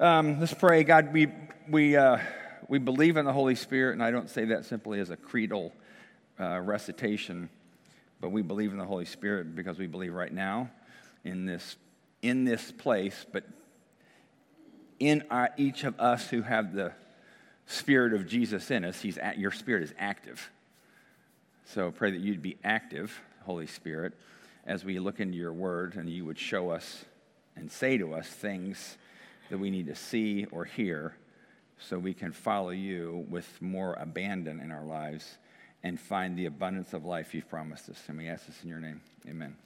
Um, 0.00 0.40
let's 0.40 0.54
pray. 0.54 0.82
God, 0.82 1.12
we, 1.12 1.28
we, 1.68 1.94
uh, 1.94 2.16
we 2.68 2.78
believe 2.78 3.18
in 3.18 3.26
the 3.26 3.34
Holy 3.34 3.54
Spirit, 3.54 3.92
and 3.92 4.02
I 4.02 4.10
don't 4.10 4.30
say 4.30 4.46
that 4.46 4.64
simply 4.64 4.98
as 4.98 5.10
a 5.10 5.16
creedal 5.18 5.74
uh, 6.40 6.58
recitation, 6.60 7.50
but 8.18 8.32
we 8.32 8.40
believe 8.40 8.72
in 8.72 8.78
the 8.78 8.86
Holy 8.86 9.04
Spirit 9.04 9.54
because 9.54 9.78
we 9.78 9.86
believe 9.86 10.14
right 10.14 10.32
now 10.32 10.70
in 11.22 11.44
this, 11.44 11.76
in 12.22 12.46
this 12.46 12.72
place, 12.72 13.26
but 13.30 13.44
in 15.00 15.22
our, 15.30 15.50
each 15.58 15.84
of 15.84 16.00
us 16.00 16.30
who 16.30 16.40
have 16.40 16.72
the 16.72 16.92
Spirit 17.66 18.14
of 18.14 18.26
Jesus 18.26 18.70
in 18.70 18.86
us, 18.86 19.02
he's 19.02 19.18
at, 19.18 19.38
your 19.38 19.52
Spirit 19.52 19.82
is 19.82 19.92
active. 19.98 20.50
So 21.66 21.90
pray 21.90 22.10
that 22.12 22.20
you'd 22.22 22.40
be 22.40 22.56
active, 22.64 23.20
Holy 23.42 23.66
Spirit, 23.66 24.14
as 24.64 24.82
we 24.82 24.98
look 24.98 25.20
into 25.20 25.36
your 25.36 25.52
word 25.52 25.96
and 25.96 26.08
you 26.08 26.24
would 26.24 26.38
show 26.38 26.70
us 26.70 27.04
and 27.54 27.70
say 27.70 27.98
to 27.98 28.14
us 28.14 28.26
things 28.26 28.96
that 29.50 29.58
we 29.58 29.70
need 29.70 29.86
to 29.86 29.94
see 29.94 30.46
or 30.50 30.64
hear 30.64 31.14
so 31.78 31.98
we 31.98 32.14
can 32.14 32.32
follow 32.32 32.70
you 32.70 33.26
with 33.28 33.60
more 33.60 33.94
abandon 33.94 34.60
in 34.60 34.70
our 34.70 34.84
lives 34.84 35.38
and 35.82 35.98
find 35.98 36.36
the 36.38 36.46
abundance 36.46 36.92
of 36.92 37.04
life 37.04 37.34
you've 37.34 37.48
promised 37.48 37.88
us. 37.88 38.02
And 38.08 38.18
we 38.18 38.28
ask 38.28 38.46
this 38.46 38.62
in 38.62 38.68
your 38.68 38.80
name. 38.80 39.00
Amen. 39.28 39.56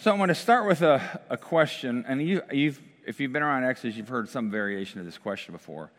So 0.00 0.10
I 0.10 0.14
want 0.18 0.30
to 0.30 0.34
start 0.34 0.66
with 0.66 0.82
a, 0.82 1.20
a 1.30 1.36
question, 1.36 2.04
and 2.08 2.20
you, 2.20 2.42
you've, 2.50 2.80
if 3.06 3.20
you've 3.20 3.32
been 3.32 3.42
around 3.42 3.64
Exodus, 3.64 3.96
you've 3.96 4.08
heard 4.08 4.28
some 4.28 4.50
variation 4.50 4.98
of 4.98 5.06
this 5.06 5.18
question 5.18 5.52
before. 5.52 5.92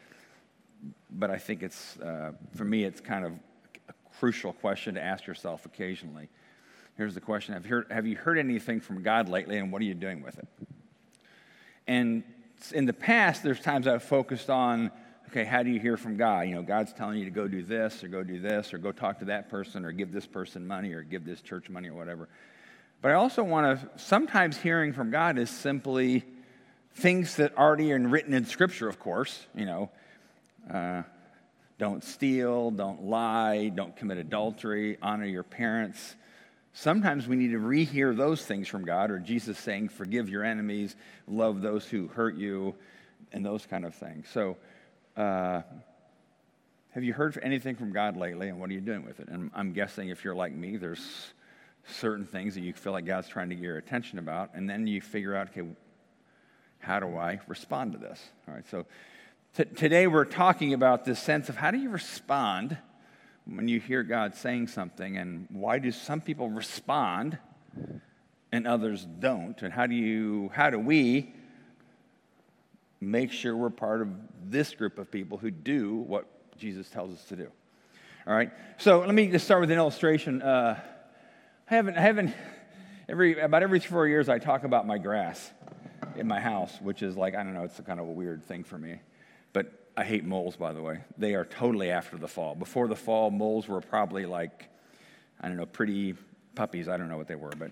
But 1.10 1.32
I 1.32 1.38
think 1.38 1.64
it's, 1.64 1.98
uh, 2.00 2.32
for 2.56 2.66
me, 2.66 2.84
it's 2.84 3.00
kind 3.00 3.26
of 3.26 3.32
a 3.88 3.94
crucial 4.20 4.52
question 4.52 4.96
to 4.96 5.02
ask 5.02 5.26
yourself 5.26 5.66
occasionally. 5.66 6.30
Here's 6.98 7.14
the 7.14 7.22
question 7.22 7.54
have 7.54 7.66
you, 7.66 7.72
heard, 7.72 7.88
have 7.90 8.06
you 8.06 8.18
heard 8.18 8.38
anything 8.38 8.82
from 8.82 9.02
God 9.02 9.30
lately, 9.30 9.58
and 9.58 9.72
what 9.72 9.82
are 9.82 9.86
you 9.86 9.94
doing 9.94 10.22
with 10.22 10.38
it? 10.38 10.48
And 11.88 12.24
in 12.74 12.86
the 12.86 12.94
past, 12.94 13.44
there's 13.44 13.60
times 13.60 13.88
I've 13.88 14.04
focused 14.04 14.50
on, 14.50 14.92
okay, 15.30 15.44
how 15.44 15.64
do 15.64 15.70
you 15.70 15.80
hear 15.80 15.98
from 15.98 16.18
God? 16.18 16.48
You 16.48 16.56
know, 16.56 16.62
God's 16.62 16.94
telling 16.94 17.18
you 17.18 17.26
to 17.26 17.32
go 17.32 17.48
do 17.48 17.64
this, 17.64 18.04
or 18.04 18.08
go 18.08 18.24
do 18.24 18.40
this, 18.40 18.74
or 18.74 18.78
go 18.78 18.92
talk 18.92 19.20
to 19.20 19.26
that 19.26 19.50
person, 19.50 19.86
or 19.86 19.92
give 19.92 20.12
this 20.12 20.28
person 20.28 20.68
money, 20.68 20.94
or 20.94 21.02
give 21.02 21.26
this 21.26 21.42
church 21.42 21.70
money, 21.70 21.90
or 21.90 21.94
whatever. 21.94 22.30
But 23.02 23.12
I 23.12 23.16
also 23.16 23.44
want 23.44 23.80
to, 23.80 24.00
sometimes 24.00 24.58
hearing 24.58 24.94
from 24.94 25.10
God 25.10 25.40
is 25.40 25.50
simply 25.50 26.24
things 26.94 27.38
that 27.38 27.58
already 27.58 27.92
are 27.94 28.00
written 28.00 28.34
in 28.34 28.46
Scripture, 28.46 28.88
of 28.88 29.00
course. 29.00 29.48
You 29.56 29.66
know, 29.66 29.90
uh, 30.72 31.04
don't 31.80 32.04
steal, 32.04 32.70
don't 32.70 33.06
lie, 33.06 33.70
don't 33.70 33.96
commit 33.96 34.20
adultery, 34.20 34.98
honor 35.02 35.26
your 35.26 35.44
parents. 35.44 36.16
Sometimes 36.74 37.28
we 37.28 37.36
need 37.36 37.52
to 37.52 37.60
rehear 37.60 38.16
those 38.16 38.46
things 38.46 38.68
from 38.68 38.86
God, 38.86 39.12
or 39.12 39.20
Jesus 39.20 39.58
saying, 39.58 39.90
Forgive 39.90 40.30
your 40.30 40.44
enemies, 40.44 40.96
love 41.28 41.62
those 41.62 41.86
who 41.86 42.08
hurt 42.08 42.36
you, 42.36 42.76
and 43.34 43.46
those 43.46 43.66
kind 43.66 43.86
of 43.86 43.94
things. 43.94 44.28
So, 44.34 44.58
uh, 45.18 45.62
have 46.92 47.04
you 47.04 47.14
heard 47.14 47.38
anything 47.42 47.76
from 47.76 47.92
God 47.92 48.18
lately, 48.18 48.50
and 48.50 48.60
what 48.60 48.70
are 48.70 48.74
you 48.74 48.82
doing 48.82 49.06
with 49.06 49.20
it? 49.20 49.28
And 49.28 49.52
I'm 49.54 49.74
guessing 49.74 50.10
if 50.10 50.24
you're 50.24 50.36
like 50.36 50.54
me, 50.54 50.78
there's 50.78 51.34
certain 51.88 52.26
things 52.26 52.56
that 52.56 52.62
you 52.62 52.74
feel 52.74 52.94
like 52.94 53.06
God's 53.06 53.28
trying 53.28 53.50
to 53.50 53.56
get 53.56 53.64
your 53.64 53.78
attention 53.78 54.20
about, 54.20 54.52
and 54.54 54.70
then 54.70 54.88
you 54.88 55.02
figure 55.02 55.36
out, 55.36 55.50
okay, 55.50 55.68
how 56.80 57.00
do 57.00 57.18
I 57.18 57.40
respond 57.48 57.94
to 57.94 57.98
this? 57.98 58.22
All 58.48 58.54
right, 58.54 58.68
so 58.70 58.86
t- 59.56 59.66
today 59.66 60.08
we're 60.08 60.26
talking 60.26 60.74
about 60.74 61.06
this 61.06 61.20
sense 61.20 61.50
of 61.50 61.58
how 61.58 61.72
do 61.72 61.78
you 61.78 61.90
respond 61.90 62.78
when 63.46 63.68
you 63.68 63.80
hear 63.80 64.04
God 64.04 64.36
saying 64.36 64.68
something, 64.68 65.18
and 65.18 65.48
why 65.50 65.80
do 65.80 65.92
some 65.92 66.22
people 66.22 66.50
respond 66.50 67.38
and 68.52 68.68
others 68.68 69.06
don't? 69.20 69.62
And 69.62 69.74
how 69.74 69.88
do 69.88 69.96
you, 69.96 70.52
how 70.54 70.70
do 70.70 70.80
we 70.80 71.34
make 73.00 73.32
sure 73.32 73.56
we're 73.56 73.70
part 73.70 74.02
of 74.02 74.10
this 74.46 74.74
group 74.74 75.00
of 75.00 75.10
people 75.10 75.38
who 75.38 75.52
do 75.52 75.96
what 75.96 76.28
Jesus 76.58 76.90
tells 76.90 77.14
us 77.14 77.24
to 77.26 77.36
do? 77.36 77.48
All 78.28 78.34
right. 78.34 78.52
So 78.78 79.00
let 79.00 79.16
me 79.16 79.28
just 79.28 79.46
start 79.46 79.62
with 79.62 79.72
an 79.72 79.78
illustration. 79.78 80.42
Uh, 80.42 80.80
I 81.70 81.76
haven't, 81.76 81.98
I 81.98 82.02
haven't, 82.02 82.34
every 83.10 83.40
about 83.40 83.64
every 83.64 83.80
four 83.80 84.08
years 84.08 84.30
I 84.30 84.38
talk 84.38 84.64
about 84.64 84.86
my 84.86 84.98
grass 84.98 85.52
in 86.16 86.28
my 86.28 86.40
house, 86.40 86.78
which 86.82 87.02
is 87.02 87.18
like 87.18 87.34
I 87.34 87.44
don't 87.44 87.54
know, 87.54 87.64
it's 87.64 87.80
a 87.80 87.84
kind 87.84 88.00
of 88.00 88.08
a 88.08 88.12
weird 88.12 88.44
thing 88.44 88.64
for 88.64 88.78
me. 88.78 89.00
But 89.54 89.81
I 89.96 90.04
hate 90.04 90.24
moles, 90.24 90.56
by 90.56 90.74
the 90.74 90.82
way. 90.82 91.02
They 91.18 91.36
are 91.36 91.46
totally 91.46 91.92
after 91.92 92.18
the 92.18 92.28
fall. 92.28 92.56
Before 92.56 92.88
the 92.88 92.96
fall, 92.96 93.30
moles 93.30 93.68
were 93.68 93.82
probably 93.82 94.26
like, 94.26 94.70
I 95.42 95.48
don't 95.48 95.58
know, 95.58 95.66
pretty 95.66 96.16
puppies. 96.56 96.88
I 96.88 96.98
don't 96.98 97.10
know 97.10 97.18
what 97.18 97.28
they 97.28 97.36
were. 97.36 97.52
But 97.52 97.72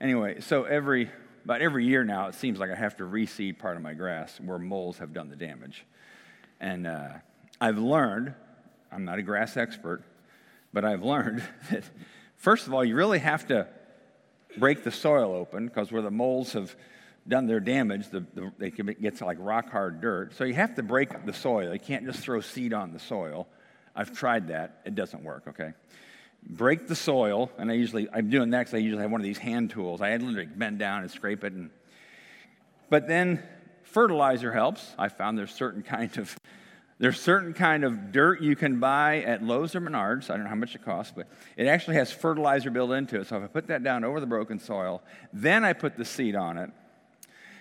anyway, 0.00 0.40
so 0.40 0.64
every, 0.64 1.08
about 1.44 1.62
every 1.62 1.86
year 1.86 2.04
now, 2.04 2.26
it 2.26 2.34
seems 2.34 2.58
like 2.58 2.70
I 2.70 2.74
have 2.74 2.96
to 2.96 3.04
reseed 3.04 3.58
part 3.58 3.76
of 3.76 3.82
my 3.82 3.94
grass 3.94 4.40
where 4.40 4.58
moles 4.58 4.98
have 4.98 5.12
done 5.12 5.28
the 5.28 5.36
damage. 5.36 5.84
And 6.60 6.86
uh, 6.86 7.08
I've 7.60 7.78
learned, 7.78 8.34
I'm 8.90 9.04
not 9.04 9.18
a 9.18 9.22
grass 9.22 9.56
expert, 9.56 10.02
but 10.72 10.84
I've 10.84 11.02
learned 11.02 11.42
that, 11.70 11.84
first 12.36 12.66
of 12.66 12.74
all, 12.74 12.84
you 12.84 12.96
really 12.96 13.20
have 13.20 13.46
to 13.48 13.68
break 14.58 14.82
the 14.82 14.90
soil 14.90 15.32
open 15.32 15.68
because 15.68 15.92
where 15.92 16.02
the 16.02 16.10
moles 16.10 16.52
have 16.54 16.74
done 17.26 17.46
their 17.46 17.60
damage, 17.60 18.08
the, 18.08 18.20
the, 18.34 18.52
they 18.58 18.70
can 18.70 18.86
get 19.00 19.18
to 19.18 19.26
like 19.26 19.38
rock 19.40 19.70
hard 19.70 20.00
dirt. 20.00 20.34
So 20.34 20.44
you 20.44 20.54
have 20.54 20.74
to 20.76 20.82
break 20.82 21.24
the 21.24 21.32
soil. 21.32 21.72
You 21.72 21.78
can't 21.78 22.04
just 22.04 22.20
throw 22.20 22.40
seed 22.40 22.72
on 22.72 22.92
the 22.92 22.98
soil. 22.98 23.46
I've 23.94 24.16
tried 24.16 24.48
that. 24.48 24.80
It 24.84 24.94
doesn't 24.94 25.22
work, 25.22 25.44
okay? 25.48 25.72
Break 26.44 26.88
the 26.88 26.96
soil, 26.96 27.50
and 27.58 27.70
I 27.70 27.74
usually, 27.74 28.08
I'm 28.12 28.30
doing 28.30 28.50
that 28.50 28.60
because 28.60 28.74
I 28.74 28.78
usually 28.78 29.02
have 29.02 29.12
one 29.12 29.20
of 29.20 29.24
these 29.24 29.38
hand 29.38 29.70
tools. 29.70 30.00
I 30.00 30.08
had 30.08 30.22
literally 30.22 30.46
bend 30.46 30.78
down 30.78 31.02
and 31.02 31.10
scrape 31.10 31.44
it. 31.44 31.52
And, 31.52 31.70
but 32.90 33.06
then 33.06 33.42
fertilizer 33.84 34.52
helps. 34.52 34.94
I 34.98 35.08
found 35.08 35.38
there's 35.38 35.54
certain 35.54 35.82
kind 35.82 36.16
of 36.18 36.36
there's 37.02 37.20
certain 37.20 37.52
kind 37.52 37.82
of 37.82 38.12
dirt 38.12 38.40
you 38.40 38.54
can 38.54 38.78
buy 38.78 39.22
at 39.22 39.42
Lowe's 39.42 39.74
or 39.74 39.80
Menards. 39.80 40.30
I 40.30 40.34
don't 40.34 40.44
know 40.44 40.50
how 40.50 40.54
much 40.54 40.76
it 40.76 40.84
costs, 40.84 41.12
but 41.16 41.26
it 41.56 41.66
actually 41.66 41.96
has 41.96 42.12
fertilizer 42.12 42.70
built 42.70 42.92
into 42.92 43.20
it. 43.20 43.26
So 43.26 43.38
if 43.38 43.42
I 43.42 43.46
put 43.48 43.66
that 43.66 43.82
down 43.82 44.04
over 44.04 44.20
the 44.20 44.26
broken 44.26 44.60
soil, 44.60 45.02
then 45.32 45.64
I 45.64 45.72
put 45.72 45.96
the 45.96 46.04
seed 46.04 46.36
on 46.36 46.58
it, 46.58 46.70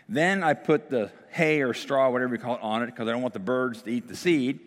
then 0.09 0.43
I 0.43 0.53
put 0.53 0.89
the 0.89 1.11
hay 1.29 1.61
or 1.61 1.73
straw, 1.73 2.09
whatever 2.09 2.35
you 2.35 2.41
call 2.41 2.55
it, 2.55 2.61
on 2.61 2.83
it 2.83 2.87
because 2.87 3.07
I 3.07 3.11
don't 3.11 3.21
want 3.21 3.33
the 3.33 3.39
birds 3.39 3.81
to 3.83 3.91
eat 3.91 4.07
the 4.07 4.15
seed. 4.15 4.59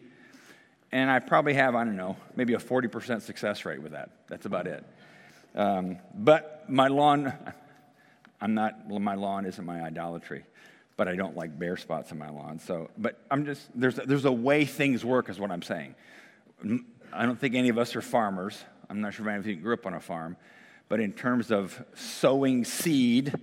And 0.93 1.11
I 1.11 1.19
probably 1.19 1.55
have, 1.55 1.75
I 1.75 1.84
don't 1.84 1.97
know, 1.97 2.17
maybe 2.37 2.55
a 2.55 2.59
40% 2.59 3.21
success 3.22 3.65
rate 3.65 3.83
with 3.83 3.93
that. 3.93 4.11
That's 4.28 4.47
about 4.47 4.67
it. 4.67 4.84
Um, 5.55 5.99
but 6.15 6.65
my 6.69 6.89
lawn, 6.89 7.33
I'm 8.41 8.55
not, 8.55 8.89
my 8.89 9.15
lawn 9.15 9.45
isn't 9.47 9.65
my 9.65 9.83
idolatry, 9.83 10.45
but 10.97 11.09
I 11.09 11.17
don't 11.17 11.37
like 11.37 11.59
bare 11.59 11.77
spots 11.77 12.12
on 12.12 12.19
my 12.19 12.31
lawn. 12.31 12.59
So, 12.59 12.91
but 12.97 13.19
I'm 13.31 13.45
just, 13.45 13.69
there's, 13.75 13.97
there's 13.97 14.25
a 14.25 14.33
way 14.33 14.65
things 14.65 15.05
work, 15.05 15.28
is 15.28 15.39
what 15.39 15.51
I'm 15.51 15.62
saying. 15.62 15.95
I 17.12 17.27
don't 17.27 17.39
think 17.39 17.55
any 17.55 17.69
of 17.69 17.78
us 17.78 17.95
are 17.97 18.03
farmers. 18.03 18.65
I'm 18.89 19.01
not 19.01 19.15
sure 19.15 19.27
if 19.27 19.31
any 19.31 19.39
of 19.39 19.47
you 19.47 19.56
grew 19.56 19.75
up 19.75 19.87
on 19.87 19.95
a 19.95 20.01
farm. 20.01 20.37
But 20.89 21.01
in 21.01 21.12
terms 21.12 21.51
of 21.51 21.83
sowing 21.95 22.65
seed, 22.65 23.34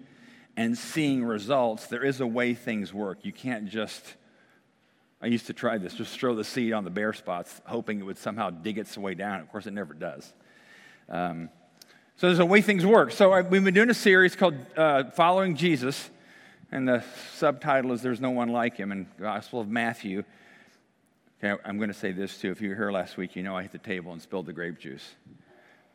and 0.62 0.78
seeing 0.78 1.24
results, 1.24 1.88
there 1.88 2.04
is 2.04 2.22
a 2.22 2.28
way 2.28 2.54
things 2.54 2.94
work. 2.94 3.20
You 3.24 3.32
can't 3.32 3.68
just, 3.68 4.14
I 5.20 5.26
used 5.26 5.48
to 5.48 5.54
try 5.54 5.80
this, 5.80 5.96
just 5.96 6.20
throw 6.20 6.36
the 6.36 6.44
seed 6.44 6.72
on 6.72 6.84
the 6.84 6.92
bare 6.92 7.14
spots, 7.14 7.62
hoping 7.66 8.00
it 8.00 8.04
would 8.04 8.20
somehow 8.20 8.52
dig 8.52 8.78
its 8.78 8.96
way 8.96 9.16
down. 9.16 9.40
Of 9.40 9.52
course, 9.52 9.66
it 9.66 9.74
never 9.74 9.96
does. 9.96 10.32
Um, 11.10 11.50
so 12.18 12.28
there's 12.28 12.38
a 12.38 12.46
way 12.46 12.62
things 12.62 12.86
work. 12.86 13.12
So 13.12 13.32
I, 13.32 13.42
we've 13.42 13.64
been 13.64 13.74
doing 13.74 13.90
a 13.90 13.96
series 13.96 14.36
called 14.36 14.54
uh, 14.78 15.06
Following 15.16 15.56
Jesus, 15.56 16.12
and 16.72 16.88
the 16.88 17.04
subtitle 17.34 17.92
is 17.94 18.04
There's 18.04 18.22
No 18.22 18.30
One 18.30 18.50
Like 18.50 18.78
Him 18.78 18.92
in 18.92 19.08
Gospel 19.20 19.62
of 19.62 19.68
Matthew. 19.68 20.24
Okay, 21.44 21.60
I'm 21.66 21.78
going 21.78 21.90
to 21.90 21.96
say 21.96 22.12
this 22.12 22.38
too. 22.38 22.52
If 22.52 22.62
you 22.62 22.70
were 22.70 22.76
here 22.76 22.92
last 22.92 23.18
week, 23.18 23.36
you 23.36 23.42
know 23.42 23.58
I 23.58 23.64
hit 23.64 23.72
the 23.72 23.80
table 23.80 24.12
and 24.12 24.22
spilled 24.22 24.46
the 24.46 24.54
grape 24.54 24.78
juice. 24.78 25.16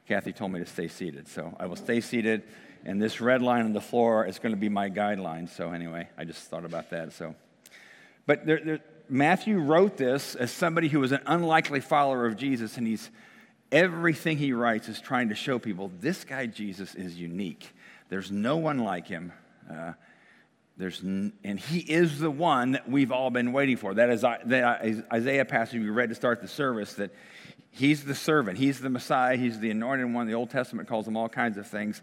Kathy 0.09 0.33
told 0.33 0.51
me 0.51 0.59
to 0.59 0.67
stay 0.67 0.89
seated, 0.89 1.29
so 1.29 1.55
I 1.61 1.67
will 1.67 1.77
stay 1.77 2.01
seated 2.01 2.43
and 2.87 3.03
this 3.03 3.21
red 3.21 3.43
line 3.43 3.65
on 3.65 3.73
the 3.73 3.81
floor 3.81 4.25
is 4.25 4.39
going 4.39 4.55
to 4.55 4.61
be 4.61 4.69
my 4.69 4.89
guideline. 4.89 5.49
So, 5.49 5.73
anyway, 5.73 6.09
I 6.17 6.25
just 6.25 6.49
thought 6.49 6.65
about 6.65 6.91
that. 6.91 7.13
So, 7.13 7.35
but 8.27 8.47
there, 8.47 8.61
there, 8.65 8.81
Matthew 9.09 9.59
wrote 9.59 9.97
this 9.97 10.37
as 10.37 10.53
somebody 10.53 10.89
who 10.89 11.01
was 11.01 11.11
an 11.11 11.21
unlikely 11.27 11.81
follower 11.81 12.27
of 12.27 12.37
Jesus, 12.37 12.77
and 12.77 12.87
he's 12.87 13.11
everything 13.73 14.39
he 14.39 14.53
writes 14.53 14.89
is 14.89 15.01
trying 15.01 15.31
to 15.31 15.35
show 15.35 15.59
people 15.59 15.91
this 16.01 16.23
guy 16.23 16.47
Jesus 16.47 16.95
is 16.95 17.17
unique. 17.17 17.69
There's 18.09 18.31
no 18.31 18.57
one 18.57 18.79
like 18.79 19.09
him. 19.09 19.33
Uh, 19.69 19.95
there's 20.77 21.03
n- 21.03 21.33
and 21.43 21.59
he 21.59 21.81
is 21.81 22.21
the 22.21 22.31
one 22.31 22.73
that 22.73 22.89
we've 22.89 23.11
all 23.11 23.31
been 23.31 23.53
waiting 23.53 23.77
for. 23.77 23.95
That 23.95 24.11
is 24.11 24.21
that 24.21 25.05
Isaiah 25.13 25.45
passage 25.45 25.81
we 25.81 25.91
read 25.91 26.11
to 26.11 26.15
start 26.15 26.41
the 26.41 26.49
service. 26.49 26.95
That 26.95 27.13
he's 27.73 28.05
the 28.05 28.15
servant, 28.15 28.59
he's 28.59 28.79
the 28.79 28.91
Messiah, 28.91 29.37
he's 29.37 29.59
the 29.59 29.71
anointed 29.71 30.15
one. 30.15 30.29
The 30.29 30.35
Old 30.35 30.51
Testament 30.51 30.89
calls 30.89 31.09
him 31.09 31.17
all 31.17 31.29
kinds 31.29 31.57
of 31.57 31.67
things. 31.67 32.01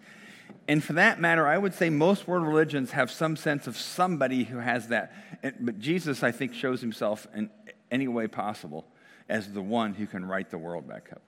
And 0.68 0.83
for 0.83 0.94
that 0.94 1.19
matter, 1.19 1.45
I 1.45 1.57
would 1.57 1.74
say 1.74 1.89
most 1.89 2.27
world 2.27 2.48
religions 2.48 2.92
have 2.92 3.12
some 3.12 3.36
sense 3.36 3.68
of 3.68 3.77
somebody 3.77 4.44
who 4.45 4.60
has 4.60 4.88
that. 4.88 5.13
But 5.60 5.80
Jesus, 5.80 6.24
I 6.24 6.31
think, 6.31 6.54
shows 6.54 6.80
himself 6.80 7.27
in 7.36 7.50
any 7.92 8.07
way 8.07 8.27
possible 8.27 8.86
as 9.27 9.51
the 9.51 9.62
one 9.62 9.94
who 9.94 10.07
can 10.07 10.25
write 10.25 10.50
the 10.50 10.57
world 10.57 10.88
back 10.88 11.10
up. 11.12 11.21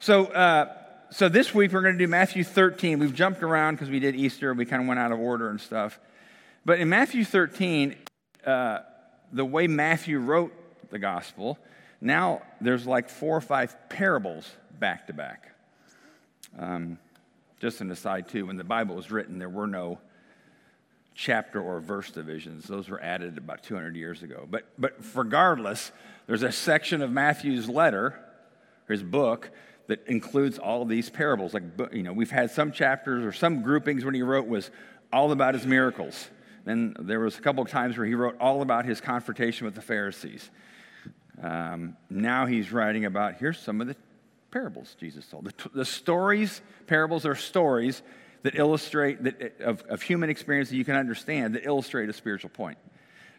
So, 0.00 0.26
uh, 0.26 0.72
so 1.10 1.28
this 1.28 1.54
week 1.54 1.72
we're 1.72 1.82
going 1.82 1.94
to 1.94 1.98
do 1.98 2.08
Matthew 2.08 2.42
13. 2.42 2.98
We've 2.98 3.14
jumped 3.14 3.42
around 3.42 3.74
because 3.74 3.90
we 3.90 4.00
did 4.00 4.16
Easter. 4.16 4.52
We 4.54 4.64
kind 4.64 4.82
of 4.82 4.88
went 4.88 4.98
out 4.98 5.12
of 5.12 5.20
order 5.20 5.50
and 5.50 5.60
stuff. 5.60 6.00
But 6.64 6.80
in 6.80 6.88
Matthew 6.88 7.24
13, 7.24 7.94
uh, 8.44 8.78
the 9.32 9.44
way 9.44 9.68
Matthew 9.68 10.18
wrote 10.18 10.52
the 10.90 10.98
gospel, 10.98 11.58
now 12.00 12.42
there's 12.60 12.86
like 12.86 13.08
four 13.08 13.36
or 13.36 13.40
five 13.40 13.76
parables 13.88 14.50
back 14.78 15.06
to 15.06 15.12
back. 15.12 15.52
Just 17.64 17.80
an 17.80 17.90
aside, 17.90 18.28
too, 18.28 18.44
when 18.44 18.58
the 18.58 18.62
Bible 18.62 18.94
was 18.94 19.10
written, 19.10 19.38
there 19.38 19.48
were 19.48 19.66
no 19.66 19.98
chapter 21.14 21.62
or 21.62 21.80
verse 21.80 22.10
divisions. 22.10 22.64
Those 22.66 22.90
were 22.90 23.00
added 23.02 23.38
about 23.38 23.62
200 23.62 23.96
years 23.96 24.22
ago. 24.22 24.46
But, 24.50 24.66
but 24.76 24.98
regardless, 25.14 25.90
there's 26.26 26.42
a 26.42 26.52
section 26.52 27.00
of 27.00 27.10
Matthew's 27.10 27.66
letter, 27.66 28.22
his 28.86 29.02
book, 29.02 29.50
that 29.86 30.06
includes 30.08 30.58
all 30.58 30.84
these 30.84 31.08
parables. 31.08 31.54
Like, 31.54 31.62
you 31.90 32.02
know, 32.02 32.12
we've 32.12 32.30
had 32.30 32.50
some 32.50 32.70
chapters 32.70 33.24
or 33.24 33.32
some 33.32 33.62
groupings 33.62 34.04
when 34.04 34.12
he 34.12 34.20
wrote 34.20 34.46
was 34.46 34.70
all 35.10 35.32
about 35.32 35.54
his 35.54 35.64
miracles. 35.64 36.28
Then 36.66 36.94
there 37.00 37.20
was 37.20 37.38
a 37.38 37.40
couple 37.40 37.62
of 37.62 37.70
times 37.70 37.96
where 37.96 38.06
he 38.06 38.14
wrote 38.14 38.36
all 38.40 38.60
about 38.60 38.84
his 38.84 39.00
confrontation 39.00 39.64
with 39.64 39.74
the 39.74 39.80
Pharisees. 39.80 40.50
Um, 41.42 41.96
now 42.10 42.44
he's 42.44 42.72
writing 42.72 43.06
about 43.06 43.36
here's 43.36 43.58
some 43.58 43.80
of 43.80 43.86
the 43.86 43.96
parables 44.54 44.94
Jesus 45.00 45.26
told. 45.26 45.46
The, 45.46 45.68
the 45.74 45.84
stories, 45.84 46.62
parables 46.86 47.26
are 47.26 47.34
stories 47.34 48.02
that 48.44 48.54
illustrate 48.54 49.24
that, 49.24 49.42
eh, 49.42 49.64
of, 49.64 49.82
of 49.88 50.00
human 50.00 50.30
experience 50.30 50.68
that 50.68 50.76
you 50.76 50.84
can 50.84 50.94
understand 50.94 51.56
that 51.56 51.66
illustrate 51.66 52.08
a 52.08 52.12
spiritual 52.12 52.50
point. 52.50 52.78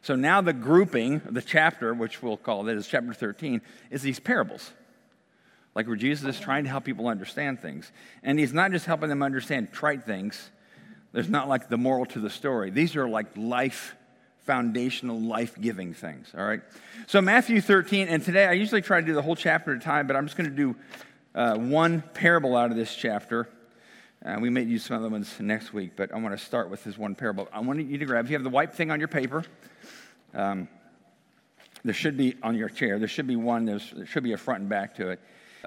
So 0.02 0.16
now 0.16 0.42
the 0.42 0.52
grouping, 0.52 1.22
the 1.30 1.42
chapter, 1.42 1.94
which 1.94 2.22
we'll 2.22 2.36
call 2.36 2.64
that 2.64 2.76
is 2.76 2.86
chapter 2.86 3.14
13, 3.14 3.62
is 3.92 4.02
these 4.02 4.20
parables. 4.20 4.72
Like 5.74 5.88
where 5.88 5.96
Jesus 5.96 6.36
is 6.36 6.40
trying 6.40 6.66
to 6.66 6.70
help 6.70 6.84
people 6.84 7.08
understand 7.08 7.62
things. 7.62 7.90
And 8.22 8.38
he's 8.38 8.54
not 8.54 8.74
just 8.74 8.86
helping 8.86 9.08
them 9.08 9.24
understand 9.24 9.72
trite 9.72 10.04
things. 10.04 10.52
There's 11.14 11.30
not 11.30 11.48
like 11.48 11.70
the 11.70 11.78
moral 11.78 12.06
to 12.08 12.20
the 12.20 12.30
story. 12.30 12.72
These 12.72 12.98
are 12.98 13.08
like 13.08 13.38
life 13.38 13.96
foundational, 14.46 15.20
life 15.20 15.60
giving 15.60 15.94
things. 15.94 16.32
All 16.38 16.46
right? 16.46 16.62
So, 17.08 17.22
Matthew 17.22 17.62
13, 17.62 18.08
and 18.08 18.24
today 18.24 18.46
I 18.46 18.54
usually 18.54 18.82
try 18.82 19.02
to 19.02 19.06
do 19.06 19.14
the 19.14 19.22
whole 19.22 19.36
chapter 19.36 19.72
at 19.72 19.78
a 19.78 19.80
time, 19.84 20.08
but 20.08 20.16
I'm 20.16 20.26
just 20.26 20.38
going 20.38 20.50
to 20.50 20.56
do 20.56 20.76
uh, 21.34 21.58
one 21.58 22.02
parable 22.14 22.56
out 22.56 22.72
of 22.72 22.78
this 22.78 22.96
chapter. 22.96 23.50
Uh, 24.24 24.38
we 24.40 24.50
may 24.50 24.62
use 24.62 24.86
some 24.86 24.98
other 24.98 25.10
ones 25.10 25.34
next 25.40 25.74
week, 25.74 25.92
but 25.96 26.14
I 26.14 26.18
want 26.18 26.38
to 26.38 26.44
start 26.44 26.70
with 26.70 26.84
this 26.84 26.98
one 26.98 27.16
parable. 27.16 27.48
I 27.52 27.60
want 27.60 27.82
you 27.82 27.98
to 27.98 28.06
grab, 28.06 28.26
if 28.26 28.32
you 28.32 28.36
have 28.36 28.44
the 28.44 28.50
white 28.50 28.74
thing 28.74 28.92
on 28.92 29.00
your 29.00 29.08
paper, 29.08 29.44
um, 30.34 30.68
there 31.84 31.94
should 31.94 32.18
be 32.18 32.36
on 32.42 32.56
your 32.56 32.70
chair, 32.70 32.98
there 32.98 33.08
should 33.08 33.28
be 33.28 33.36
one, 33.36 33.66
there 33.66 33.80
should 33.80 34.24
be 34.24 34.34
a 34.34 34.38
front 34.38 34.62
and 34.62 34.70
back 34.70 34.96
to 34.96 35.10
it. 35.10 35.20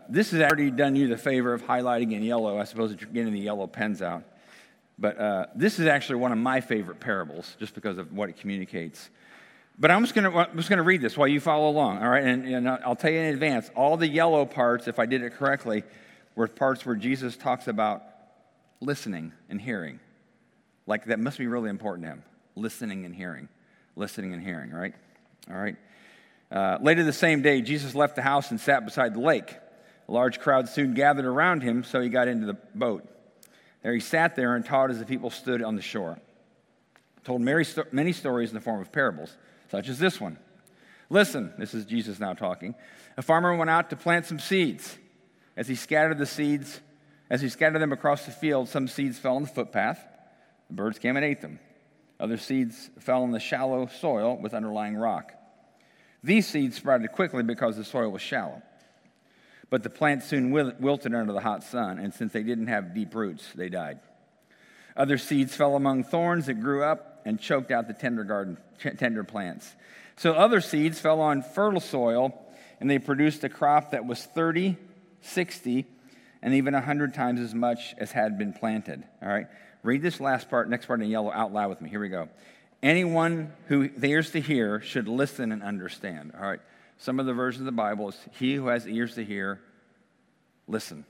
This 0.09 0.31
has 0.31 0.41
already 0.41 0.71
done 0.71 0.97
you 0.97 1.09
the 1.09 1.17
favor 1.17 1.53
of 1.53 1.65
highlighting 1.65 2.13
in 2.13 2.23
yellow. 2.23 2.59
I 2.59 2.65
suppose 2.65 2.91
that 2.91 3.01
you're 3.01 3.11
getting 3.11 3.33
the 3.33 3.41
yellow 3.41 3.67
pens 3.67 4.03
out. 4.03 4.23
But 4.99 5.19
uh, 5.19 5.47
this 5.55 5.79
is 5.79 5.87
actually 5.87 6.17
one 6.17 6.33
of 6.33 6.39
my 6.39 6.61
favorite 6.61 6.99
parables 6.99 7.57
just 7.61 7.75
because 7.75 7.99
of 7.99 8.13
what 8.13 8.29
it 8.29 8.37
communicates. 8.39 9.11
But 9.79 9.93
I'm 9.93 10.05
just 10.05 10.15
going 10.15 10.33
to 10.33 10.83
read 10.83 11.01
this 11.01 11.17
while 11.17 11.29
you 11.29 11.39
follow 11.39 11.71
along, 11.71 11.99
all 11.99 12.09
right? 12.09 12.25
And, 12.25 12.45
and 12.47 12.69
I'll 12.69 12.97
tell 12.97 13.13
you 13.13 13.21
in 13.21 13.33
advance 13.33 13.71
all 13.77 13.97
the 13.97 14.09
yellow 14.09 14.45
parts, 14.45 14.89
if 14.89 14.99
I 14.99 15.07
did 15.07 15.23
it 15.23 15.35
correctly, 15.35 15.85
were 16.35 16.49
parts 16.49 16.85
where 16.85 16.97
Jesus 16.97 17.37
talks 17.37 17.69
about 17.69 18.03
listening 18.81 19.33
and 19.49 19.61
hearing. 19.61 20.01
Like 20.87 21.05
that 21.07 21.21
must 21.21 21.39
be 21.39 21.47
really 21.47 21.71
important 21.71 22.07
to 22.07 22.11
him 22.11 22.23
listening 22.57 23.05
and 23.05 23.15
hearing. 23.15 23.49
Listening 23.95 24.33
and 24.33 24.43
hearing, 24.43 24.71
right? 24.71 24.95
All 25.49 25.57
right. 25.57 25.77
Uh, 26.51 26.79
later 26.81 27.05
the 27.05 27.13
same 27.13 27.43
day, 27.43 27.61
Jesus 27.61 27.95
left 27.95 28.17
the 28.17 28.23
house 28.23 28.51
and 28.51 28.61
sat 28.61 28.85
beside 28.85 29.15
the 29.15 29.21
lake. 29.21 29.55
A 30.09 30.13
large 30.13 30.41
crowd 30.41 30.69
soon 30.69 30.95
gathered 30.95 31.25
around 31.25 31.63
him, 31.63 31.85
so 31.85 32.01
he 32.01 32.09
got 32.09 32.27
into 32.27 32.47
the 32.47 32.57
boat. 32.75 33.09
There 33.83 33.95
he 33.95 34.01
sat 34.01 34.37
there 34.37 34.57
and 34.57 34.65
taught 34.65 34.91
as 34.91 34.99
the 34.99 35.05
people 35.05 35.31
stood 35.31 35.63
on 35.63 35.77
the 35.77 35.83
shore. 35.83 36.19
Told 37.25 37.41
many 37.41 38.13
stories 38.13 38.51
in 38.51 38.55
the 38.55 38.61
form 38.61 38.81
of 38.81 38.91
parables, 38.91 39.37
such 39.71 39.89
as 39.89 39.99
this 39.99 40.21
one. 40.21 40.39
Listen, 41.11 41.53
this 41.59 41.75
is 41.75 41.85
Jesus 41.85 42.19
now 42.19 42.35
talking. 42.35 42.75
A 43.17 43.23
farmer 43.23 43.55
went 43.55 43.71
out 43.71 43.91
to 43.91 43.97
plant 43.97 44.27
some 44.27 44.39
seeds. 44.39 44.97
As 45.57 45.69
he 45.69 45.75
scattered 45.75 46.19
the 46.19 46.27
seeds, 46.27 46.81
as 47.31 47.41
he 47.41 47.49
scattered 47.49 47.81
them 47.81 47.93
across 47.93 48.25
the 48.25 48.31
field, 48.31 48.69
some 48.69 48.89
seeds 48.89 49.19
fell 49.19 49.37
on 49.37 49.43
the 49.43 49.49
footpath. 49.49 50.05
The 50.69 50.75
birds 50.75 50.99
came 50.99 51.17
and 51.17 51.25
ate 51.25 51.41
them. 51.41 51.59
Other 52.21 52.37
seeds 52.37 52.91
fell 52.99 53.25
in 53.25 53.31
the 53.31 53.41
shallow 53.41 53.87
soil 53.87 54.39
with 54.41 54.55
underlying 54.55 54.97
rock. 54.97 55.33
These 56.23 56.47
seeds 56.47 56.77
sprouted 56.77 57.13
quickly 57.13 57.43
because 57.43 57.77
the 57.77 57.85
soil 57.85 58.11
was 58.11 58.23
shallow. 58.23 58.63
But 59.71 59.83
the 59.83 59.91
plants 59.91 60.27
soon 60.27 60.51
wilted 60.51 61.15
under 61.15 61.33
the 61.33 61.41
hot 61.41 61.63
sun, 61.63 61.99
and 61.99 62.15
since 62.15 62.33
they 62.33 62.43
didn't 62.43 62.69
have 62.69 62.95
deep 62.95 63.15
roots, 63.15 63.47
they 63.55 63.69
died. 63.69 64.01
Other 64.97 65.19
seeds 65.19 65.55
fell 65.55 65.77
among 65.77 66.05
thorns 66.05 66.47
that 66.47 66.55
grew 66.55 66.83
up 66.83 67.21
and 67.25 67.39
choked 67.39 67.71
out 67.71 67.87
the 67.87 67.93
tender 67.93 68.25
garden, 68.25 68.57
tender 68.97 69.25
plants. 69.25 69.77
So 70.17 70.33
other 70.33 70.61
seeds 70.61 70.99
fell 70.99 71.21
on 71.21 71.43
fertile 71.43 71.81
soil, 71.81 72.35
and 72.81 72.91
they 72.91 72.99
produced 72.99 73.45
a 73.45 73.49
crop 73.49 73.91
that 73.91 74.07
was 74.07 74.25
30, 74.25 74.77
60, 75.21 75.87
and 76.43 76.55
even 76.55 76.75
100 76.75 77.13
times 77.13 77.41
as 77.41 77.55
much 77.55 77.95
as 77.99 78.11
had 78.13 78.39
been 78.39 78.53
planted. 78.53 79.05
All 79.23 79.29
right? 79.29 79.47
Read 79.83 80.03
this 80.03 80.19
last 80.19 80.49
part, 80.49 80.69
next 80.71 80.87
part 80.87 81.03
in 81.03 81.09
yellow 81.09 81.31
out 81.31 81.53
loud 81.53 81.69
with 81.69 81.81
me. 81.81 81.91
Here 81.91 82.01
we 82.01 82.09
go. 82.09 82.29
Anyone 82.83 83.53
who 83.67 83.91
ears 84.03 84.31
to 84.31 84.41
hear 84.41 84.81
should 84.81 85.09
listen 85.09 85.53
and 85.53 85.63
understand. 85.63 86.33
All 86.37 86.49
right? 86.49 86.61
Some 86.99 87.21
of 87.21 87.27
the 87.27 87.33
versions 87.33 87.63
of 87.63 87.67
the 87.67 87.73
Bible 87.73 88.09
is 88.09 88.17
he 88.33 88.55
who 88.55 88.67
has 88.69 88.87
ears 88.87 89.15
to 89.15 89.25
hear, 89.25 89.61
listen. 90.67 91.05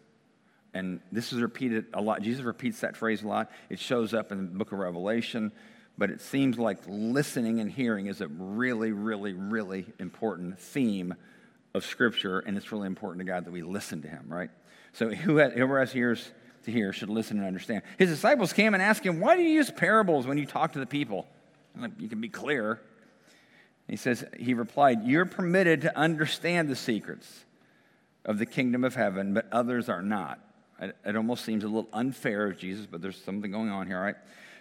And 0.75 1.00
this 1.11 1.32
is 1.32 1.40
repeated 1.40 1.87
a 1.94 2.00
lot. 2.00 2.23
Jesus 2.23 2.44
repeats 2.44 2.81
that 2.81 2.96
phrase 2.96 3.23
a 3.23 3.29
lot. 3.29 3.50
It 3.70 3.81
shows 3.81 4.12
up 4.12 4.31
in 4.31 4.38
the 4.38 4.58
book 4.58 4.73
of 4.73 4.79
Revelation, 4.79 5.50
but 5.96 6.11
it 6.11 6.20
seems 6.20 6.58
like 6.58 6.79
listening 6.87 7.58
and 7.61 7.70
hearing 7.70 8.06
is 8.06 8.20
a 8.20 8.29
really, 8.29 8.93
really, 8.93 9.32
really 9.32 9.87
important 9.99 10.58
theme 10.58 11.14
of 11.75 11.85
Scripture, 11.85 12.41
and 12.41 12.56
it's 12.56 12.70
really 12.70 12.87
important 12.87 13.20
to 13.20 13.31
God 13.31 13.46
that 13.46 13.50
we 13.50 13.62
listen 13.62 14.02
to 14.02 14.08
Him, 14.08 14.26
right? 14.29 14.50
So 14.93 15.11
whoever 15.11 15.81
has 15.81 15.94
ears 15.94 16.31
to 16.64 16.70
hear 16.70 16.93
should 16.93 17.08
listen 17.08 17.38
and 17.38 17.46
understand. 17.46 17.82
His 17.99 18.11
disciples 18.11 18.52
came 18.52 18.75
and 18.75 18.82
asked 18.82 19.05
him, 19.05 19.20
Why 19.20 19.37
do 19.37 19.43
you 19.43 19.50
use 19.50 19.70
parables 19.70 20.26
when 20.26 20.38
you 20.38 20.46
talk 20.46 20.73
to 20.73 20.79
the 20.79 20.87
people? 20.87 21.26
You 21.99 22.08
can 22.08 22.20
be 22.20 22.29
clear. 22.29 22.81
He 23.88 23.96
says, 23.96 24.25
He 24.38 24.55
replied, 24.55 25.05
You're 25.05 25.26
permitted 25.26 25.81
to 25.82 25.99
understand 25.99 26.69
the 26.69 26.76
secrets 26.76 27.44
of 28.25 28.38
the 28.38 28.46
kingdom 28.46 28.85
of 28.85 28.94
heaven, 28.94 29.32
but 29.32 29.49
others 29.50 29.88
are 29.88 30.02
not. 30.02 30.38
It 30.81 31.17
almost 31.17 31.44
seems 31.44 31.64
a 31.64 31.67
little 31.67 31.88
unfair 31.93 32.46
of 32.46 32.58
Jesus, 32.58 32.87
but 32.87 33.02
there's 33.02 33.20
something 33.20 33.50
going 33.50 33.70
on 33.70 33.87
here, 33.87 34.00
right? 34.00 34.17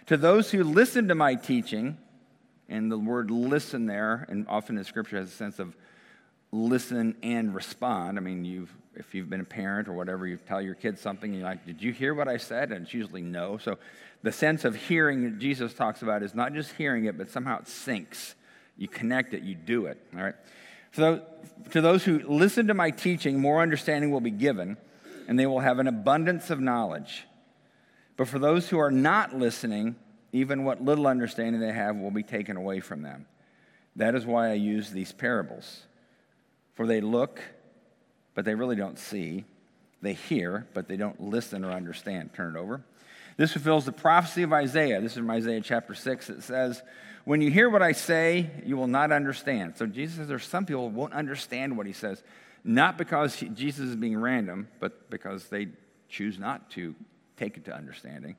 To 0.06 0.16
those 0.16 0.50
who 0.50 0.64
listen 0.64 1.08
to 1.08 1.14
my 1.14 1.34
teaching, 1.34 1.98
and 2.68 2.90
the 2.90 2.98
word 2.98 3.30
listen 3.30 3.86
there, 3.86 4.26
and 4.28 4.46
often 4.48 4.76
in 4.78 4.84
Scripture 4.84 5.18
has 5.18 5.28
a 5.28 5.36
sense 5.36 5.58
of 5.58 5.76
listen 6.50 7.14
and 7.22 7.54
respond. 7.54 8.18
I 8.18 8.20
mean, 8.20 8.44
you've, 8.44 8.74
if 8.94 9.14
you've 9.14 9.30
been 9.30 9.42
a 9.42 9.44
parent 9.44 9.86
or 9.86 9.92
whatever, 9.92 10.26
you 10.26 10.38
tell 10.38 10.60
your 10.60 10.74
kids 10.74 11.00
something, 11.00 11.30
and 11.30 11.40
you're 11.40 11.48
like, 11.48 11.66
Did 11.66 11.82
you 11.82 11.92
hear 11.92 12.14
what 12.14 12.26
I 12.26 12.38
said? 12.38 12.72
And 12.72 12.86
it's 12.86 12.94
usually 12.94 13.22
no. 13.22 13.58
So 13.58 13.78
the 14.22 14.32
sense 14.32 14.64
of 14.64 14.74
hearing 14.74 15.22
that 15.24 15.38
Jesus 15.38 15.74
talks 15.74 16.00
about 16.02 16.22
is 16.22 16.34
not 16.34 16.54
just 16.54 16.72
hearing 16.72 17.04
it, 17.04 17.18
but 17.18 17.30
somehow 17.30 17.60
it 17.60 17.68
sinks 17.68 18.34
you 18.78 18.88
connect 18.88 19.34
it, 19.34 19.42
you 19.42 19.54
do 19.54 19.86
it. 19.86 19.98
All 20.16 20.22
right? 20.22 20.34
So, 20.92 21.22
to 21.72 21.80
those 21.80 22.04
who 22.04 22.20
listen 22.20 22.68
to 22.68 22.74
my 22.74 22.90
teaching, 22.90 23.40
more 23.40 23.60
understanding 23.60 24.10
will 24.10 24.20
be 24.20 24.30
given, 24.30 24.78
and 25.26 25.38
they 25.38 25.46
will 25.46 25.60
have 25.60 25.78
an 25.78 25.86
abundance 25.86 26.48
of 26.48 26.60
knowledge. 26.60 27.24
But 28.16 28.28
for 28.28 28.38
those 28.38 28.68
who 28.68 28.78
are 28.78 28.90
not 28.90 29.36
listening, 29.36 29.96
even 30.32 30.64
what 30.64 30.82
little 30.82 31.06
understanding 31.06 31.60
they 31.60 31.72
have 31.72 31.96
will 31.96 32.10
be 32.10 32.22
taken 32.22 32.56
away 32.56 32.80
from 32.80 33.02
them. 33.02 33.26
That 33.96 34.14
is 34.14 34.24
why 34.24 34.50
I 34.50 34.54
use 34.54 34.90
these 34.90 35.12
parables. 35.12 35.82
For 36.74 36.86
they 36.86 37.00
look, 37.00 37.40
but 38.34 38.44
they 38.44 38.54
really 38.54 38.76
don't 38.76 38.98
see. 38.98 39.44
They 40.00 40.14
hear, 40.14 40.66
but 40.74 40.88
they 40.88 40.96
don't 40.96 41.20
listen 41.20 41.64
or 41.64 41.72
understand. 41.72 42.32
Turn 42.32 42.56
it 42.56 42.58
over. 42.58 42.84
This 43.38 43.52
fulfills 43.52 43.86
the 43.86 43.92
prophecy 43.92 44.42
of 44.42 44.52
Isaiah. 44.52 45.00
This 45.00 45.12
is 45.12 45.18
from 45.18 45.30
Isaiah 45.30 45.60
chapter 45.60 45.94
6. 45.94 46.28
It 46.28 46.42
says, 46.42 46.82
When 47.24 47.40
you 47.40 47.52
hear 47.52 47.70
what 47.70 47.82
I 47.82 47.92
say, 47.92 48.50
you 48.66 48.76
will 48.76 48.88
not 48.88 49.12
understand. 49.12 49.76
So 49.76 49.86
Jesus 49.86 50.16
says 50.16 50.26
there's 50.26 50.44
some 50.44 50.66
people 50.66 50.90
won't 50.90 51.12
understand 51.12 51.76
what 51.76 51.86
he 51.86 51.92
says, 51.92 52.20
not 52.64 52.98
because 52.98 53.36
Jesus 53.54 53.90
is 53.90 53.96
being 53.96 54.18
random, 54.20 54.66
but 54.80 55.08
because 55.08 55.46
they 55.46 55.68
choose 56.08 56.36
not 56.36 56.68
to 56.72 56.96
take 57.36 57.56
it 57.56 57.64
to 57.66 57.74
understanding. 57.74 58.34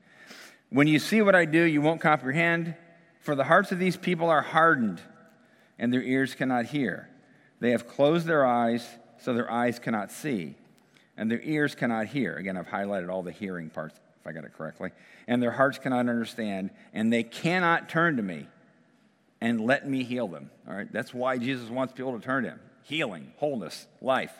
When 0.68 0.86
you 0.86 0.98
see 0.98 1.22
what 1.22 1.34
I 1.34 1.46
do, 1.46 1.62
you 1.62 1.80
won't 1.80 2.02
comprehend, 2.02 2.74
for 3.20 3.34
the 3.34 3.44
hearts 3.44 3.72
of 3.72 3.78
these 3.78 3.96
people 3.96 4.28
are 4.28 4.42
hardened, 4.42 5.00
and 5.78 5.90
their 5.90 6.02
ears 6.02 6.34
cannot 6.34 6.66
hear. 6.66 7.08
They 7.58 7.70
have 7.70 7.88
closed 7.88 8.26
their 8.26 8.44
eyes, 8.44 8.86
so 9.18 9.32
their 9.32 9.50
eyes 9.50 9.78
cannot 9.78 10.12
see, 10.12 10.56
and 11.16 11.30
their 11.30 11.40
ears 11.40 11.74
cannot 11.74 12.08
hear. 12.08 12.36
Again, 12.36 12.58
I've 12.58 12.68
highlighted 12.68 13.10
all 13.10 13.22
the 13.22 13.32
hearing 13.32 13.70
parts 13.70 13.98
if 14.20 14.26
I 14.26 14.32
got 14.32 14.44
it 14.44 14.52
correctly, 14.52 14.90
and 15.26 15.42
their 15.42 15.50
hearts 15.50 15.78
cannot 15.78 16.00
understand, 16.00 16.70
and 16.92 17.12
they 17.12 17.22
cannot 17.22 17.88
turn 17.88 18.16
to 18.16 18.22
me 18.22 18.46
and 19.40 19.60
let 19.60 19.88
me 19.88 20.04
heal 20.04 20.28
them. 20.28 20.50
All 20.68 20.74
right, 20.74 20.90
that's 20.92 21.14
why 21.14 21.38
Jesus 21.38 21.70
wants 21.70 21.92
people 21.92 22.12
to 22.18 22.24
turn 22.24 22.44
to 22.44 22.50
him 22.50 22.60
healing, 22.82 23.32
wholeness, 23.36 23.86
life. 24.00 24.32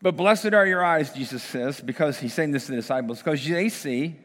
But 0.00 0.16
blessed 0.16 0.52
are 0.54 0.66
your 0.66 0.84
eyes, 0.84 1.12
Jesus 1.12 1.42
says, 1.42 1.80
because 1.80 2.20
he's 2.20 2.32
saying 2.32 2.52
this 2.52 2.66
to 2.66 2.72
the 2.72 2.76
disciples, 2.76 3.18
because 3.18 3.44
they 3.44 3.68
see, 3.68 4.16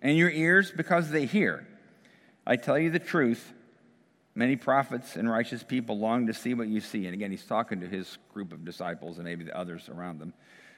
and 0.00 0.16
your 0.16 0.30
ears 0.30 0.72
because 0.74 1.10
they 1.10 1.26
hear. 1.26 1.66
I 2.46 2.56
tell 2.56 2.78
you 2.78 2.90
the 2.90 2.98
truth, 2.98 3.52
Many 4.36 4.56
prophets 4.56 5.14
and 5.14 5.30
righteous 5.30 5.62
people 5.62 5.98
long 5.98 6.26
to 6.26 6.34
see 6.34 6.54
what 6.54 6.66
you 6.66 6.80
see. 6.80 7.06
And 7.06 7.14
again, 7.14 7.30
he's 7.30 7.44
talking 7.44 7.80
to 7.80 7.86
his 7.86 8.18
group 8.32 8.52
of 8.52 8.64
disciples 8.64 9.18
and 9.18 9.24
maybe 9.24 9.44
the 9.44 9.56
others 9.56 9.88
around 9.88 10.18
them. 10.18 10.32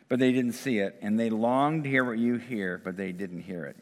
But 0.08 0.18
they 0.18 0.32
didn't 0.32 0.52
see 0.52 0.78
it. 0.78 0.98
And 1.02 1.18
they 1.18 1.30
longed 1.30 1.84
to 1.84 1.90
hear 1.90 2.04
what 2.04 2.18
you 2.18 2.36
hear, 2.36 2.80
but 2.82 2.96
they 2.96 3.12
didn't 3.12 3.42
hear 3.42 3.64
it. 3.64 3.76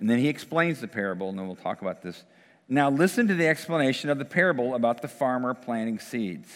And 0.00 0.08
then 0.08 0.18
he 0.18 0.28
explains 0.28 0.80
the 0.80 0.88
parable, 0.88 1.28
and 1.28 1.38
then 1.38 1.46
we'll 1.46 1.56
talk 1.56 1.82
about 1.82 2.02
this. 2.02 2.24
Now, 2.68 2.90
listen 2.90 3.26
to 3.28 3.34
the 3.34 3.48
explanation 3.48 4.10
of 4.10 4.18
the 4.18 4.24
parable 4.24 4.74
about 4.74 5.02
the 5.02 5.08
farmer 5.08 5.54
planting 5.54 5.98
seeds. 5.98 6.48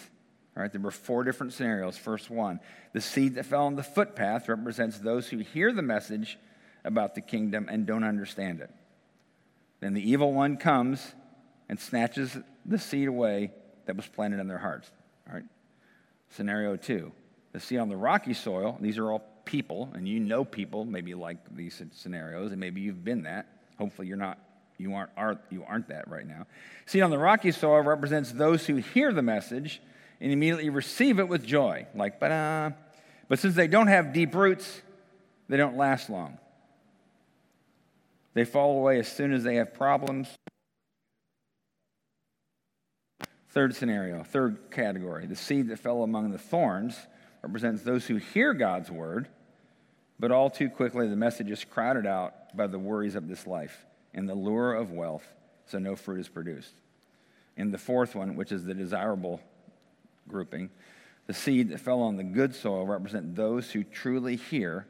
All 0.56 0.62
right, 0.62 0.70
there 0.70 0.80
were 0.80 0.90
four 0.90 1.24
different 1.24 1.54
scenarios. 1.54 1.96
First 1.96 2.30
one 2.30 2.60
the 2.92 3.00
seed 3.00 3.36
that 3.36 3.46
fell 3.46 3.64
on 3.64 3.74
the 3.74 3.82
footpath 3.82 4.48
represents 4.48 4.98
those 4.98 5.28
who 5.28 5.38
hear 5.38 5.72
the 5.72 5.82
message 5.82 6.38
about 6.84 7.14
the 7.14 7.22
kingdom 7.22 7.68
and 7.70 7.86
don't 7.86 8.04
understand 8.04 8.60
it. 8.60 8.70
Then 9.80 9.94
the 9.94 10.10
evil 10.10 10.32
one 10.32 10.58
comes 10.58 11.14
and 11.68 11.80
snatches 11.80 12.36
the 12.66 12.78
seed 12.78 13.08
away 13.08 13.52
that 13.86 13.96
was 13.96 14.06
planted 14.06 14.40
in 14.40 14.46
their 14.46 14.58
hearts. 14.58 14.90
All 15.26 15.34
right. 15.34 15.44
Scenario 16.30 16.76
two 16.76 17.12
the 17.52 17.60
seed 17.60 17.78
on 17.78 17.88
the 17.88 17.96
rocky 17.96 18.34
soil, 18.34 18.78
these 18.80 18.98
are 18.98 19.10
all 19.10 19.22
people, 19.44 19.90
and 19.94 20.08
you 20.08 20.20
know 20.20 20.44
people, 20.44 20.84
maybe 20.84 21.14
like 21.14 21.38
these 21.54 21.82
scenarios, 21.92 22.50
and 22.52 22.60
maybe 22.60 22.80
you've 22.80 23.04
been 23.04 23.22
that. 23.24 23.46
Hopefully 23.78 24.08
you're 24.08 24.16
not 24.16 24.38
you 24.78 24.94
aren't, 24.94 25.10
are, 25.16 25.38
you 25.50 25.64
aren't 25.66 25.88
that 25.88 26.08
right 26.08 26.26
now. 26.26 26.46
Seed 26.86 27.02
on 27.02 27.10
the 27.10 27.18
rocky 27.18 27.52
soil 27.52 27.82
represents 27.82 28.32
those 28.32 28.66
who 28.66 28.76
hear 28.76 29.12
the 29.12 29.22
message 29.22 29.80
and 30.20 30.32
immediately 30.32 30.70
receive 30.70 31.18
it 31.18 31.28
with 31.28 31.44
joy, 31.44 31.86
like, 31.94 32.18
but 32.18 32.74
But 33.28 33.38
since 33.38 33.54
they 33.54 33.68
don't 33.68 33.86
have 33.86 34.12
deep 34.12 34.34
roots, 34.34 34.82
they 35.48 35.56
don't 35.56 35.76
last 35.76 36.10
long. 36.10 36.38
They 38.34 38.44
fall 38.44 38.78
away 38.78 38.98
as 38.98 39.08
soon 39.08 39.32
as 39.32 39.44
they 39.44 39.56
have 39.56 39.74
problems. 39.74 40.28
Third 43.50 43.76
scenario, 43.76 44.22
third 44.22 44.70
category 44.70 45.26
the 45.26 45.36
seed 45.36 45.68
that 45.68 45.78
fell 45.78 46.02
among 46.02 46.30
the 46.30 46.38
thorns 46.38 46.96
represents 47.42 47.82
those 47.82 48.06
who 48.06 48.16
hear 48.16 48.54
God's 48.54 48.90
word, 48.90 49.28
but 50.18 50.30
all 50.30 50.50
too 50.50 50.70
quickly 50.70 51.08
the 51.08 51.16
message 51.16 51.50
is 51.50 51.64
crowded 51.64 52.06
out 52.06 52.56
by 52.56 52.66
the 52.66 52.78
worries 52.78 53.14
of 53.14 53.28
this 53.28 53.46
life 53.46 53.84
and 54.14 54.28
the 54.28 54.34
lure 54.34 54.74
of 54.74 54.92
wealth, 54.92 55.26
so 55.66 55.78
no 55.78 55.96
fruit 55.96 56.20
is 56.20 56.28
produced. 56.28 56.74
And 57.56 57.72
the 57.72 57.78
fourth 57.78 58.14
one, 58.14 58.36
which 58.36 58.52
is 58.52 58.64
the 58.64 58.74
desirable 58.74 59.40
grouping, 60.28 60.70
the 61.26 61.34
seed 61.34 61.70
that 61.70 61.80
fell 61.80 62.00
on 62.02 62.16
the 62.16 62.24
good 62.24 62.54
soil 62.54 62.86
represent 62.86 63.36
those 63.36 63.70
who 63.70 63.84
truly 63.84 64.36
hear 64.36 64.86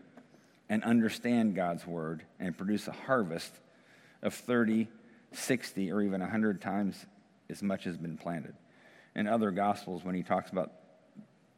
and 0.68 0.82
understand 0.84 1.54
God's 1.54 1.86
word 1.86 2.22
and 2.40 2.56
produce 2.56 2.88
a 2.88 2.92
harvest 2.92 3.52
of 4.22 4.34
30, 4.34 4.88
60, 5.32 5.92
or 5.92 6.02
even 6.02 6.20
100 6.20 6.60
times 6.60 7.06
as 7.50 7.62
much 7.62 7.80
as 7.80 7.94
has 7.94 7.96
been 7.96 8.16
planted. 8.16 8.54
In 9.14 9.26
other 9.26 9.50
gospels, 9.50 10.04
when 10.04 10.14
he 10.14 10.22
talks 10.22 10.50
about 10.50 10.72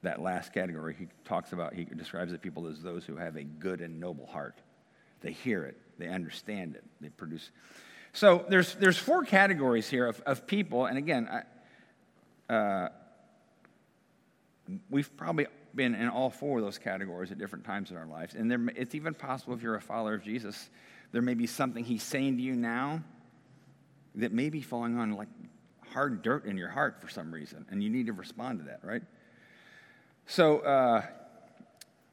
that 0.04 0.22
last 0.22 0.52
category, 0.52 0.94
he 0.98 1.08
talks 1.24 1.52
about, 1.52 1.74
he 1.74 1.84
describes 1.84 2.32
the 2.32 2.38
people 2.38 2.66
as 2.66 2.80
those 2.80 3.04
who 3.04 3.16
have 3.16 3.36
a 3.36 3.42
good 3.42 3.80
and 3.80 4.00
noble 4.00 4.26
heart. 4.26 4.60
They 5.20 5.32
hear 5.32 5.64
it, 5.64 5.76
they 5.98 6.08
understand 6.08 6.76
it, 6.76 6.84
they 7.00 7.08
produce. 7.08 7.50
So 8.12 8.44
there's, 8.48 8.74
there's 8.76 8.98
four 8.98 9.24
categories 9.24 9.88
here 9.88 10.06
of, 10.06 10.20
of 10.22 10.46
people, 10.46 10.86
and 10.86 10.96
again, 10.96 11.28
I, 12.48 12.54
uh, 12.54 12.88
we've 14.88 15.14
probably 15.16 15.46
been 15.74 15.94
in 15.94 16.08
all 16.08 16.30
four 16.30 16.58
of 16.58 16.64
those 16.64 16.78
categories 16.78 17.32
at 17.32 17.38
different 17.38 17.64
times 17.64 17.90
in 17.90 17.96
our 17.96 18.06
lives. 18.06 18.34
And 18.34 18.50
there, 18.50 18.60
it's 18.76 18.94
even 18.94 19.14
possible 19.14 19.54
if 19.54 19.62
you're 19.62 19.74
a 19.74 19.80
follower 19.80 20.14
of 20.14 20.22
Jesus, 20.22 20.70
there 21.12 21.22
may 21.22 21.34
be 21.34 21.46
something 21.46 21.84
he's 21.84 22.02
saying 22.02 22.36
to 22.36 22.42
you 22.42 22.54
now 22.54 23.02
that 24.14 24.32
may 24.32 24.50
be 24.50 24.60
falling 24.60 24.96
on 24.98 25.12
like 25.12 25.28
hard 25.92 26.22
dirt 26.22 26.44
in 26.44 26.56
your 26.56 26.68
heart 26.68 27.00
for 27.00 27.08
some 27.08 27.32
reason, 27.32 27.66
and 27.70 27.82
you 27.82 27.90
need 27.90 28.06
to 28.06 28.12
respond 28.12 28.60
to 28.60 28.64
that, 28.66 28.80
right? 28.82 29.02
So 30.26 30.60
uh, 30.60 31.02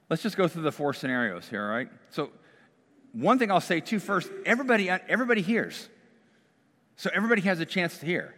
let's 0.09 0.21
just 0.21 0.37
go 0.37 0.47
through 0.47 0.63
the 0.63 0.71
four 0.71 0.93
scenarios 0.93 1.47
here, 1.47 1.63
all 1.63 1.69
right? 1.69 1.89
So 2.09 2.29
one 3.13 3.39
thing 3.39 3.51
I'll 3.51 3.61
say 3.61 3.79
too 3.79 3.99
first, 3.99 4.29
everybody, 4.45 4.89
everybody 4.89 5.41
hears. 5.41 5.89
So 6.97 7.09
everybody 7.13 7.41
has 7.41 7.59
a 7.59 7.65
chance 7.65 7.97
to 7.99 8.05
hear. 8.05 8.35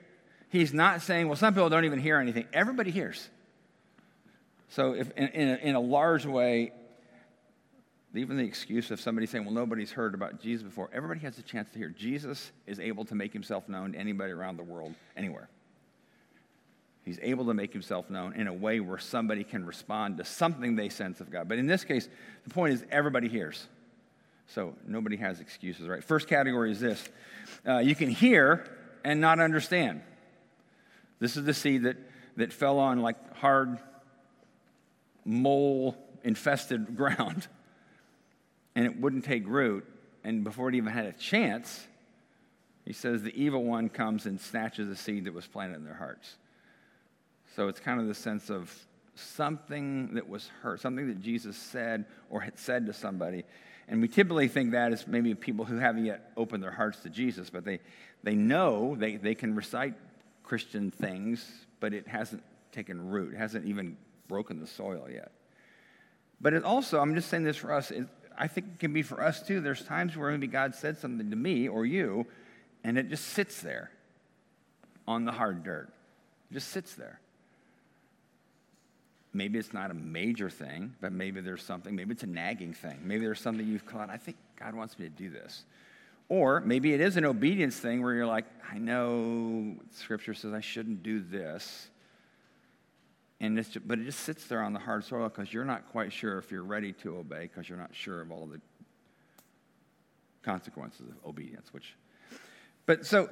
He's 0.49 0.73
not 0.73 1.01
saying, 1.01 1.27
well, 1.27 1.35
some 1.35 1.53
people 1.53 1.69
don't 1.69 1.85
even 1.85 1.99
hear 1.99 2.19
anything. 2.19 2.45
Everybody 2.53 2.91
hears. 2.91 3.29
So 4.69 4.93
if 4.93 5.11
in, 5.17 5.27
in, 5.29 5.49
a, 5.49 5.55
in 5.55 5.75
a 5.75 5.79
large 5.79 6.25
way, 6.25 6.71
even 8.15 8.37
the 8.37 8.43
excuse 8.43 8.91
of 8.91 9.01
somebody 9.01 9.25
saying, 9.25 9.45
well, 9.45 9.53
nobody's 9.53 9.91
heard 9.91 10.13
about 10.13 10.39
Jesus 10.39 10.63
before, 10.63 10.89
everybody 10.93 11.19
has 11.21 11.37
a 11.39 11.41
chance 11.41 11.69
to 11.71 11.79
hear. 11.79 11.89
Jesus 11.89 12.51
is 12.67 12.79
able 12.79 13.05
to 13.05 13.15
make 13.15 13.33
himself 13.33 13.67
known 13.67 13.93
to 13.93 13.99
anybody 13.99 14.31
around 14.31 14.57
the 14.57 14.63
world, 14.63 14.93
anywhere. 15.17 15.49
He's 17.03 17.19
able 17.21 17.45
to 17.45 17.53
make 17.53 17.73
himself 17.73 18.09
known 18.09 18.33
in 18.33 18.47
a 18.47 18.53
way 18.53 18.79
where 18.79 18.97
somebody 18.97 19.43
can 19.43 19.65
respond 19.65 20.17
to 20.17 20.25
something 20.25 20.75
they 20.75 20.89
sense 20.89 21.19
of 21.19 21.29
God. 21.29 21.49
But 21.49 21.57
in 21.57 21.67
this 21.67 21.83
case, 21.83 22.07
the 22.45 22.49
point 22.49 22.73
is 22.73 22.85
everybody 22.89 23.27
hears. 23.27 23.67
So 24.47 24.75
nobody 24.87 25.17
has 25.17 25.39
excuses, 25.41 25.87
right? 25.87 26.03
First 26.03 26.27
category 26.27 26.71
is 26.71 26.79
this 26.79 27.09
uh, 27.67 27.79
you 27.79 27.95
can 27.95 28.09
hear 28.09 28.69
and 29.03 29.19
not 29.19 29.39
understand. 29.39 30.01
This 31.19 31.35
is 31.35 31.43
the 31.45 31.53
seed 31.53 31.83
that, 31.83 31.97
that 32.37 32.53
fell 32.53 32.79
on 32.79 33.01
like 33.01 33.35
hard, 33.37 33.79
mole 35.25 35.97
infested 36.23 36.95
ground 36.95 37.47
and 38.75 38.85
it 38.85 38.99
wouldn't 38.99 39.25
take 39.25 39.47
root. 39.47 39.85
And 40.23 40.43
before 40.43 40.69
it 40.69 40.75
even 40.75 40.93
had 40.93 41.05
a 41.05 41.13
chance, 41.13 41.85
he 42.85 42.93
says 42.93 43.23
the 43.23 43.41
evil 43.41 43.63
one 43.63 43.89
comes 43.89 44.25
and 44.25 44.39
snatches 44.39 44.87
the 44.87 44.95
seed 44.95 45.25
that 45.25 45.33
was 45.33 45.45
planted 45.47 45.75
in 45.75 45.85
their 45.85 45.95
hearts. 45.95 46.37
So 47.55 47.67
it's 47.67 47.79
kind 47.79 47.99
of 47.99 48.07
the 48.07 48.15
sense 48.15 48.49
of 48.49 48.73
something 49.15 50.15
that 50.15 50.27
was 50.27 50.49
hurt, 50.61 50.79
something 50.79 51.07
that 51.07 51.21
Jesus 51.21 51.55
said 51.55 52.05
or 52.29 52.41
had 52.41 52.57
said 52.57 52.87
to 52.87 52.93
somebody. 52.93 53.43
And 53.87 54.01
we 54.01 54.07
typically 54.07 54.47
think 54.47 54.71
that 54.71 54.91
is 54.91 55.05
maybe 55.07 55.35
people 55.35 55.65
who 55.65 55.77
haven't 55.77 56.05
yet 56.05 56.31
opened 56.35 56.63
their 56.63 56.71
hearts 56.71 56.99
to 57.01 57.09
Jesus, 57.09 57.49
but 57.49 57.63
they, 57.63 57.79
they 58.23 58.33
know 58.33 58.95
they, 58.95 59.17
they 59.17 59.35
can 59.35 59.55
recite 59.55 59.93
Christian 60.43 60.89
things, 60.89 61.45
but 61.79 61.93
it 61.93 62.07
hasn't 62.07 62.43
taken 62.71 63.09
root, 63.09 63.33
it 63.33 63.37
hasn't 63.37 63.65
even 63.65 63.97
broken 64.27 64.59
the 64.59 64.67
soil 64.67 65.07
yet. 65.11 65.31
But 66.41 66.53
it 66.53 66.63
also, 66.63 66.99
I'm 66.99 67.13
just 67.13 67.29
saying 67.29 67.43
this 67.43 67.57
for 67.57 67.71
us, 67.71 67.91
it, 67.91 68.07
I 68.37 68.47
think 68.47 68.67
it 68.73 68.79
can 68.79 68.93
be 68.93 69.03
for 69.03 69.21
us 69.21 69.45
too. 69.45 69.61
There's 69.61 69.83
times 69.83 70.17
where 70.17 70.31
maybe 70.31 70.47
God 70.47 70.73
said 70.73 70.97
something 70.97 71.29
to 71.29 71.35
me 71.35 71.67
or 71.67 71.85
you, 71.85 72.25
and 72.83 72.97
it 72.97 73.09
just 73.09 73.25
sits 73.27 73.61
there 73.61 73.91
on 75.07 75.25
the 75.25 75.31
hard 75.31 75.63
dirt. 75.63 75.89
It 76.49 76.55
just 76.55 76.69
sits 76.69 76.95
there. 76.95 77.19
Maybe 79.33 79.57
it's 79.57 79.73
not 79.73 79.89
a 79.89 79.95
major 79.95 80.49
thing, 80.49 80.95
but 81.01 81.11
maybe 81.11 81.41
there's 81.41 81.63
something, 81.63 81.95
maybe 81.95 82.11
it's 82.11 82.23
a 82.23 82.27
nagging 82.27 82.73
thing. 82.73 82.99
Maybe 83.03 83.25
there's 83.25 83.41
something 83.41 83.65
you've 83.67 83.85
caught, 83.85 84.09
I 84.09 84.17
think 84.17 84.37
God 84.59 84.75
wants 84.75 84.97
me 84.99 85.05
to 85.05 85.11
do 85.11 85.29
this. 85.29 85.63
Or 86.29 86.61
maybe 86.61 86.93
it 86.93 87.01
is 87.01 87.17
an 87.17 87.25
obedience 87.25 87.77
thing 87.77 88.01
where 88.01 88.13
you're 88.13 88.27
like, 88.27 88.45
I 88.71 88.77
know 88.77 89.75
scripture 89.91 90.33
says 90.33 90.53
I 90.53 90.61
shouldn't 90.61 91.03
do 91.03 91.19
this. 91.19 91.89
And 93.39 93.57
it's 93.59 93.69
just, 93.69 93.87
but 93.87 93.99
it 93.99 94.05
just 94.05 94.19
sits 94.19 94.45
there 94.45 94.61
on 94.61 94.71
the 94.71 94.79
hard 94.79 95.03
soil 95.03 95.27
because 95.29 95.51
you're 95.51 95.65
not 95.65 95.91
quite 95.91 96.13
sure 96.13 96.37
if 96.37 96.51
you're 96.51 96.63
ready 96.63 96.93
to 96.93 97.17
obey 97.17 97.41
because 97.41 97.67
you're 97.67 97.77
not 97.77 97.93
sure 97.93 98.21
of 98.21 98.31
all 98.31 98.45
the 98.45 98.61
consequences 100.43 101.07
of 101.09 101.29
obedience. 101.29 101.73
Which, 101.73 101.95
but 102.85 103.05
so, 103.05 103.29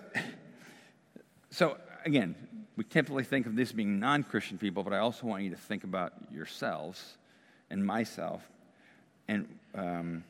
so 1.49 1.77
again, 2.05 2.35
we 2.75 2.83
typically 2.83 3.23
think 3.23 3.45
of 3.45 3.55
this 3.55 3.71
being 3.71 3.99
non-Christian 3.99 4.57
people, 4.57 4.83
but 4.83 4.93
I 4.93 4.99
also 4.99 5.27
want 5.27 5.43
you 5.43 5.49
to 5.49 5.55
think 5.55 5.83
about 5.83 6.13
yourselves 6.31 7.17
and 7.69 7.85
myself. 7.85 8.41
And 9.27 9.47
um, 9.75 10.23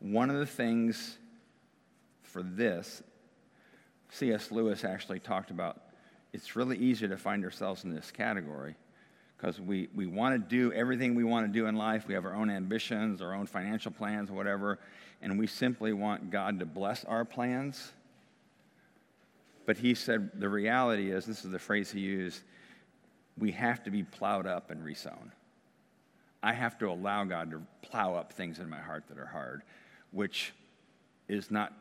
one 0.00 0.30
of 0.30 0.36
the 0.36 0.46
things 0.46 1.18
for 2.22 2.42
this, 2.42 3.02
C.S. 4.10 4.50
Lewis 4.50 4.84
actually 4.84 5.20
talked 5.20 5.50
about 5.50 5.80
it's 6.32 6.56
really 6.56 6.78
easy 6.78 7.06
to 7.06 7.16
find 7.16 7.44
ourselves 7.44 7.84
in 7.84 7.94
this 7.94 8.10
category 8.10 8.74
because 9.36 9.60
we, 9.60 9.88
we 9.94 10.06
want 10.06 10.34
to 10.34 10.56
do 10.56 10.72
everything 10.72 11.14
we 11.14 11.24
want 11.24 11.46
to 11.46 11.52
do 11.52 11.66
in 11.66 11.76
life. 11.76 12.06
We 12.06 12.14
have 12.14 12.24
our 12.24 12.34
own 12.34 12.48
ambitions, 12.48 13.20
our 13.20 13.34
own 13.34 13.46
financial 13.46 13.90
plans, 13.90 14.30
whatever, 14.30 14.78
and 15.20 15.38
we 15.38 15.46
simply 15.46 15.92
want 15.92 16.30
God 16.30 16.58
to 16.60 16.66
bless 16.66 17.04
our 17.04 17.24
plans. 17.24 17.92
But 19.66 19.78
he 19.78 19.94
said 19.94 20.30
the 20.34 20.48
reality 20.48 21.10
is 21.10 21.24
this 21.24 21.44
is 21.44 21.50
the 21.50 21.58
phrase 21.58 21.90
he 21.90 22.00
used 22.00 22.42
we 23.38 23.52
have 23.52 23.82
to 23.84 23.90
be 23.90 24.02
plowed 24.02 24.46
up 24.46 24.70
and 24.70 24.84
resown. 24.84 25.32
I 26.42 26.52
have 26.52 26.78
to 26.78 26.88
allow 26.88 27.24
God 27.24 27.50
to 27.52 27.62
plow 27.82 28.14
up 28.14 28.32
things 28.32 28.58
in 28.58 28.68
my 28.68 28.80
heart 28.80 29.04
that 29.08 29.18
are 29.18 29.26
hard, 29.26 29.62
which 30.10 30.52
is 31.28 31.50
not 31.50 31.72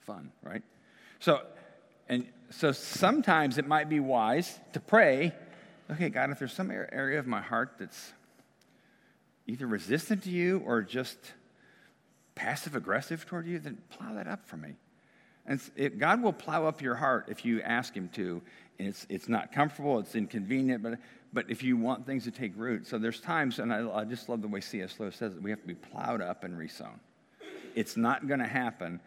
fun, 0.00 0.32
right? 0.42 0.62
So, 1.20 1.42
and 2.08 2.26
so 2.50 2.72
sometimes 2.72 3.58
it 3.58 3.66
might 3.66 3.88
be 3.88 4.00
wise 4.00 4.58
to 4.72 4.80
pray, 4.80 5.32
okay, 5.90 6.08
God, 6.08 6.30
if 6.30 6.38
there's 6.38 6.52
some 6.52 6.70
area 6.70 7.18
of 7.18 7.26
my 7.26 7.42
heart 7.42 7.74
that's 7.78 8.12
either 9.46 9.66
resistant 9.66 10.22
to 10.24 10.30
you 10.30 10.62
or 10.64 10.82
just 10.82 11.18
passive 12.34 12.74
aggressive 12.74 13.26
toward 13.26 13.46
you, 13.46 13.58
then 13.58 13.78
plow 13.90 14.14
that 14.14 14.26
up 14.26 14.46
for 14.46 14.56
me. 14.56 14.76
And 15.46 15.60
it, 15.76 15.98
God 15.98 16.22
will 16.22 16.32
plow 16.32 16.66
up 16.66 16.82
your 16.82 16.94
heart 16.94 17.26
if 17.28 17.44
you 17.44 17.60
ask 17.62 17.94
Him 17.94 18.08
to. 18.14 18.42
And 18.78 18.88
it's, 18.88 19.06
it's 19.08 19.28
not 19.28 19.52
comfortable, 19.52 19.98
it's 19.98 20.14
inconvenient, 20.14 20.82
but, 20.82 20.98
but 21.32 21.50
if 21.50 21.62
you 21.62 21.76
want 21.76 22.04
things 22.04 22.24
to 22.24 22.30
take 22.30 22.52
root. 22.56 22.86
So 22.86 22.98
there's 22.98 23.20
times, 23.20 23.58
and 23.58 23.72
I, 23.72 23.88
I 23.90 24.04
just 24.04 24.28
love 24.28 24.42
the 24.42 24.48
way 24.48 24.60
C.S. 24.60 24.98
Lewis 24.98 25.16
says 25.16 25.34
it, 25.34 25.42
we 25.42 25.50
have 25.50 25.60
to 25.60 25.66
be 25.66 25.74
plowed 25.74 26.20
up 26.20 26.44
and 26.44 26.58
resown. 26.58 27.00
It's 27.74 27.96
not 27.96 28.26
going 28.26 28.40
to 28.40 28.46
happen 28.46 29.00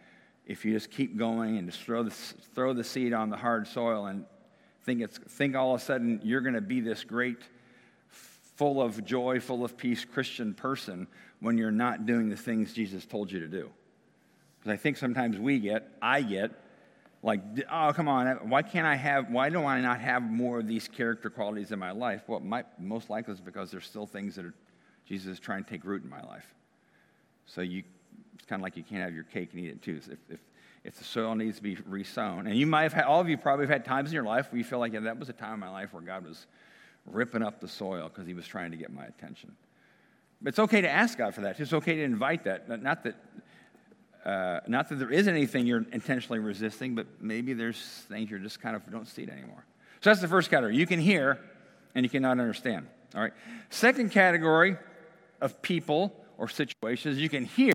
if 0.46 0.64
you 0.64 0.72
just 0.72 0.90
keep 0.90 1.16
going 1.16 1.58
and 1.58 1.70
just 1.70 1.82
throw 1.82 2.02
the, 2.02 2.10
throw 2.10 2.72
the 2.72 2.82
seed 2.82 3.12
on 3.12 3.30
the 3.30 3.36
hard 3.36 3.68
soil 3.68 4.06
and 4.06 4.24
think, 4.84 5.00
it's, 5.00 5.18
think 5.18 5.54
all 5.54 5.74
of 5.74 5.80
a 5.80 5.84
sudden 5.84 6.20
you're 6.24 6.40
going 6.40 6.54
to 6.54 6.60
be 6.60 6.80
this 6.80 7.04
great, 7.04 7.38
full 8.08 8.82
of 8.82 9.04
joy, 9.04 9.38
full 9.38 9.64
of 9.64 9.76
peace 9.76 10.04
Christian 10.04 10.54
person 10.54 11.06
when 11.40 11.56
you're 11.56 11.70
not 11.70 12.06
doing 12.06 12.28
the 12.28 12.36
things 12.36 12.72
Jesus 12.72 13.06
told 13.06 13.30
you 13.30 13.40
to 13.40 13.46
do. 13.46 13.70
Because 14.60 14.74
I 14.74 14.76
think 14.76 14.98
sometimes 14.98 15.38
we 15.38 15.58
get, 15.58 15.88
I 16.02 16.22
get, 16.22 16.52
like, 17.22 17.40
oh, 17.70 17.92
come 17.94 18.08
on, 18.08 18.48
why 18.48 18.62
can't 18.62 18.86
I 18.86 18.94
have, 18.94 19.30
why 19.30 19.50
do 19.50 19.64
I 19.64 19.80
not 19.80 20.00
have 20.00 20.22
more 20.22 20.60
of 20.60 20.66
these 20.66 20.88
character 20.88 21.28
qualities 21.28 21.72
in 21.72 21.78
my 21.78 21.90
life? 21.90 22.22
Well, 22.26 22.40
my, 22.40 22.64
most 22.78 23.10
likely 23.10 23.34
is 23.34 23.40
because 23.40 23.70
there's 23.70 23.86
still 23.86 24.06
things 24.06 24.36
that 24.36 24.44
are, 24.44 24.54
Jesus 25.06 25.32
is 25.32 25.40
trying 25.40 25.64
to 25.64 25.70
take 25.70 25.84
root 25.84 26.02
in 26.02 26.08
my 26.08 26.22
life. 26.22 26.46
So 27.46 27.62
you 27.62 27.82
it's 28.34 28.46
kind 28.46 28.60
of 28.60 28.62
like 28.62 28.76
you 28.76 28.82
can't 28.82 29.02
have 29.02 29.14
your 29.14 29.24
cake 29.24 29.50
and 29.52 29.60
eat 29.60 29.68
it 29.68 29.82
too. 29.82 29.96
If, 29.98 30.18
if, 30.30 30.40
if 30.84 30.96
the 30.96 31.04
soil 31.04 31.34
needs 31.34 31.56
to 31.56 31.62
be 31.62 31.76
resown, 31.86 32.46
and 32.46 32.56
you 32.56 32.66
might 32.66 32.84
have 32.84 32.92
had, 32.94 33.04
all 33.04 33.20
of 33.20 33.28
you 33.28 33.36
probably 33.36 33.64
have 33.64 33.70
had 33.72 33.84
times 33.84 34.08
in 34.08 34.14
your 34.14 34.24
life 34.24 34.50
where 34.50 34.58
you 34.58 34.64
feel 34.64 34.78
like, 34.78 34.94
yeah, 34.94 35.00
that 35.00 35.18
was 35.18 35.28
a 35.28 35.34
time 35.34 35.54
in 35.54 35.60
my 35.60 35.70
life 35.70 35.92
where 35.92 36.02
God 36.02 36.24
was 36.24 36.46
ripping 37.04 37.42
up 37.42 37.60
the 37.60 37.68
soil 37.68 38.08
because 38.08 38.26
he 38.26 38.32
was 38.32 38.46
trying 38.46 38.70
to 38.70 38.78
get 38.78 38.92
my 38.92 39.04
attention. 39.04 39.54
But 40.40 40.50
it's 40.50 40.58
okay 40.58 40.80
to 40.80 40.88
ask 40.88 41.18
God 41.18 41.34
for 41.34 41.42
that. 41.42 41.60
It's 41.60 41.74
okay 41.74 41.96
to 41.96 42.02
invite 42.02 42.44
that. 42.44 42.82
Not 42.82 43.04
that, 43.04 43.16
uh, 44.24 44.60
not 44.66 44.88
that 44.88 44.96
there 44.96 45.10
is 45.10 45.28
anything 45.28 45.66
you're 45.66 45.84
intentionally 45.92 46.38
resisting, 46.38 46.94
but 46.94 47.06
maybe 47.20 47.52
there's 47.52 47.80
things 48.08 48.30
you're 48.30 48.38
just 48.38 48.60
kind 48.60 48.76
of 48.76 48.90
don't 48.90 49.08
see 49.08 49.22
it 49.22 49.30
anymore. 49.30 49.64
So 50.00 50.10
that's 50.10 50.20
the 50.20 50.28
first 50.28 50.50
category. 50.50 50.76
You 50.76 50.86
can 50.86 51.00
hear 51.00 51.38
and 51.94 52.04
you 52.04 52.10
cannot 52.10 52.38
understand. 52.38 52.86
All 53.14 53.20
right. 53.20 53.32
Second 53.70 54.10
category 54.10 54.76
of 55.40 55.60
people 55.62 56.14
or 56.38 56.48
situations 56.48 57.18
you 57.18 57.28
can 57.28 57.44
hear 57.44 57.72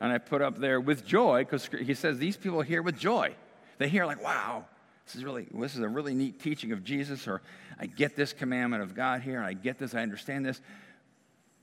and 0.00 0.12
I 0.12 0.18
put 0.18 0.42
up 0.42 0.58
there 0.58 0.80
with 0.80 1.06
joy 1.06 1.44
because 1.44 1.66
he 1.66 1.94
says 1.94 2.18
these 2.18 2.36
people 2.36 2.60
hear 2.60 2.82
with 2.82 2.98
joy. 2.98 3.34
They 3.78 3.88
hear 3.88 4.04
like, 4.04 4.22
wow, 4.22 4.66
this 5.06 5.16
is 5.16 5.24
really 5.24 5.46
this 5.52 5.74
is 5.74 5.80
a 5.80 5.88
really 5.88 6.14
neat 6.14 6.40
teaching 6.40 6.72
of 6.72 6.84
Jesus, 6.84 7.26
or 7.26 7.40
I 7.78 7.86
get 7.86 8.14
this 8.14 8.32
commandment 8.32 8.82
of 8.82 8.94
God 8.94 9.22
here, 9.22 9.38
and 9.38 9.46
I 9.46 9.54
get 9.54 9.78
this, 9.78 9.94
I 9.94 10.02
understand 10.02 10.44
this, 10.44 10.60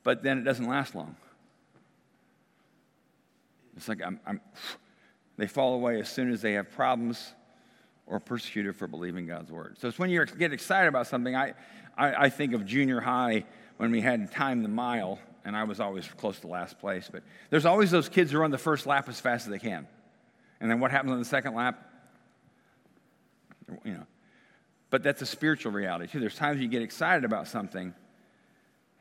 but 0.03 0.23
then 0.23 0.39
it 0.39 0.41
doesn't 0.41 0.67
last 0.67 0.95
long. 0.95 1.15
It's 3.75 3.87
like 3.87 4.01
I'm, 4.03 4.19
I'm 4.25 4.41
they 5.37 5.47
fall 5.47 5.73
away 5.73 5.99
as 5.99 6.09
soon 6.09 6.31
as 6.31 6.41
they 6.41 6.53
have 6.53 6.71
problems 6.71 7.33
or 8.05 8.19
persecuted 8.19 8.75
for 8.75 8.87
believing 8.87 9.25
God's 9.25 9.51
word. 9.51 9.77
So 9.79 9.87
it's 9.87 9.97
when 9.97 10.09
you 10.09 10.25
get 10.25 10.53
excited 10.53 10.87
about 10.87 11.07
something. 11.07 11.35
I, 11.35 11.53
I, 11.97 12.25
I 12.25 12.29
think 12.29 12.53
of 12.53 12.65
junior 12.65 12.99
high 12.99 13.45
when 13.77 13.91
we 13.91 14.01
had 14.01 14.31
time 14.31 14.61
the 14.61 14.69
mile 14.69 15.19
and 15.43 15.55
I 15.55 15.63
was 15.63 15.79
always 15.79 16.07
close 16.07 16.39
to 16.41 16.47
last 16.47 16.79
place. 16.79 17.09
But 17.11 17.23
there's 17.49 17.65
always 17.65 17.91
those 17.91 18.09
kids 18.09 18.31
who 18.31 18.39
run 18.39 18.51
the 18.51 18.57
first 18.57 18.85
lap 18.85 19.09
as 19.09 19.19
fast 19.19 19.47
as 19.47 19.51
they 19.51 19.59
can. 19.59 19.87
And 20.59 20.69
then 20.69 20.79
what 20.79 20.91
happens 20.91 21.11
on 21.11 21.19
the 21.19 21.25
second 21.25 21.55
lap? 21.55 21.89
You 23.83 23.93
know. 23.93 24.05
But 24.89 25.03
that's 25.03 25.21
a 25.21 25.25
spiritual 25.25 25.71
reality 25.71 26.07
too. 26.07 26.19
There's 26.19 26.35
times 26.35 26.61
you 26.61 26.67
get 26.67 26.81
excited 26.81 27.23
about 27.23 27.47
something. 27.47 27.93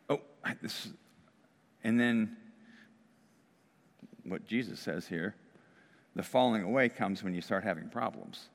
Oh, 0.08 0.20
this, 0.62 0.88
and 1.84 1.98
then 2.00 2.36
what 4.30 4.46
Jesus 4.46 4.80
says 4.80 5.06
here, 5.06 5.34
the 6.14 6.22
falling 6.22 6.62
away 6.62 6.88
comes 6.88 7.22
when 7.22 7.34
you 7.34 7.40
start 7.40 7.64
having 7.64 7.88
problems. 7.88 8.48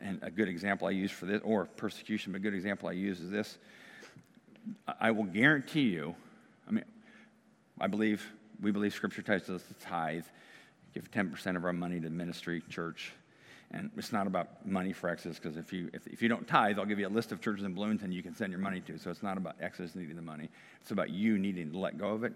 And 0.00 0.18
a 0.22 0.30
good 0.30 0.48
example 0.48 0.88
I 0.88 0.90
use 0.90 1.10
for 1.10 1.26
this, 1.26 1.40
or 1.44 1.66
persecution, 1.66 2.32
but 2.32 2.38
a 2.38 2.42
good 2.42 2.54
example 2.54 2.88
I 2.88 2.92
use 2.92 3.20
is 3.20 3.30
this. 3.30 3.58
I 5.00 5.10
will 5.10 5.24
guarantee 5.24 5.82
you 5.82 6.14
I 6.66 6.72
mean, 6.72 6.84
I 7.80 7.86
believe, 7.86 8.26
we 8.60 8.70
believe 8.70 8.94
Scripture 8.94 9.22
tells 9.22 9.48
us 9.50 9.62
to 9.64 9.74
tithe, 9.74 10.24
give 10.92 11.10
10% 11.10 11.56
of 11.56 11.64
our 11.64 11.72
money 11.72 12.00
to 12.00 12.10
ministry, 12.10 12.62
church. 12.68 13.12
And 13.70 13.90
it's 13.96 14.12
not 14.12 14.26
about 14.26 14.66
money 14.66 14.92
for 14.92 15.08
Exodus, 15.08 15.38
because 15.38 15.56
if 15.56 15.72
you, 15.72 15.90
if, 15.92 16.06
if 16.06 16.22
you 16.22 16.28
don't 16.28 16.46
tithe, 16.46 16.78
I'll 16.78 16.84
give 16.84 16.98
you 16.98 17.08
a 17.08 17.10
list 17.10 17.32
of 17.32 17.40
churches 17.40 17.64
in 17.64 17.74
Bloomington 17.74 18.12
you 18.12 18.22
can 18.22 18.34
send 18.34 18.52
your 18.52 18.60
money 18.60 18.80
to. 18.82 18.98
So 18.98 19.10
it's 19.10 19.22
not 19.22 19.36
about 19.36 19.56
Exodus 19.60 19.94
needing 19.94 20.16
the 20.16 20.22
money, 20.22 20.48
it's 20.80 20.90
about 20.90 21.10
you 21.10 21.38
needing 21.38 21.72
to 21.72 21.78
let 21.78 21.98
go 21.98 22.08
of 22.08 22.24
it. 22.24 22.32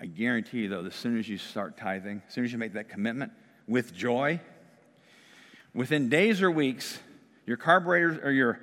I 0.00 0.06
guarantee 0.06 0.60
you, 0.60 0.68
though, 0.68 0.84
as 0.84 0.94
soon 0.94 1.18
as 1.18 1.28
you 1.28 1.38
start 1.38 1.76
tithing, 1.76 2.22
as 2.26 2.34
soon 2.34 2.44
as 2.44 2.52
you 2.52 2.58
make 2.58 2.72
that 2.74 2.88
commitment 2.88 3.32
with 3.68 3.94
joy, 3.94 4.40
within 5.74 6.08
days 6.08 6.42
or 6.42 6.50
weeks, 6.50 6.98
your 7.46 7.56
carburetor 7.56 8.20
or 8.24 8.30
your 8.30 8.60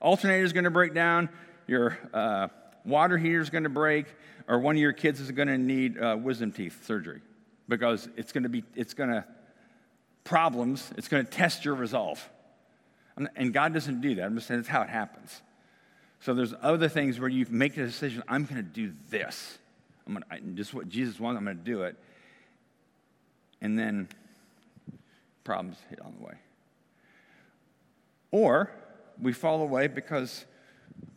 alternator 0.00 0.44
is 0.44 0.52
going 0.52 0.64
to 0.64 0.70
break 0.70 0.94
down, 0.94 1.28
your 1.66 1.98
uh, 2.12 2.48
water 2.84 3.16
heater 3.16 3.40
is 3.40 3.50
going 3.50 3.64
to 3.64 3.70
break, 3.70 4.06
or 4.48 4.58
one 4.58 4.76
of 4.76 4.80
your 4.80 4.92
kids 4.92 5.20
is 5.20 5.30
going 5.30 5.48
to 5.48 5.58
need 5.58 5.98
uh, 5.98 6.16
wisdom 6.20 6.52
teeth 6.52 6.84
surgery 6.84 7.22
because 7.68 8.08
it's 8.16 8.32
going 8.32 8.42
to 8.42 8.48
be, 8.48 8.64
it's 8.74 8.94
going 8.94 9.10
to, 9.10 9.24
problems, 10.24 10.90
it's 10.96 11.08
going 11.08 11.24
to 11.24 11.30
test 11.30 11.64
your 11.64 11.74
resolve. 11.74 12.28
And 13.36 13.52
God 13.52 13.74
doesn't 13.74 14.00
do 14.00 14.14
that. 14.14 14.24
I'm 14.24 14.34
just 14.34 14.46
saying 14.46 14.60
that's 14.60 14.68
how 14.68 14.82
it 14.82 14.88
happens. 14.88 15.42
So 16.20 16.34
there's 16.34 16.54
other 16.62 16.88
things 16.88 17.20
where 17.20 17.28
you 17.28 17.46
make 17.50 17.76
a 17.76 17.84
decision, 17.84 18.22
I'm 18.28 18.44
going 18.44 18.56
to 18.56 18.62
do 18.62 18.92
this. 19.10 19.58
I'm 20.10 20.22
going 20.28 20.42
to, 20.42 20.56
just 20.56 20.74
what 20.74 20.88
Jesus 20.88 21.20
wants, 21.20 21.38
I'm 21.38 21.44
going 21.44 21.58
to 21.58 21.62
do 21.62 21.82
it. 21.82 21.96
And 23.60 23.78
then 23.78 24.08
problems 25.44 25.76
hit 25.88 26.00
on 26.00 26.14
the 26.18 26.24
way. 26.24 26.34
Or 28.30 28.70
we 29.20 29.32
fall 29.32 29.62
away 29.62 29.86
because 29.86 30.46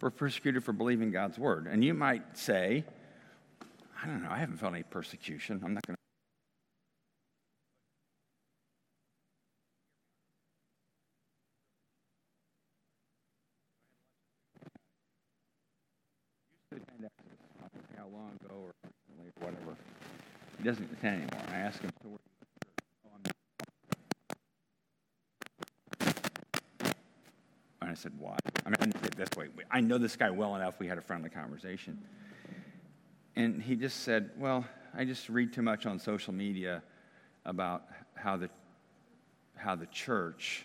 we're 0.01 0.09
persecuted 0.09 0.63
for 0.63 0.73
believing 0.73 1.11
God's 1.11 1.39
word. 1.39 1.67
And 1.67 1.83
you 1.83 1.93
might 1.93 2.37
say, 2.37 2.83
I 4.01 4.07
don't 4.07 4.21
know. 4.21 4.29
I 4.29 4.37
haven't 4.37 4.57
felt 4.57 4.73
any 4.73 4.83
persecution. 4.83 5.61
I'm 5.63 5.73
not 5.73 5.85
going 5.87 5.97
10 21.03 21.15
anymore. 21.15 21.41
I 21.51 21.57
asked 21.57 21.81
him, 21.81 21.91
so 22.01 22.07
where 22.07 22.19
And 27.81 27.91
I 27.91 27.93
said, 27.93 28.13
why? 28.17 28.37
I 28.65 28.69
mean, 28.69 28.93
this 29.17 29.27
way. 29.35 29.49
I 29.69 29.81
know 29.81 29.97
this 29.97 30.15
guy 30.15 30.29
well 30.29 30.55
enough. 30.55 30.75
We 30.79 30.87
had 30.87 30.97
a 30.97 31.01
friendly 31.01 31.29
conversation. 31.29 31.99
And 33.35 33.61
he 33.61 33.75
just 33.75 34.03
said, 34.03 34.29
well, 34.37 34.63
I 34.95 35.03
just 35.03 35.27
read 35.27 35.51
too 35.51 35.61
much 35.61 35.85
on 35.85 35.99
social 35.99 36.31
media 36.33 36.81
about 37.43 37.83
how 38.15 38.37
the, 38.37 38.49
how 39.57 39.75
the 39.75 39.87
church 39.87 40.63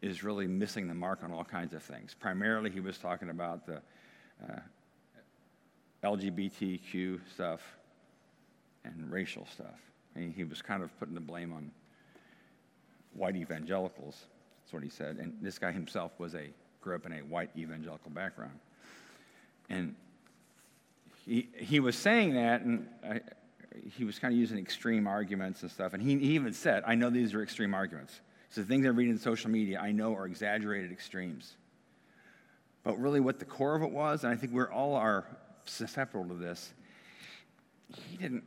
is 0.00 0.24
really 0.24 0.48
missing 0.48 0.88
the 0.88 0.94
mark 0.94 1.22
on 1.22 1.30
all 1.30 1.44
kinds 1.44 1.72
of 1.72 1.84
things. 1.84 2.16
Primarily, 2.18 2.68
he 2.68 2.80
was 2.80 2.98
talking 2.98 3.30
about 3.30 3.64
the 3.64 3.80
uh, 4.42 4.58
LGBTQ 6.02 7.20
stuff, 7.32 7.60
and 8.84 9.10
racial 9.10 9.46
stuff. 9.46 9.80
He 10.14 10.44
was 10.44 10.60
kind 10.60 10.82
of 10.82 10.96
putting 10.98 11.14
the 11.14 11.20
blame 11.20 11.52
on 11.52 11.70
white 13.14 13.36
evangelicals. 13.36 14.26
That's 14.62 14.72
what 14.72 14.82
he 14.82 14.90
said. 14.90 15.16
And 15.16 15.36
this 15.40 15.58
guy 15.58 15.72
himself 15.72 16.12
was 16.18 16.34
a 16.34 16.50
grew 16.80 16.96
up 16.96 17.06
in 17.06 17.12
a 17.12 17.18
white 17.18 17.50
evangelical 17.56 18.10
background. 18.10 18.58
And 19.70 19.94
he, 21.24 21.48
he 21.56 21.80
was 21.80 21.96
saying 21.96 22.34
that, 22.34 22.62
and 22.62 22.88
I, 23.08 23.20
he 23.96 24.04
was 24.04 24.18
kind 24.18 24.34
of 24.34 24.38
using 24.38 24.58
extreme 24.58 25.06
arguments 25.06 25.62
and 25.62 25.70
stuff. 25.70 25.94
And 25.94 26.02
he, 26.02 26.18
he 26.18 26.34
even 26.34 26.52
said, 26.52 26.82
I 26.86 26.94
know 26.94 27.08
these 27.08 27.34
are 27.34 27.42
extreme 27.42 27.74
arguments. 27.74 28.20
So 28.50 28.62
things 28.62 28.84
I 28.84 28.90
read 28.90 29.08
in 29.08 29.18
social 29.18 29.50
media, 29.50 29.80
I 29.80 29.92
know 29.92 30.14
are 30.14 30.26
exaggerated 30.26 30.92
extremes. 30.92 31.54
But 32.84 33.00
really, 33.00 33.20
what 33.20 33.38
the 33.38 33.44
core 33.44 33.76
of 33.76 33.82
it 33.82 33.90
was, 33.90 34.24
and 34.24 34.32
I 34.32 34.36
think 34.36 34.52
we're 34.52 34.70
all 34.70 34.94
are 34.94 35.24
susceptible 35.64 36.26
to 36.26 36.34
this, 36.34 36.72
he 38.10 38.16
didn't. 38.16 38.42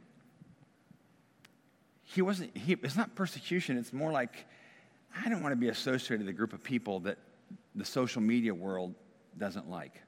He 2.15 2.21
wasn't. 2.21 2.56
He, 2.56 2.78
it's 2.82 2.95
not 2.95 3.13
persecution. 3.13 3.78
It's 3.78 3.91
more 3.91 4.12
like 4.12 4.45
I 5.23 5.28
don't 5.30 5.43
want 5.43 5.51
to 5.51 5.58
be 5.58 5.67
associated 5.67 6.19
with 6.19 6.30
a 6.30 6.34
group 6.34 6.54
of 6.54 6.63
people 6.63 7.01
that 7.01 7.17
the 7.75 7.84
social 7.84 8.21
media 8.21 8.54
world 8.54 8.95
doesn't 9.38 9.69
like. 9.69 10.01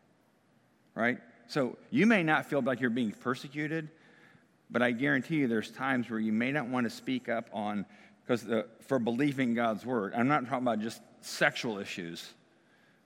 Right? 0.95 1.19
So 1.47 1.77
you 1.91 2.05
may 2.05 2.23
not 2.23 2.45
feel 2.45 2.61
like 2.61 2.79
you're 2.79 2.89
being 2.89 3.11
persecuted, 3.11 3.89
but 4.69 4.81
I 4.81 4.91
guarantee 4.91 5.35
you 5.35 5.47
there's 5.47 5.69
times 5.69 6.09
where 6.09 6.19
you 6.19 6.31
may 6.31 6.51
not 6.51 6.67
want 6.67 6.85
to 6.85 6.89
speak 6.89 7.27
up 7.27 7.49
on, 7.51 7.85
because 8.25 8.45
for 8.87 8.99
believing 8.99 9.53
God's 9.53 9.85
word. 9.85 10.13
I'm 10.15 10.29
not 10.29 10.45
talking 10.45 10.65
about 10.65 10.79
just 10.79 11.01
sexual 11.21 11.77
issues, 11.77 12.33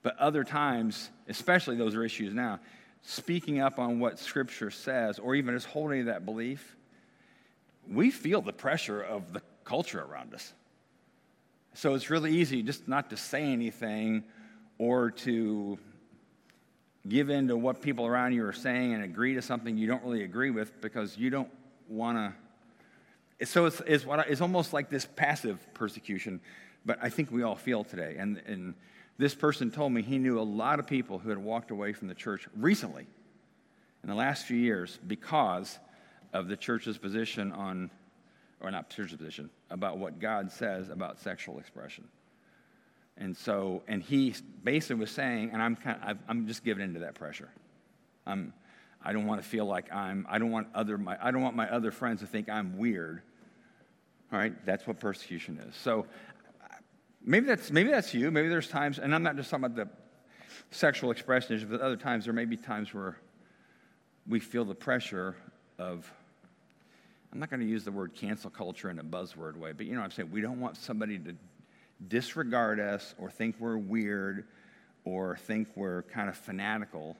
but 0.02 0.16
other 0.18 0.44
times, 0.44 1.10
especially 1.28 1.76
those 1.76 1.96
are 1.96 2.04
issues 2.04 2.32
now, 2.34 2.60
speaking 3.02 3.60
up 3.60 3.80
on 3.80 3.98
what 3.98 4.18
Scripture 4.20 4.70
says, 4.70 5.18
or 5.18 5.34
even 5.34 5.54
just 5.54 5.66
holding 5.66 6.04
that 6.06 6.24
belief, 6.24 6.76
we 7.90 8.10
feel 8.10 8.40
the 8.40 8.52
pressure 8.52 9.00
of 9.00 9.32
the 9.32 9.42
culture 9.64 10.02
around 10.02 10.34
us. 10.34 10.52
So 11.74 11.94
it's 11.94 12.10
really 12.10 12.32
easy 12.32 12.62
just 12.62 12.86
not 12.86 13.10
to 13.10 13.16
say 13.16 13.44
anything 13.44 14.24
or 14.78 15.10
to 15.10 15.78
give 17.08 17.30
in 17.30 17.48
to 17.48 17.56
what 17.56 17.82
people 17.82 18.06
around 18.06 18.32
you 18.32 18.44
are 18.44 18.52
saying 18.52 18.94
and 18.94 19.02
agree 19.02 19.34
to 19.34 19.42
something 19.42 19.76
you 19.76 19.86
don't 19.86 20.02
really 20.04 20.22
agree 20.22 20.50
with 20.50 20.80
because 20.80 21.16
you 21.16 21.30
don't 21.30 21.48
want 21.88 22.34
to. 23.38 23.46
So 23.46 23.66
it's, 23.66 23.80
it's, 23.86 24.06
what 24.06 24.20
I, 24.20 24.22
it's 24.22 24.40
almost 24.40 24.72
like 24.72 24.88
this 24.88 25.06
passive 25.16 25.58
persecution, 25.74 26.40
but 26.84 26.98
I 27.02 27.08
think 27.08 27.32
we 27.32 27.42
all 27.42 27.56
feel 27.56 27.82
today. 27.82 28.16
And, 28.18 28.40
and 28.46 28.74
this 29.18 29.34
person 29.34 29.70
told 29.70 29.92
me 29.92 30.02
he 30.02 30.18
knew 30.18 30.38
a 30.38 30.42
lot 30.42 30.78
of 30.78 30.86
people 30.86 31.18
who 31.18 31.30
had 31.30 31.38
walked 31.38 31.70
away 31.70 31.92
from 31.92 32.08
the 32.08 32.14
church 32.14 32.46
recently 32.56 33.06
in 34.02 34.08
the 34.08 34.14
last 34.14 34.46
few 34.46 34.56
years 34.56 34.98
because 35.06 35.78
of 36.32 36.48
the 36.48 36.56
church's 36.56 36.98
position 36.98 37.52
on, 37.52 37.90
or 38.60 38.70
not 38.70 38.90
church's 38.90 39.16
position, 39.16 39.50
about 39.70 39.98
what 39.98 40.18
God 40.18 40.50
says 40.50 40.88
about 40.88 41.20
sexual 41.20 41.58
expression. 41.58 42.04
And 43.18 43.36
so, 43.36 43.82
and 43.88 44.02
he 44.02 44.34
basically 44.64 44.96
was 44.96 45.10
saying, 45.10 45.50
and 45.52 45.62
I'm 45.62 45.76
kind 45.76 45.98
of, 46.02 46.18
I'm 46.28 46.46
just 46.46 46.64
giving 46.64 46.82
into 46.82 47.00
that 47.00 47.14
pressure. 47.14 47.50
I'm, 48.26 48.54
I 49.04 49.12
don't 49.12 49.26
want 49.26 49.42
to 49.42 49.48
feel 49.48 49.66
like 49.66 49.92
I'm, 49.92 50.26
I 50.30 50.38
don't 50.38 50.50
want 50.50 50.68
other, 50.74 50.96
my, 50.96 51.18
I 51.20 51.30
don't 51.30 51.42
want 51.42 51.56
my 51.56 51.68
other 51.70 51.90
friends 51.90 52.20
to 52.20 52.26
think 52.26 52.48
I'm 52.48 52.78
weird. 52.78 53.22
All 54.32 54.38
right, 54.38 54.54
that's 54.64 54.86
what 54.86 54.98
persecution 54.98 55.58
is. 55.68 55.76
So 55.76 56.06
maybe 57.22 57.46
that's, 57.46 57.70
maybe 57.70 57.90
that's 57.90 58.14
you. 58.14 58.30
Maybe 58.30 58.48
there's 58.48 58.68
times, 58.68 58.98
and 58.98 59.14
I'm 59.14 59.22
not 59.22 59.36
just 59.36 59.50
talking 59.50 59.66
about 59.66 59.76
the 59.76 59.88
sexual 60.70 61.10
expression, 61.10 61.56
issue, 61.56 61.66
but 61.66 61.82
other 61.82 61.96
times 61.96 62.24
there 62.24 62.32
may 62.32 62.46
be 62.46 62.56
times 62.56 62.94
where 62.94 63.18
we 64.26 64.40
feel 64.40 64.64
the 64.64 64.74
pressure 64.74 65.36
of, 65.78 66.10
I'm 67.32 67.38
not 67.38 67.48
going 67.48 67.60
to 67.60 67.66
use 67.66 67.82
the 67.82 67.92
word 67.92 68.14
cancel 68.14 68.50
culture 68.50 68.90
in 68.90 68.98
a 68.98 69.04
buzzword 69.04 69.56
way, 69.56 69.72
but 69.72 69.86
you 69.86 69.92
know 69.94 70.00
what 70.00 70.06
I'm 70.06 70.10
saying? 70.10 70.30
We 70.30 70.42
don't 70.42 70.60
want 70.60 70.76
somebody 70.76 71.18
to 71.18 71.34
disregard 72.08 72.78
us 72.78 73.14
or 73.16 73.30
think 73.30 73.56
we're 73.58 73.78
weird 73.78 74.44
or 75.04 75.36
think 75.36 75.68
we're 75.74 76.02
kind 76.02 76.28
of 76.28 76.36
fanatical. 76.36 77.16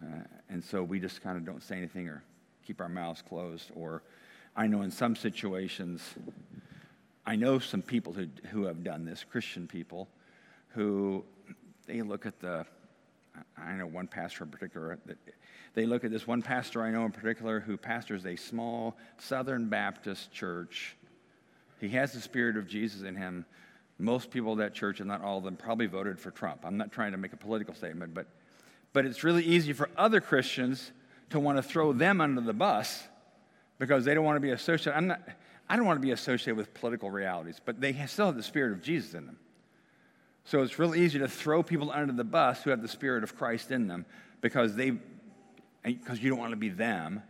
Uh, 0.00 0.20
and 0.48 0.62
so 0.62 0.84
we 0.84 1.00
just 1.00 1.22
kind 1.22 1.36
of 1.36 1.44
don't 1.44 1.62
say 1.62 1.76
anything 1.76 2.06
or 2.06 2.22
keep 2.64 2.80
our 2.80 2.88
mouths 2.88 3.20
closed. 3.20 3.72
Or 3.74 4.04
I 4.54 4.68
know 4.68 4.82
in 4.82 4.92
some 4.92 5.16
situations, 5.16 6.00
I 7.26 7.34
know 7.34 7.58
some 7.58 7.82
people 7.82 8.12
who, 8.12 8.28
who 8.50 8.64
have 8.66 8.84
done 8.84 9.04
this, 9.04 9.24
Christian 9.24 9.66
people, 9.66 10.08
who 10.68 11.24
they 11.86 12.02
look 12.02 12.26
at 12.26 12.38
the, 12.38 12.64
I 13.56 13.72
know 13.72 13.86
one 13.86 14.06
pastor 14.06 14.44
in 14.44 14.50
particular, 14.50 15.00
that 15.06 15.18
they 15.74 15.86
look 15.86 16.04
at 16.04 16.10
this 16.10 16.26
one 16.26 16.42
pastor 16.42 16.82
I 16.82 16.90
know 16.90 17.04
in 17.04 17.12
particular 17.12 17.60
who 17.60 17.76
pastors 17.76 18.26
a 18.26 18.36
small 18.36 18.96
Southern 19.18 19.68
Baptist 19.68 20.32
church 20.32 20.96
he 21.80 21.90
has 21.90 22.12
the 22.12 22.20
Spirit 22.20 22.56
of 22.56 22.66
Jesus 22.66 23.02
in 23.02 23.14
him. 23.14 23.44
Most 23.98 24.30
people 24.30 24.52
at 24.52 24.58
that 24.58 24.74
church, 24.74 25.00
and 25.00 25.08
not 25.08 25.22
all 25.22 25.38
of 25.38 25.44
them, 25.44 25.56
probably 25.56 25.86
voted 25.86 26.18
for 26.18 26.30
Trump. 26.30 26.60
I'm 26.64 26.76
not 26.76 26.92
trying 26.92 27.12
to 27.12 27.18
make 27.18 27.32
a 27.32 27.36
political 27.36 27.74
statement, 27.74 28.14
but, 28.14 28.26
but 28.92 29.04
it's 29.04 29.24
really 29.24 29.44
easy 29.44 29.72
for 29.72 29.90
other 29.96 30.20
Christians 30.20 30.92
to 31.30 31.40
want 31.40 31.58
to 31.58 31.62
throw 31.62 31.92
them 31.92 32.20
under 32.20 32.40
the 32.40 32.52
bus 32.52 33.02
because 33.78 34.04
they 34.04 34.14
don't 34.14 34.24
want 34.24 34.36
to 34.36 34.40
be 34.40 34.50
associated. 34.50 34.96
I'm 34.96 35.08
not, 35.08 35.20
I 35.68 35.76
don't 35.76 35.84
want 35.84 35.98
to 36.00 36.06
be 36.06 36.12
associated 36.12 36.56
with 36.56 36.74
political 36.74 37.10
realities, 37.10 37.60
but 37.64 37.80
they 37.80 37.92
still 38.06 38.26
have 38.26 38.36
the 38.36 38.42
Spirit 38.42 38.72
of 38.72 38.82
Jesus 38.82 39.14
in 39.14 39.26
them. 39.26 39.38
So 40.44 40.62
it's 40.62 40.78
really 40.78 41.00
easy 41.00 41.18
to 41.18 41.28
throw 41.28 41.62
people 41.62 41.90
under 41.90 42.12
the 42.12 42.24
bus 42.24 42.62
who 42.62 42.70
have 42.70 42.80
the 42.80 42.88
Spirit 42.88 43.22
of 43.22 43.36
Christ 43.36 43.70
in 43.70 43.86
them 43.86 44.06
because 44.40 44.76
they, 44.76 44.92
because 45.82 46.22
you 46.22 46.30
don't 46.30 46.38
want 46.38 46.52
to 46.52 46.56
be 46.56 46.68
them. 46.68 47.22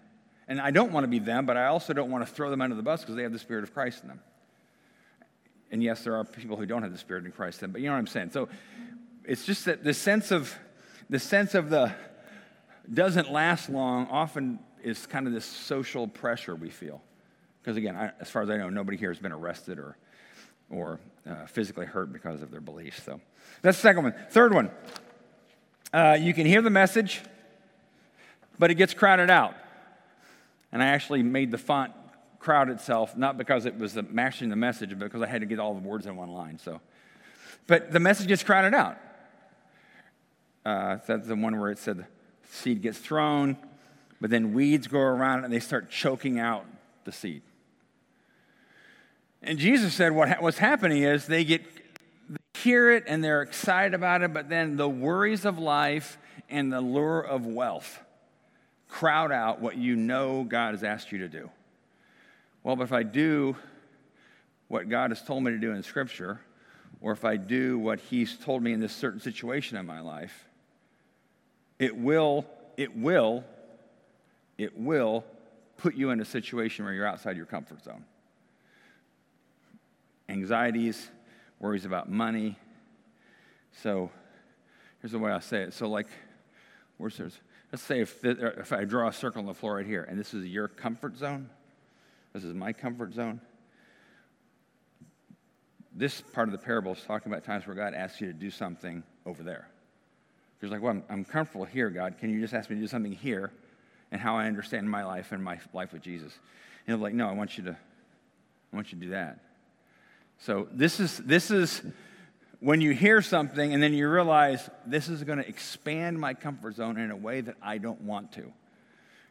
And 0.47 0.61
I 0.61 0.71
don't 0.71 0.93
want 0.93 1.05
to 1.05 1.09
be 1.09 1.19
them, 1.19 1.45
but 1.45 1.57
I 1.57 1.67
also 1.67 1.93
don't 1.93 2.11
want 2.11 2.27
to 2.27 2.33
throw 2.33 2.51
them 2.51 2.63
under 2.63 2.75
the 2.75 2.83
bus 2.83 3.03
because 3.03 3.17
they 3.17 3.23
have 3.23 3.33
the 3.33 3.39
Spirit 3.39 3.65
of 3.65 3.75
Christ 3.75 4.03
in 4.03 4.09
them. 4.09 4.21
And 5.71 5.83
yes, 5.83 6.03
there 6.05 6.17
are 6.17 6.25
people 6.25 6.57
who 6.57 6.65
don't 6.65 6.83
have 6.83 6.93
the 6.93 6.99
Spirit 6.99 7.27
in 7.27 7.33
Christ 7.33 7.59
in 7.59 7.67
them, 7.67 7.73
but 7.73 7.83
you 7.83 7.89
know 7.89 7.93
what 7.93 7.99
I'm 7.99 8.07
saying. 8.07 8.31
So 8.31 8.49
it's 9.25 9.45
just 9.45 9.67
that 9.67 9.85
the 9.85 9.93
sense 9.93 10.31
of 10.31 10.55
the 11.11 11.19
sense 11.19 11.55
of 11.55 11.71
the 11.71 11.93
doesn't 12.93 13.31
last 13.31 13.69
long 13.69 14.07
often 14.07 14.59
is 14.83 15.07
kind 15.07 15.27
of 15.27 15.33
this 15.33 15.45
social 15.45 16.09
pressure 16.09 16.55
we 16.55 16.71
feel. 16.71 17.03
Because 17.61 17.77
again, 17.77 17.97
I, 17.97 18.13
as 18.21 18.31
far 18.31 18.43
as 18.43 18.51
I 18.51 18.57
know, 18.57 18.71
nobody 18.71 18.97
here 18.97 19.11
has 19.11 19.19
been 19.19 19.33
arrested 19.33 19.79
or 19.79 19.97
or 20.71 21.01
uh, 21.29 21.47
physically 21.47 21.87
hurt 21.87 22.13
because 22.13 22.43
of 22.43 22.51
their 22.51 22.61
beliefs. 22.61 23.03
So 23.03 23.21
that's 23.63 23.79
the 23.79 23.83
second 23.83 24.05
one. 24.05 24.15
Third 24.31 24.55
one, 24.55 24.71
uh, 25.93 26.19
you 26.21 26.35
can 26.35 26.47
hear 26.47 26.63
the 26.63 26.71
message, 26.71 27.23
but 28.59 28.71
it 28.71 28.75
gets 28.75 28.95
crowded 28.95 29.31
out. 29.31 29.55
And 30.73 30.83
I 30.83 30.87
actually 30.87 31.23
made 31.23 31.51
the 31.51 31.59
font 31.59 31.93
crowd 32.39 32.69
itself, 32.69 33.17
not 33.17 33.37
because 33.39 33.67
it 33.67 33.79
was 33.79 33.99
matching 34.11 34.49
the 34.49 34.57
message, 34.57 34.91
but 34.91 35.01
because 35.01 35.23
I 35.23 35.27
had 35.27 35.41
to 35.41 35.47
get 35.47 35.59
all 35.59 35.75
the 35.75 35.87
words 35.87 36.07
in 36.07 36.17
one 36.17 36.31
line. 36.31 36.59
So, 36.59 36.81
but 37.67 37.93
the 37.93 38.01
message 38.01 38.29
gets 38.29 38.43
crowded 38.43 38.75
out. 38.75 38.97
Uh, 40.65 40.99
that's 41.07 41.27
the 41.27 41.37
one 41.37 41.59
where 41.59 41.71
it 41.71 41.79
said 41.79 42.07
seed 42.51 42.83
gets 42.83 42.99
thrown, 42.99 43.57
but 44.21 44.31
then 44.31 44.53
weeds 44.53 44.87
grow 44.87 45.03
around 45.03 45.41
it 45.41 45.45
and 45.45 45.53
they 45.53 45.61
start 45.61 45.91
choking 45.91 46.39
out 46.39 46.67
the 47.05 47.13
seed. 47.13 47.43
And 49.43 49.59
Jesus 49.59 49.95
said 49.95 50.13
what 50.13 50.29
ha- 50.29 50.37
what's 50.41 50.59
happening 50.59 51.05
is 51.05 51.27
they 51.27 51.45
get 51.45 51.63
they 52.29 52.61
hear 52.61 52.91
it 52.91 53.05
and 53.07 53.23
they're 53.23 53.43
excited 53.43 53.95
about 53.95 54.23
it, 54.23 54.35
but 54.35 54.49
then 54.49 54.77
the 54.77 54.89
worries 54.89 55.45
of 55.45 55.59
life 55.59 56.19
and 56.51 56.73
the 56.73 56.81
lure 56.81 57.21
of 57.21 57.47
wealth 57.47 58.01
crowd 58.89 59.31
out 59.31 59.61
what 59.61 59.77
you 59.77 59.97
know 59.97 60.45
God 60.45 60.75
has 60.75 60.83
asked 60.83 61.13
you 61.13 61.19
to 61.19 61.29
do. 61.29 61.51
Well, 62.63 62.77
but 62.77 62.85
if 62.85 62.93
I 62.93 63.03
do 63.03 63.57
what 64.69 64.89
God 64.89 65.11
has 65.11 65.23
told 65.23 65.45
me 65.45 65.51
to 65.53 65.59
do 65.59 65.73
in 65.73 65.83
Scripture, 65.83 66.41
or 67.01 67.13
if 67.13 67.25
I 67.25 67.37
do 67.37 67.79
what 67.79 68.01
He's 68.01 68.37
told 68.37 68.63
me 68.63 68.73
in 68.73 68.81
this 68.81 68.95
certain 68.95 69.21
situation 69.21 69.77
in 69.77 69.87
my 69.87 70.01
life, 70.01 70.47
it 71.79 71.97
will, 71.97 72.45
it 72.77 72.97
will, 72.97 73.45
it 74.57 74.77
will 74.79 75.25
put 75.77 75.95
you 75.95 76.11
in 76.11 76.21
a 76.21 76.25
situation 76.25 76.85
where 76.85 76.93
you're 76.93 77.07
outside 77.07 77.37
your 77.37 77.47
comfort 77.47 77.85
zone. 77.85 78.05
Anxieties, 80.29 81.09
worries 81.61 81.85
about 81.85 82.11
money. 82.11 82.57
So 83.83 84.11
here's 85.01 85.13
the 85.13 85.19
way 85.19 85.31
I 85.31 85.39
say 85.39 85.63
it. 85.63 85.73
So, 85.73 85.89
like, 85.89 86.09
where's 86.99 87.17
there's, 87.17 87.39
let's 87.73 87.83
say 87.83 88.01
if, 88.01 88.25
uh, 88.25 88.31
if 88.59 88.73
I 88.73 88.85
draw 88.85 89.09
a 89.09 89.13
circle 89.13 89.41
on 89.41 89.47
the 89.47 89.55
floor 89.55 89.77
right 89.77 89.87
here, 89.87 90.05
and 90.05 90.19
this 90.19 90.35
is 90.35 90.47
your 90.47 90.69
comfort 90.69 91.17
zone, 91.17 91.49
this 92.33 92.45
is 92.45 92.55
my 92.55 92.73
comfort 92.73 93.15
zone. 93.15 93.41
This 95.95 96.21
part 96.21 96.49
of 96.49 96.53
the 96.53 96.59
parable 96.59 96.93
is 96.93 97.03
talking 97.03 97.33
about 97.33 97.45
times 97.45 97.67
where 97.67 97.75
God 97.75 97.95
asks 97.95 98.21
you 98.21 98.29
to 98.29 98.33
do 98.33 98.51
something 98.51 99.03
over 99.27 99.43
there. 99.43 99.69
You're 100.61 100.71
like, 100.71 100.83
well, 100.83 100.93
I'm, 100.93 101.05
I'm 101.09 101.25
comfortable 101.25 101.65
here, 101.65 101.91
God. 101.91 102.19
Can 102.19 102.31
you 102.31 102.41
just 102.41 102.55
ask 102.55 102.69
me 102.71 102.77
to 102.77 102.83
do 102.83 102.89
something 102.89 103.13
here 103.13 103.53
and 104.11 104.21
how 104.21 104.37
I 104.37 104.47
understand 104.47 104.91
my 104.91 105.05
life 105.05 105.33
and 105.33 105.43
my 105.43 105.59
life 105.73 105.93
with 105.93 106.03
Jesus? 106.03 106.33
And 106.33 106.87
he'll 106.87 106.97
be 106.99 107.03
like, 107.03 107.15
no, 107.15 107.29
I 107.29 107.33
want 107.33 107.59
you 107.59 107.65
to, 107.65 107.73
I 108.73 108.77
want 108.77 108.93
you 108.93 108.99
to 108.99 109.05
do 109.05 109.11
that. 109.11 109.39
So 110.39 110.69
this 110.73 111.01
is 111.01 111.19
this 111.19 111.51
is 111.51 111.83
when 112.61 112.81
you 112.81 112.93
hear 112.93 113.23
something 113.23 113.73
and 113.73 113.83
then 113.83 113.95
you 113.95 114.09
realize 114.09 114.69
this 114.87 115.09
is 115.09 115.23
going 115.25 115.39
to 115.39 115.49
expand 115.49 116.19
my 116.19 116.35
comfort 116.35 116.75
zone 116.75 116.99
in 116.99 117.11
a 117.11 117.17
way 117.17 117.41
that 117.41 117.57
I 117.63 117.79
don't 117.79 118.01
want 118.03 118.33
to. 118.33 118.53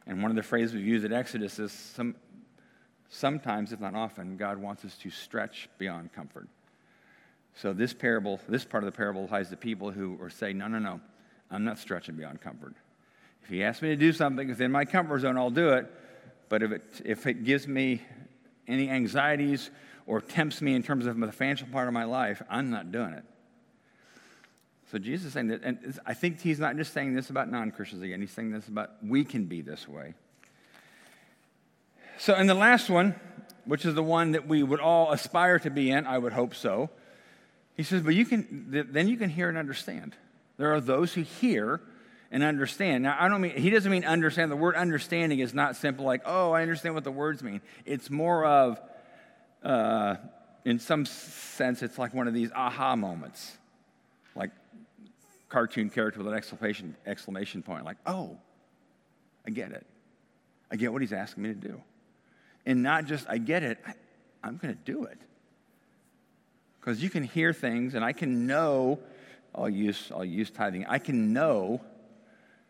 And 0.06 0.22
one 0.22 0.30
of 0.30 0.36
the 0.36 0.42
phrases 0.42 0.74
we 0.74 0.80
use 0.80 1.04
at 1.04 1.12
Exodus 1.12 1.58
is 1.58 1.72
some, 1.72 2.16
sometimes, 3.10 3.72
if 3.72 3.80
not 3.80 3.94
often, 3.94 4.38
God 4.38 4.56
wants 4.58 4.84
us 4.84 4.96
to 4.98 5.10
stretch 5.10 5.68
beyond 5.76 6.12
comfort. 6.14 6.48
So 7.54 7.72
this 7.72 7.92
parable, 7.92 8.40
this 8.48 8.64
part 8.64 8.84
of 8.84 8.86
the 8.90 8.96
parable 8.96 9.24
applies 9.24 9.50
to 9.50 9.56
people 9.56 9.90
who 9.90 10.16
are 10.22 10.30
saying, 10.30 10.56
no, 10.56 10.68
no, 10.68 10.78
no, 10.78 11.00
I'm 11.50 11.64
not 11.64 11.78
stretching 11.78 12.14
beyond 12.14 12.40
comfort. 12.40 12.74
If 13.42 13.50
he 13.50 13.62
asks 13.62 13.82
me 13.82 13.88
to 13.88 13.96
do 13.96 14.12
something 14.12 14.48
within 14.48 14.72
my 14.72 14.84
comfort 14.84 15.20
zone, 15.20 15.36
I'll 15.36 15.50
do 15.50 15.70
it. 15.70 15.90
But 16.48 16.62
if 16.62 16.72
it, 16.72 16.82
if 17.04 17.26
it 17.26 17.44
gives 17.44 17.68
me 17.68 18.02
any 18.66 18.88
anxieties 18.88 19.70
or 20.08 20.22
tempts 20.22 20.62
me 20.62 20.74
in 20.74 20.82
terms 20.82 21.06
of 21.06 21.20
the 21.20 21.30
financial 21.30 21.68
part 21.68 21.86
of 21.86 21.92
my 21.94 22.04
life, 22.04 22.42
I'm 22.48 22.70
not 22.70 22.90
doing 22.90 23.12
it. 23.12 23.24
So 24.90 24.98
Jesus 24.98 25.26
is 25.26 25.32
saying 25.34 25.48
that, 25.48 25.60
and 25.62 26.00
I 26.06 26.14
think 26.14 26.40
he's 26.40 26.58
not 26.58 26.76
just 26.76 26.94
saying 26.94 27.14
this 27.14 27.28
about 27.28 27.50
non 27.50 27.70
Christians 27.70 28.02
again, 28.02 28.20
he's 28.20 28.30
saying 28.30 28.50
this 28.50 28.66
about 28.66 28.92
we 29.04 29.22
can 29.22 29.44
be 29.44 29.60
this 29.60 29.86
way. 29.86 30.14
So, 32.16 32.34
and 32.34 32.48
the 32.48 32.54
last 32.54 32.88
one, 32.88 33.14
which 33.66 33.84
is 33.84 33.94
the 33.94 34.02
one 34.02 34.32
that 34.32 34.48
we 34.48 34.62
would 34.62 34.80
all 34.80 35.12
aspire 35.12 35.58
to 35.58 35.70
be 35.70 35.90
in, 35.90 36.06
I 36.06 36.16
would 36.16 36.32
hope 36.32 36.54
so. 36.54 36.88
He 37.76 37.82
says, 37.82 38.00
but 38.00 38.14
you 38.14 38.24
can, 38.24 38.66
then 38.70 39.08
you 39.08 39.18
can 39.18 39.28
hear 39.28 39.50
and 39.50 39.58
understand. 39.58 40.16
There 40.56 40.72
are 40.74 40.80
those 40.80 41.12
who 41.12 41.20
hear 41.20 41.80
and 42.32 42.42
understand. 42.42 43.04
Now, 43.04 43.16
I 43.20 43.28
don't 43.28 43.40
mean, 43.40 43.56
he 43.56 43.70
doesn't 43.70 43.90
mean 43.90 44.04
understand. 44.04 44.50
The 44.50 44.56
word 44.56 44.74
understanding 44.74 45.38
is 45.38 45.54
not 45.54 45.76
simple 45.76 46.04
like, 46.04 46.22
oh, 46.24 46.50
I 46.52 46.62
understand 46.62 46.94
what 46.94 47.04
the 47.04 47.12
words 47.12 47.42
mean. 47.42 47.60
It's 47.84 48.10
more 48.10 48.44
of, 48.44 48.80
uh, 49.62 50.16
in 50.64 50.78
some 50.78 51.04
sense, 51.04 51.82
it's 51.82 51.98
like 51.98 52.14
one 52.14 52.28
of 52.28 52.34
these 52.34 52.50
aha 52.54 52.96
moments, 52.96 53.56
like 54.34 54.50
cartoon 55.48 55.90
character 55.90 56.18
with 56.18 56.28
an 56.28 56.34
exclamation, 56.34 56.96
exclamation 57.06 57.62
point, 57.62 57.84
like, 57.84 57.96
oh, 58.06 58.36
I 59.46 59.50
get 59.50 59.72
it. 59.72 59.86
I 60.70 60.76
get 60.76 60.92
what 60.92 61.00
he's 61.00 61.12
asking 61.12 61.44
me 61.44 61.48
to 61.50 61.54
do 61.54 61.82
and 62.68 62.82
not 62.82 63.06
just, 63.06 63.26
I 63.28 63.38
get 63.38 63.62
it, 63.62 63.78
I, 63.86 64.46
am 64.46 64.58
going 64.58 64.74
to 64.74 64.92
do 64.92 65.04
it. 65.04 65.18
Because 66.78 67.02
you 67.02 67.08
can 67.08 67.24
hear 67.24 67.54
things, 67.54 67.94
and 67.94 68.04
I 68.04 68.12
can 68.12 68.46
know, 68.46 69.00
I'll 69.54 69.70
use, 69.70 70.12
I'll 70.14 70.24
use 70.24 70.50
tithing, 70.50 70.84
I 70.84 70.98
can 70.98 71.32
know 71.32 71.80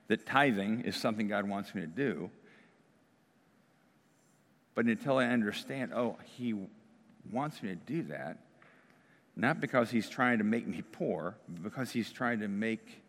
that 0.06 0.24
tithing 0.24 0.82
is 0.82 0.96
something 0.96 1.26
God 1.26 1.48
wants 1.48 1.74
me 1.74 1.80
to 1.80 1.88
do. 1.88 2.30
But 4.76 4.86
until 4.86 5.18
I 5.18 5.24
understand, 5.26 5.92
oh, 5.92 6.16
He 6.36 6.54
wants 7.32 7.62
me 7.62 7.70
to 7.70 7.74
do 7.74 8.02
that, 8.04 8.38
not 9.36 9.60
because 9.60 9.90
He's 9.90 10.08
trying 10.08 10.38
to 10.38 10.44
make 10.44 10.66
me 10.66 10.82
poor, 10.92 11.36
but 11.48 11.62
because 11.62 11.90
He's 11.90 12.12
trying 12.12 12.40
to 12.40 12.48
make 12.48 13.02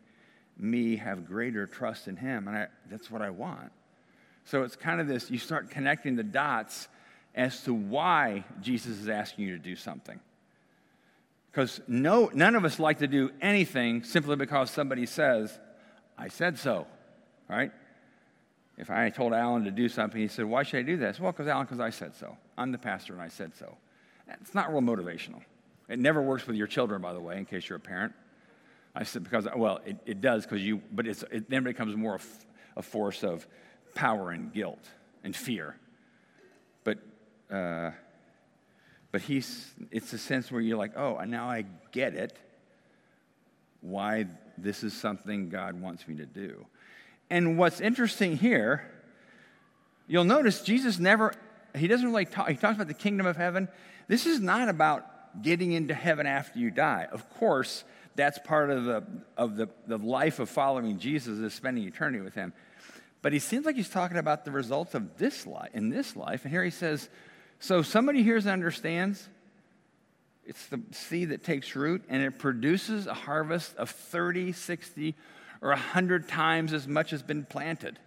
me 0.57 0.97
have 0.97 1.25
greater 1.25 1.65
trust 1.65 2.07
in 2.07 2.15
Him. 2.15 2.47
And 2.47 2.57
I, 2.57 2.67
that's 2.89 3.09
what 3.09 3.21
I 3.21 3.29
want. 3.29 3.71
So 4.45 4.63
it's 4.63 4.75
kind 4.75 4.99
of 4.99 5.07
this 5.07 5.29
you 5.29 5.37
start 5.37 5.69
connecting 5.69 6.15
the 6.15 6.23
dots 6.23 6.87
as 7.35 7.63
to 7.63 7.73
why 7.73 8.43
Jesus 8.61 8.97
is 8.97 9.07
asking 9.07 9.45
you 9.45 9.57
to 9.57 9.63
do 9.63 9.75
something. 9.75 10.19
Because 11.51 11.81
no, 11.87 12.29
none 12.33 12.55
of 12.55 12.65
us 12.65 12.79
like 12.79 12.99
to 12.99 13.07
do 13.07 13.31
anything 13.41 14.03
simply 14.03 14.35
because 14.35 14.69
somebody 14.69 15.05
says, 15.05 15.57
I 16.17 16.27
said 16.27 16.59
so, 16.59 16.85
right? 17.47 17.71
If 18.77 18.89
I 18.89 19.09
told 19.09 19.33
Alan 19.33 19.65
to 19.65 19.71
do 19.71 19.89
something, 19.89 20.19
he 20.19 20.27
said, 20.27 20.45
Why 20.45 20.63
should 20.63 20.79
I 20.79 20.83
do 20.83 20.97
this? 20.97 21.19
Well, 21.19 21.31
because 21.31 21.47
Alan, 21.47 21.65
because 21.65 21.79
I 21.79 21.89
said 21.89 22.15
so. 22.15 22.37
I'm 22.57 22.71
the 22.71 22.77
pastor 22.77 23.13
and 23.13 23.21
I 23.21 23.27
said 23.27 23.55
so. 23.55 23.77
It's 24.41 24.53
not 24.53 24.71
real 24.71 24.81
motivational. 24.81 25.41
It 25.87 25.99
never 25.99 26.21
works 26.21 26.45
with 26.45 26.55
your 26.55 26.67
children, 26.67 27.01
by 27.01 27.13
the 27.13 27.19
way, 27.19 27.37
in 27.37 27.45
case 27.45 27.67
you're 27.67 27.77
a 27.77 27.81
parent. 27.81 28.13
I 28.95 29.03
said, 29.03 29.23
because, 29.23 29.47
well, 29.55 29.79
it, 29.85 29.97
it 30.05 30.21
does, 30.21 30.43
because 30.43 30.61
you, 30.61 30.81
but 30.91 31.07
it's, 31.07 31.23
it 31.31 31.49
then 31.49 31.63
becomes 31.63 31.95
more 31.95 32.19
a 32.75 32.81
force 32.81 33.23
of 33.23 33.47
power 33.95 34.31
and 34.31 34.53
guilt 34.53 34.83
and 35.23 35.35
fear. 35.35 35.75
But, 36.83 36.99
uh, 37.51 37.91
but 39.11 39.21
he's, 39.21 39.73
it's 39.91 40.13
a 40.13 40.17
sense 40.17 40.51
where 40.51 40.61
you're 40.61 40.77
like, 40.77 40.93
oh, 40.95 41.17
and 41.17 41.31
now 41.31 41.49
I 41.49 41.65
get 41.91 42.13
it, 42.13 42.37
why 43.81 44.27
this 44.57 44.83
is 44.83 44.93
something 44.93 45.49
God 45.49 45.79
wants 45.79 46.07
me 46.07 46.15
to 46.15 46.25
do. 46.25 46.65
And 47.29 47.57
what's 47.57 47.79
interesting 47.79 48.37
here, 48.37 48.89
you'll 50.07 50.23
notice 50.23 50.61
Jesus 50.61 50.99
never, 50.99 51.33
he 51.79 51.87
doesn't 51.87 52.07
really 52.07 52.25
talk, 52.25 52.49
he 52.49 52.55
talks 52.55 52.75
about 52.75 52.87
the 52.87 52.93
kingdom 52.93 53.25
of 53.25 53.37
heaven. 53.37 53.67
This 54.07 54.25
is 54.25 54.39
not 54.39 54.69
about 54.69 55.41
getting 55.41 55.71
into 55.71 55.93
heaven 55.93 56.25
after 56.25 56.59
you 56.59 56.71
die. 56.71 57.07
Of 57.11 57.29
course, 57.37 57.83
that's 58.15 58.39
part 58.39 58.69
of 58.69 58.85
the, 58.85 59.03
of 59.37 59.55
the, 59.55 59.69
the 59.87 59.97
life 59.97 60.39
of 60.39 60.49
following 60.49 60.99
Jesus 60.99 61.39
is 61.39 61.53
spending 61.53 61.85
eternity 61.85 62.23
with 62.23 62.35
him. 62.35 62.53
But 63.21 63.33
he 63.33 63.39
seems 63.39 63.65
like 63.65 63.75
he's 63.75 63.89
talking 63.89 64.17
about 64.17 64.45
the 64.45 64.51
results 64.51 64.93
of 64.95 65.17
this 65.17 65.45
life, 65.45 65.69
in 65.73 65.89
this 65.89 66.15
life. 66.15 66.43
And 66.43 66.51
here 66.51 66.63
he 66.63 66.69
says, 66.69 67.09
so 67.59 67.81
somebody 67.81 68.23
here 68.23 68.37
understands 68.37 69.27
it's 70.45 70.65
the 70.67 70.81
seed 70.91 71.29
that 71.29 71.43
takes 71.43 71.75
root 71.75 72.03
and 72.09 72.23
it 72.23 72.39
produces 72.39 73.05
a 73.05 73.13
harvest 73.13 73.75
of 73.75 73.89
30, 73.91 74.51
60, 74.53 75.15
or 75.61 75.69
100 75.69 76.27
times 76.27 76.73
as 76.73 76.87
much 76.87 77.11
has 77.11 77.21
been 77.21 77.45
planted. 77.45 77.99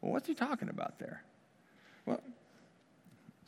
Well, 0.00 0.12
what's 0.12 0.28
he 0.28 0.34
talking 0.34 0.68
about 0.68 0.98
there? 0.98 1.24
Well, 2.06 2.20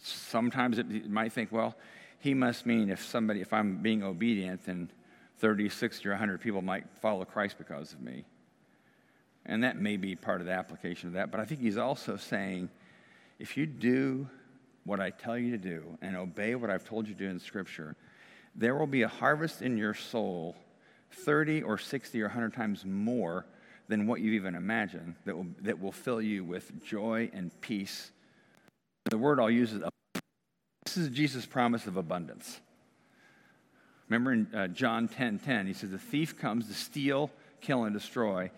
sometimes 0.06 0.78
it, 0.78 1.08
might 1.08 1.32
think, 1.32 1.52
well, 1.52 1.74
he 2.18 2.34
must 2.34 2.66
mean 2.66 2.90
if 2.90 3.04
somebody, 3.04 3.40
if 3.40 3.52
I'm 3.52 3.78
being 3.78 4.02
obedient, 4.02 4.64
then 4.64 4.90
30, 5.38 5.68
60, 5.68 6.08
or 6.08 6.12
100 6.12 6.40
people 6.40 6.62
might 6.62 6.84
follow 7.00 7.24
Christ 7.24 7.58
because 7.58 7.92
of 7.92 8.00
me. 8.00 8.24
And 9.44 9.62
that 9.62 9.78
may 9.78 9.96
be 9.96 10.16
part 10.16 10.40
of 10.40 10.46
the 10.46 10.52
application 10.52 11.08
of 11.08 11.14
that. 11.14 11.30
But 11.30 11.40
I 11.40 11.44
think 11.44 11.60
he's 11.60 11.76
also 11.76 12.16
saying 12.16 12.68
if 13.38 13.56
you 13.56 13.66
do 13.66 14.28
what 14.84 15.00
I 15.00 15.10
tell 15.10 15.36
you 15.36 15.50
to 15.52 15.58
do 15.58 15.98
and 16.00 16.16
obey 16.16 16.54
what 16.54 16.70
I've 16.70 16.84
told 16.84 17.06
you 17.06 17.14
to 17.14 17.18
do 17.18 17.28
in 17.28 17.38
Scripture, 17.38 17.96
there 18.54 18.74
will 18.74 18.86
be 18.86 19.02
a 19.02 19.08
harvest 19.08 19.62
in 19.62 19.76
your 19.76 19.94
soul 19.94 20.56
30 21.12 21.62
or 21.62 21.78
60 21.78 22.20
or 22.20 22.26
100 22.26 22.54
times 22.54 22.84
more 22.84 23.46
than 23.88 24.06
what 24.06 24.20
you 24.20 24.32
even 24.32 24.54
imagine 24.54 25.14
that 25.24 25.36
will, 25.36 25.46
that 25.60 25.80
will 25.80 25.92
fill 25.92 26.20
you 26.20 26.42
with 26.44 26.82
joy 26.84 27.30
and 27.32 27.58
peace. 27.60 28.10
The 29.04 29.18
word 29.18 29.38
I'll 29.38 29.50
use 29.50 29.72
is 29.72 29.82
this 30.86 30.96
is 30.96 31.08
Jesus' 31.10 31.44
promise 31.44 31.86
of 31.86 31.96
abundance. 31.96 32.60
Remember 34.08 34.32
in 34.32 34.54
uh, 34.54 34.68
John 34.68 35.08
10 35.08 35.40
10, 35.40 35.66
he 35.66 35.72
says, 35.72 35.90
The 35.90 35.98
thief 35.98 36.38
comes 36.38 36.68
to 36.68 36.74
steal, 36.74 37.30
kill, 37.60 37.84
and 37.84 37.94
destroy. 37.94 38.50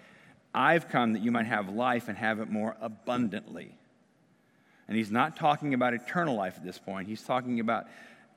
I've 0.54 0.88
come 0.88 1.14
that 1.14 1.22
you 1.22 1.30
might 1.30 1.46
have 1.46 1.68
life 1.68 2.08
and 2.08 2.16
have 2.16 2.40
it 2.40 2.50
more 2.50 2.76
abundantly. 2.80 3.74
And 4.86 4.96
he's 4.96 5.10
not 5.10 5.36
talking 5.36 5.74
about 5.74 5.94
eternal 5.94 6.36
life 6.36 6.54
at 6.56 6.64
this 6.64 6.78
point. 6.78 7.08
He's 7.08 7.22
talking 7.22 7.60
about 7.60 7.86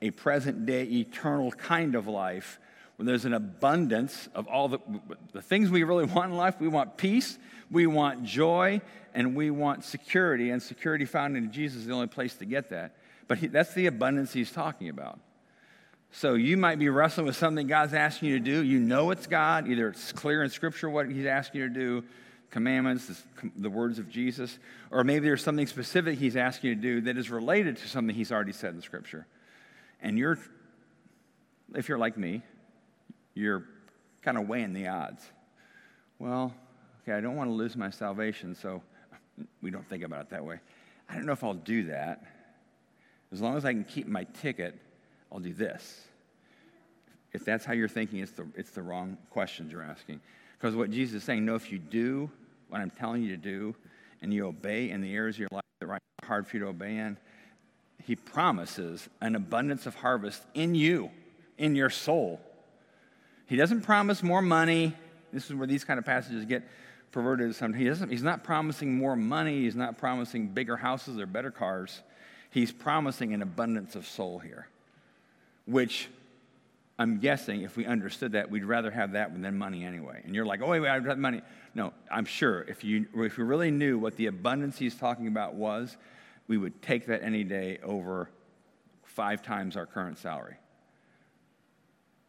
a 0.01 0.11
present 0.11 0.65
day 0.65 0.83
eternal 0.83 1.51
kind 1.51 1.95
of 1.95 2.07
life 2.07 2.59
where 2.95 3.05
there's 3.05 3.25
an 3.25 3.33
abundance 3.33 4.29
of 4.35 4.47
all 4.47 4.67
the, 4.67 4.79
the 5.31 5.41
things 5.41 5.69
we 5.69 5.83
really 5.83 6.05
want 6.05 6.31
in 6.31 6.37
life. 6.37 6.55
We 6.59 6.67
want 6.67 6.97
peace, 6.97 7.37
we 7.69 7.87
want 7.87 8.23
joy, 8.23 8.81
and 9.13 9.35
we 9.35 9.51
want 9.51 9.83
security. 9.83 10.49
And 10.49 10.61
security 10.61 11.05
found 11.05 11.35
in 11.35 11.51
Jesus 11.51 11.81
is 11.81 11.87
the 11.87 11.93
only 11.93 12.07
place 12.07 12.35
to 12.35 12.45
get 12.45 12.69
that. 12.69 12.95
But 13.31 13.37
he, 13.37 13.47
that's 13.47 13.73
the 13.73 13.85
abundance 13.85 14.33
he's 14.33 14.51
talking 14.51 14.89
about. 14.89 15.17
So 16.11 16.33
you 16.33 16.57
might 16.57 16.79
be 16.79 16.89
wrestling 16.89 17.27
with 17.27 17.37
something 17.37 17.65
God's 17.65 17.93
asking 17.93 18.27
you 18.27 18.39
to 18.39 18.43
do. 18.43 18.61
You 18.61 18.77
know 18.77 19.09
it's 19.11 19.25
God. 19.25 19.69
Either 19.69 19.87
it's 19.87 20.11
clear 20.11 20.43
in 20.43 20.49
Scripture 20.49 20.89
what 20.89 21.09
He's 21.09 21.25
asking 21.25 21.61
you 21.61 21.69
to 21.69 21.73
do, 21.73 22.03
commandments, 22.49 23.23
the 23.55 23.69
words 23.69 23.99
of 23.99 24.09
Jesus, 24.09 24.59
or 24.91 25.05
maybe 25.05 25.27
there's 25.27 25.41
something 25.41 25.65
specific 25.65 26.19
He's 26.19 26.35
asking 26.35 26.71
you 26.71 26.75
to 26.75 26.81
do 26.81 27.01
that 27.03 27.15
is 27.15 27.29
related 27.29 27.77
to 27.77 27.87
something 27.87 28.13
He's 28.13 28.33
already 28.33 28.51
said 28.51 28.73
in 28.73 28.81
Scripture. 28.81 29.25
And 30.01 30.17
you're, 30.17 30.37
if 31.73 31.87
you're 31.87 31.97
like 31.97 32.17
me, 32.17 32.41
you're 33.33 33.63
kind 34.23 34.37
of 34.37 34.49
weighing 34.49 34.73
the 34.73 34.89
odds. 34.89 35.23
Well, 36.19 36.53
okay, 37.03 37.13
I 37.13 37.21
don't 37.21 37.37
want 37.37 37.49
to 37.49 37.53
lose 37.53 37.77
my 37.77 37.91
salvation, 37.91 38.55
so 38.55 38.81
we 39.61 39.71
don't 39.71 39.87
think 39.87 40.03
about 40.03 40.23
it 40.23 40.29
that 40.31 40.43
way. 40.43 40.59
I 41.07 41.15
don't 41.15 41.25
know 41.25 41.31
if 41.31 41.45
I'll 41.45 41.53
do 41.53 41.83
that. 41.83 42.25
As 43.31 43.41
long 43.41 43.55
as 43.55 43.65
I 43.65 43.73
can 43.73 43.83
keep 43.83 44.07
my 44.07 44.25
ticket, 44.41 44.77
I'll 45.31 45.39
do 45.39 45.53
this. 45.53 46.01
If 47.33 47.45
that's 47.45 47.63
how 47.63 47.73
you're 47.73 47.87
thinking, 47.87 48.19
it's 48.19 48.33
the, 48.33 48.45
it's 48.55 48.71
the 48.71 48.81
wrong 48.81 49.17
questions 49.29 49.71
you're 49.71 49.83
asking. 49.83 50.19
Because 50.57 50.75
what 50.75 50.91
Jesus 50.91 51.15
is 51.15 51.23
saying, 51.23 51.45
no, 51.45 51.55
if 51.55 51.71
you 51.71 51.79
do 51.79 52.29
what 52.69 52.81
I'm 52.81 52.89
telling 52.89 53.23
you 53.23 53.29
to 53.29 53.37
do 53.37 53.75
and 54.21 54.33
you 54.33 54.47
obey 54.47 54.89
in 54.89 55.01
the 55.01 55.13
areas 55.15 55.35
of 55.37 55.39
your 55.39 55.49
life 55.51 55.63
that 55.79 55.89
are 55.89 55.99
hard 56.23 56.45
for 56.45 56.57
you 56.57 56.63
to 56.63 56.69
obey 56.69 56.97
in, 56.97 57.17
he 58.03 58.15
promises 58.15 59.07
an 59.21 59.35
abundance 59.35 59.85
of 59.85 59.95
harvest 59.95 60.43
in 60.53 60.75
you, 60.75 61.09
in 61.57 61.75
your 61.75 61.89
soul. 61.89 62.41
He 63.47 63.55
doesn't 63.55 63.81
promise 63.81 64.23
more 64.23 64.41
money. 64.41 64.93
This 65.31 65.49
is 65.49 65.55
where 65.55 65.67
these 65.67 65.83
kind 65.83 65.97
of 65.97 66.05
passages 66.05 66.45
get 66.45 66.63
perverted. 67.11 67.55
Sometimes. 67.55 67.81
He 67.81 67.87
doesn't, 67.87 68.09
he's 68.09 68.23
not 68.23 68.43
promising 68.43 68.97
more 68.97 69.15
money. 69.15 69.61
He's 69.61 69.75
not 69.75 69.97
promising 69.97 70.47
bigger 70.49 70.77
houses 70.77 71.19
or 71.19 71.25
better 71.25 71.51
cars. 71.51 72.01
He's 72.51 72.71
promising 72.71 73.33
an 73.33 73.41
abundance 73.41 73.95
of 73.95 74.05
soul 74.05 74.39
here 74.39 74.67
which 75.65 76.09
I'm 76.99 77.19
guessing 77.19 77.61
if 77.61 77.77
we 77.77 77.85
understood 77.85 78.33
that, 78.33 78.51
we'd 78.51 78.65
rather 78.65 78.91
have 78.91 79.13
that 79.13 79.39
than 79.41 79.57
money 79.57 79.83
anyway. 79.83 80.21
And 80.23 80.35
you're 80.35 80.45
like, 80.45 80.61
oh, 80.61 80.67
wait, 80.67 80.81
wait, 80.81 80.89
I've 80.89 81.05
got 81.05 81.17
money. 81.17 81.41
No, 81.73 81.93
I'm 82.11 82.25
sure 82.25 82.61
if 82.63 82.83
you, 82.83 83.07
if 83.15 83.37
we 83.37 83.43
really 83.43 83.71
knew 83.71 83.97
what 83.97 84.17
the 84.17 84.27
abundance 84.27 84.77
he's 84.77 84.95
talking 84.95 85.27
about 85.27 85.55
was, 85.55 85.97
we 86.47 86.57
would 86.57 86.81
take 86.81 87.07
that 87.07 87.23
any 87.23 87.43
day 87.43 87.79
over 87.83 88.29
five 89.03 89.41
times 89.41 89.77
our 89.77 89.85
current 89.85 90.17
salary. 90.17 90.57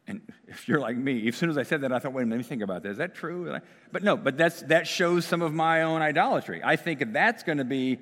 And 0.07 0.21
if 0.49 0.69
you're 0.69 0.81
like 0.81 0.97
me, 0.97 1.29
as 1.29 1.37
soon 1.37 1.51
as 1.51 1.59
I 1.59 1.63
said 1.65 1.83
that, 1.83 1.93
I 1.93 1.99
thought, 1.99 2.13
wait, 2.13 2.27
let 2.27 2.37
me 2.37 2.43
think 2.43 2.63
about 2.63 2.83
that. 2.83 2.91
Is 2.91 2.99
that 2.99 3.15
true? 3.15 3.59
But 3.93 4.03
no, 4.03 4.17
but 4.17 4.37
that's, 4.37 4.63
that 4.63 4.87
shows 4.87 5.25
some 5.25 5.43
of 5.43 5.53
my 5.53 5.83
own 5.83 6.03
idolatry. 6.03 6.61
I 6.65 6.77
think 6.77 7.13
that's 7.13 7.43
going 7.43 7.59
to 7.59 7.65
be, 7.65 7.99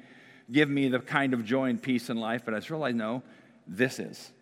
give 0.50 0.68
me 0.68 0.88
the 0.88 0.98
kind 0.98 1.34
of 1.34 1.44
joy 1.44 1.70
and 1.70 1.82
peace 1.82 2.10
in 2.10 2.16
life, 2.16 2.42
but 2.44 2.54
I 2.54 2.58
just 2.58 2.70
realized, 2.70 2.96
no, 2.96 3.22
this 3.66 3.98
is. 3.98 4.32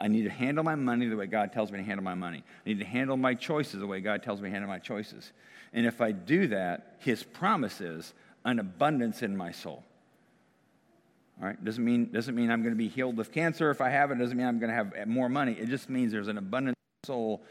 I 0.00 0.08
need 0.08 0.22
to 0.22 0.30
handle 0.30 0.64
my 0.64 0.74
money 0.74 1.08
the 1.08 1.16
way 1.16 1.26
God 1.26 1.52
tells 1.52 1.70
me 1.70 1.78
to 1.78 1.84
handle 1.84 2.04
my 2.04 2.14
money. 2.14 2.42
I 2.64 2.68
need 2.68 2.78
to 2.78 2.86
handle 2.86 3.16
my 3.16 3.34
choices 3.34 3.80
the 3.80 3.86
way 3.86 4.00
God 4.00 4.22
tells 4.22 4.40
me 4.40 4.48
to 4.48 4.52
handle 4.52 4.68
my 4.68 4.78
choices. 4.78 5.32
And 5.72 5.86
if 5.86 6.00
I 6.00 6.12
do 6.12 6.48
that, 6.48 6.96
His 7.00 7.22
promise 7.22 7.80
is 7.80 8.14
an 8.44 8.58
abundance 8.58 9.22
in 9.22 9.36
my 9.36 9.52
soul. 9.52 9.84
All 11.40 11.48
right? 11.48 11.62
Doesn't 11.62 11.84
mean, 11.84 12.10
doesn't 12.12 12.34
mean 12.34 12.50
I'm 12.50 12.62
going 12.62 12.74
to 12.74 12.78
be 12.78 12.88
healed 12.88 13.18
of 13.20 13.30
cancer 13.30 13.70
if 13.70 13.80
I 13.80 13.90
have 13.90 14.10
it. 14.10 14.18
Doesn't 14.18 14.36
mean 14.36 14.46
I'm 14.46 14.58
going 14.58 14.70
to 14.70 14.76
have 14.76 15.06
more 15.06 15.28
money. 15.28 15.52
It 15.52 15.68
just 15.68 15.90
means 15.90 16.12
there's 16.12 16.28
an 16.28 16.38
abundant 16.38 16.76
soul 17.04 17.42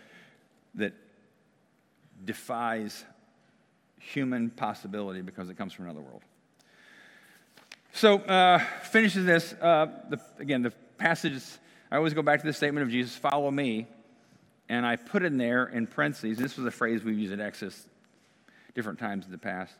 that 0.75 0.93
defies 2.25 3.05
human 3.99 4.49
possibility 4.49 5.21
because 5.21 5.49
it 5.49 5.57
comes 5.57 5.73
from 5.73 5.85
another 5.85 6.01
world. 6.01 6.21
So, 7.93 8.17
uh, 8.19 8.59
finishes 8.83 9.25
this. 9.25 9.53
Uh, 9.53 9.87
the, 10.09 10.19
again, 10.39 10.61
the 10.61 10.71
passage 10.97 11.41
I 11.91 11.97
always 11.97 12.13
go 12.13 12.21
back 12.21 12.41
to 12.41 12.45
the 12.45 12.53
statement 12.53 12.85
of 12.85 12.91
Jesus, 12.91 13.15
follow 13.15 13.49
me. 13.49 13.87
And 14.67 14.85
I 14.85 14.95
put 14.95 15.23
in 15.23 15.37
there 15.37 15.65
in 15.65 15.87
parentheses, 15.87 16.37
this 16.37 16.55
was 16.55 16.67
a 16.67 16.71
phrase 16.71 17.03
we've 17.03 17.17
used 17.17 17.33
in 17.33 17.41
Exodus 17.41 17.87
different 18.75 18.99
times 18.99 19.25
in 19.25 19.31
the 19.31 19.39
past. 19.39 19.73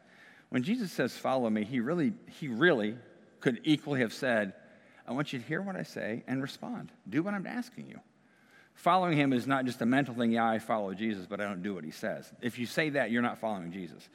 When 0.50 0.64
Jesus 0.64 0.92
says, 0.92 1.16
follow 1.16 1.48
me, 1.48 1.64
he 1.64 1.80
really, 1.80 2.14
he 2.40 2.48
really 2.48 2.96
could 3.40 3.62
equally 3.64 4.00
have 4.00 4.14
said, 4.14 4.54
I 5.08 5.12
want 5.12 5.32
you 5.32 5.40
to 5.40 5.46
hear 5.46 5.62
what 5.62 5.76
I 5.76 5.84
say 5.84 6.24
and 6.28 6.42
respond. 6.42 6.92
Do 7.08 7.22
what 7.22 7.36
I'm 7.36 7.46
asking 7.46 7.88
you. 7.88 8.00
Following 8.74 9.16
him 9.16 9.32
is 9.32 9.46
not 9.46 9.66
just 9.66 9.82
a 9.82 9.86
mental 9.86 10.16
thing, 10.16 10.32
yeah, 10.32 10.50
I 10.50 10.58
follow 10.58 10.94
Jesus, 10.96 11.28
but 11.28 11.40
I 11.40 11.44
don't 11.44 11.62
do 11.62 11.76
what 11.76 11.84
he 11.84 11.92
says. 11.92 12.32
If 12.42 12.58
you 12.58 12.66
say 12.66 12.90
that, 12.92 13.12
you're 13.12 13.22
not 13.22 13.40
following 13.40 13.72
Jesus. 13.72 14.08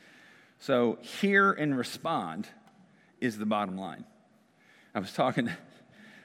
So, 0.59 0.99
hear 1.03 1.53
and 1.53 1.77
respond 1.77 2.49
is 3.21 3.39
the 3.39 3.47
bottom 3.47 3.77
line. 3.77 4.05
I 4.95 5.01
was 5.01 5.13
talking, 5.13 5.51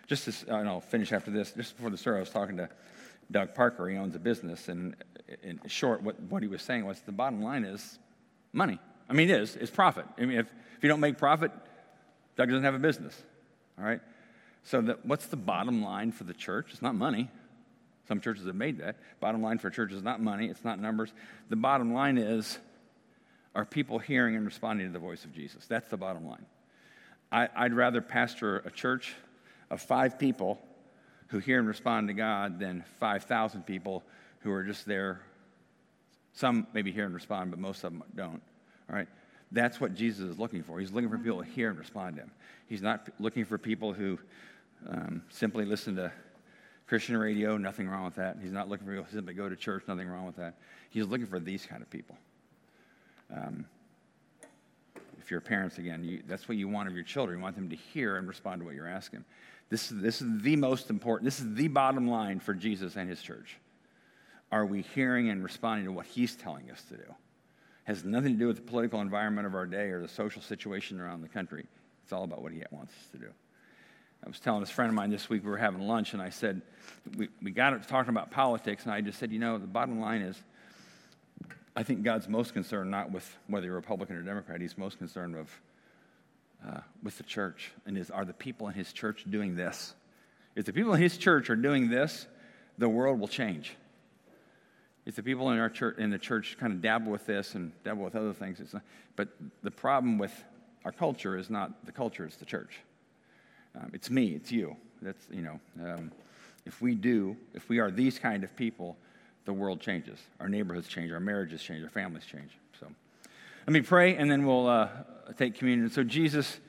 just 0.08 0.25
to, 0.25 0.56
and 0.56 0.67
I'll 0.67 0.82
finish 0.82 1.12
after 1.12 1.32
this, 1.32 1.52
just 1.52 1.75
before 1.75 1.89
the 1.89 1.97
story, 1.97 2.17
I 2.17 2.19
was 2.19 2.30
talking 2.30 2.58
to 2.58 2.69
Doug 3.32 3.56
Parker. 3.56 3.88
He 3.89 3.97
owns 3.97 4.15
a 4.15 4.19
business, 4.19 4.69
and 4.69 4.95
in 5.43 5.60
short, 5.67 6.02
what, 6.02 6.19
what 6.21 6.41
he 6.41 6.47
was 6.47 6.62
saying 6.62 6.86
was 6.86 6.99
the 7.02 7.12
bottom 7.12 7.41
line 7.41 7.63
is 7.63 7.99
money. 8.54 8.80
I 9.10 9.13
mean, 9.13 9.30
it 9.30 9.41
is, 9.41 9.56
it's 9.56 9.71
profit. 9.71 10.06
I 10.17 10.25
mean, 10.25 10.38
if, 10.39 10.47
if 10.78 10.84
you 10.84 10.89
don't 10.89 10.99
make 10.99 11.17
profit, 11.17 11.52
Doug 12.36 12.49
doesn't 12.49 12.63
have 12.63 12.75
a 12.75 12.80
business, 12.80 13.19
all 13.78 13.86
right? 13.86 14.02
So, 14.63 14.97
what's 15.04 15.28
the 15.28 15.38
bottom 15.38 15.84
line 15.84 16.12
for 16.12 16.25
the 16.25 16.34
church? 16.34 16.67
It's 16.71 16.82
not 16.82 16.93
money. 16.95 17.30
Some 18.08 18.21
churches 18.21 18.45
have 18.45 18.56
made 18.56 18.80
that. 18.80 18.97
Bottom 19.19 19.41
line 19.41 19.58
for 19.58 19.67
a 19.67 19.71
church 19.71 19.91
is 19.91 20.04
not 20.04 20.21
money, 20.21 20.47
it's 20.47 20.63
not 20.63 20.80
numbers. 20.80 21.12
The 21.49 21.56
bottom 21.56 21.93
line 21.93 22.17
is 22.17 22.60
are 23.56 23.65
people 23.65 23.99
hearing 23.99 24.36
and 24.36 24.45
responding 24.45 24.88
to 24.88 24.93
the 24.93 24.99
voice 24.99 25.25
of 25.25 25.34
Jesus? 25.34 25.65
That's 25.65 25.89
the 25.89 25.97
bottom 25.97 26.28
line. 26.28 26.45
I, 27.32 27.63
would 27.63 27.74
rather 27.74 28.02
pastor 28.02 28.58
a 28.58 28.72
church 28.72 29.13
of 29.70 29.82
five 29.82 30.18
people 30.18 30.60
who 31.28 31.39
hear 31.39 31.60
and 31.60 31.68
respond 31.68 32.08
to 32.08 32.13
God 32.13 32.60
than 32.60 32.84
5,000 33.00 33.65
people 33.65 34.04
who 34.39 34.52
are 34.52 34.63
just 34.63 34.86
there. 34.86 35.22
Some 36.34 36.68
maybe 36.74 36.92
hear 36.92 37.06
and 37.06 37.13
respond, 37.13 37.52
but 37.52 37.60
most 37.60 37.84
of 37.84 37.94
them 37.94 38.04
don't. 38.15 38.42
All 38.89 38.96
right? 38.96 39.08
That's 39.52 39.80
what 39.80 39.94
Jesus 39.94 40.32
is 40.32 40.39
looking 40.39 40.63
for. 40.63 40.80
He's 40.80 40.92
looking 40.92 41.10
for 41.10 41.18
people 41.18 41.44
to 41.44 41.50
hear 41.50 41.70
and 41.70 41.78
respond 41.78 42.15
to 42.15 42.24
him. 42.24 42.32
He's 42.68 42.82
not 42.82 43.10
looking 43.20 43.46
for 43.46 43.58
people 43.58 43.94
who 43.94 44.18
um, 44.88 45.24
simply 45.30 45.65
listen 45.65 45.96
to 45.98 46.12
Christian 46.88 47.18
radio, 47.18 47.58
nothing 47.58 47.88
wrong 47.88 48.06
with 48.06 48.15
that. 48.15 48.38
He's 48.42 48.52
not 48.52 48.70
looking 48.70 48.88
for 48.88 48.94
people 48.94 49.06
who 49.06 49.15
simply 49.15 49.34
go 49.36 49.48
to 49.50 49.56
church, 49.56 49.84
nothing 49.88 50.08
wrong 50.08 50.26
with 50.26 50.38
that. 50.38 50.56
He's 50.89 51.06
looking 51.06 51.28
for 51.28 51.39
these 51.39 51.65
kind 51.65 51.84
of 51.84 51.89
people. 51.89 52.18
Um, 53.36 53.65
if 55.30 55.32
you're 55.32 55.42
parents 55.42 55.78
again, 55.78 56.04
you, 56.04 56.24
that's 56.28 56.50
what 56.50 56.58
you 56.58 56.68
want 56.68 56.89
of 56.89 56.96
your 56.96 57.04
children. 57.04 57.38
You 57.38 57.44
want 57.44 57.56
them 57.56 57.70
to 57.70 57.76
hear 57.76 58.18
and 58.18 58.28
respond 58.28 58.62
to 58.62 58.65
what 58.65 58.74
you're 58.74 58.88
asking. 58.88 59.24
This, 59.70 59.88
this 59.89 60.24
is 60.24 60.42
the 60.42 60.56
most 60.56 60.89
important, 60.89 61.26
this 61.26 61.39
is 61.39 61.54
the 61.54 61.68
bottom 61.68 62.08
line 62.08 62.39
for 62.39 62.56
Jesus 62.56 62.96
and 62.96 63.08
his 63.08 63.22
church. 63.22 63.58
Are 64.52 64.65
we 64.65 64.82
hearing 64.82 65.30
and 65.30 65.44
responding 65.44 65.86
to 65.86 65.92
what 65.92 66.08
he's 66.08 66.36
telling 66.36 66.72
us 66.72 66.82
to 66.89 66.98
do? 66.98 67.04
Has 67.84 68.04
nothing 68.04 68.34
to 68.34 68.39
do 68.39 68.48
with 68.48 68.56
the 68.56 68.63
political 68.63 69.02
environment 69.02 69.46
of 69.46 69.54
our 69.54 69.68
day 69.68 69.89
or 69.89 70.02
the 70.02 70.08
social 70.08 70.42
situation 70.42 71.00
around 71.00 71.22
the 71.22 71.30
country. 71.30 71.68
It's 72.04 72.12
all 72.12 72.24
about 72.24 72.42
what 72.42 72.52
he 72.52 72.63
wants 72.72 72.94
us 72.94 73.12
to 73.12 73.20
do. 73.20 73.30
I 74.26 74.28
was 74.28 74.39
telling 74.39 74.62
this 74.62 74.72
friend 74.72 74.89
of 74.89 74.96
mine 74.96 75.12
this 75.12 75.30
week, 75.30 75.44
we 75.44 75.52
were 75.52 75.58
having 75.58 75.82
lunch, 75.82 76.13
and 76.13 76.24
I 76.24 76.32
said, 76.32 76.63
we, 77.15 77.30
we 77.39 77.52
got 77.52 77.70
to 77.70 77.88
talking 77.88 78.10
about 78.10 78.32
politics, 78.32 78.86
and 78.86 78.92
I 78.92 79.02
just 79.02 79.20
said, 79.20 79.32
you 79.32 79.38
know, 79.38 79.60
the 79.60 79.68
bottom 79.68 80.00
line 80.00 80.24
is, 80.24 80.42
I 81.76 81.84
think 81.84 82.04
God's 82.04 82.28
most 82.28 82.54
concerned 82.54 82.92
not 82.92 83.12
with 83.12 83.38
whether 83.48 83.66
you're 83.66 83.76
Republican 83.76 84.16
or 84.16 84.22
Democrat, 84.22 84.62
He's 84.62 84.78
most 84.78 84.98
concerned 84.98 85.36
with, 85.36 85.62
uh, 86.68 86.82
with 87.04 87.18
the 87.18 87.24
church. 87.24 87.72
And 87.86 87.98
is, 87.98 88.10
are 88.10 88.26
the 88.26 88.34
people 88.34 88.68
in 88.68 88.74
His 88.74 88.92
church 88.92 89.26
doing 89.30 89.56
this? 89.56 89.94
If 90.56 90.66
the 90.66 90.74
people 90.74 90.94
in 90.94 91.02
His 91.02 91.18
church 91.18 91.50
are 91.50 91.56
doing 91.56 91.90
this, 91.90 92.28
the 92.78 92.90
world 92.90 93.20
will 93.20 93.28
change. 93.28 93.76
If 95.06 95.16
the 95.16 95.24
people 95.24 95.50
in 95.52 95.60
our 95.60 95.70
church, 95.70 95.98
in 95.98 96.10
the 96.10 96.18
church, 96.18 96.58
kind 96.60 96.74
of 96.74 96.82
dabble 96.82 97.12
with 97.12 97.26
this 97.26 97.56
and 97.56 97.72
dabble 97.84 98.04
with 98.04 98.16
other 98.16 98.34
things, 98.34 98.60
it's 98.60 98.74
not, 98.74 98.84
but 99.16 99.30
the 99.64 99.72
problem 99.72 100.18
with 100.18 100.44
our 100.86 100.92
culture 100.92 101.38
is 101.38 101.50
not 101.50 101.86
the 101.86 101.92
culture; 101.92 102.26
it's 102.26 102.36
the 102.36 102.46
church. 102.46 102.80
Um, 103.76 103.92
it's 103.94 104.10
me, 104.10 104.34
it's 104.34 104.52
you. 104.52 104.76
That's, 105.02 105.28
you 105.32 105.42
know, 105.42 105.60
um, 105.84 106.12
if 106.66 106.82
we 106.82 106.96
do, 106.96 107.38
if 107.54 107.70
we 107.70 107.80
are 107.80 107.90
these 107.90 108.20
kind 108.20 108.44
of 108.44 108.56
people, 108.56 108.98
the 109.50 109.54
world 109.54 109.82
changes. 109.82 110.20
Our 110.40 110.48
neighborhoods 110.48 110.88
change, 110.88 111.12
our 111.12 111.20
marriages 111.20 111.64
change, 111.64 111.84
our 111.84 111.90
families 111.90 112.24
change. 112.24 112.52
So 112.80 112.86
let 113.66 113.74
me 113.74 113.82
pray 113.82 114.16
and 114.16 114.30
then 114.30 114.46
we'll 114.46 114.68
uh, 114.68 114.90
take 115.40 115.56
communion. 115.56 115.90
So, 115.90 116.04
Jesus, 116.04 116.60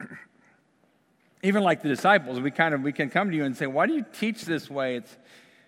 even 1.42 1.62
like 1.62 1.82
the 1.82 1.90
disciples, 1.90 2.40
we 2.40 2.50
kind 2.50 2.72
of 2.72 2.80
we 2.80 2.92
can 2.92 3.10
come 3.10 3.30
to 3.30 3.36
you 3.36 3.44
and 3.44 3.54
say, 3.54 3.66
Why 3.66 3.86
do 3.86 3.92
you 3.92 4.06
teach 4.18 4.46
this 4.46 4.70
way? 4.70 4.96
It's, 4.96 5.14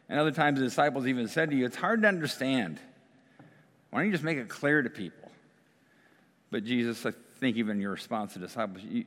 and 0.09 0.19
other 0.19 0.31
times 0.31 0.61
the 0.61 0.65
disciples 0.65 1.07
even 1.07 1.29
said 1.29 1.51
to 1.51 1.57
you, 1.57 1.67
It's 1.67 1.77
hard 1.77 2.01
to 2.01 2.09
understand. 2.09 2.81
Why 3.91 3.99
don't 3.99 4.07
you 4.07 4.13
just 4.13 4.25
make 4.25 4.39
it 4.39 4.49
clear 4.49 4.81
to 4.81 4.89
people? 4.89 5.31
But 6.51 6.65
Jesus, 6.65 7.05
I 7.05 7.13
think 7.39 7.59
even 7.59 7.83
your 7.83 7.91
response 7.91 8.33
to 8.33 8.39
disciples, 8.39 8.83
you, 8.83 9.05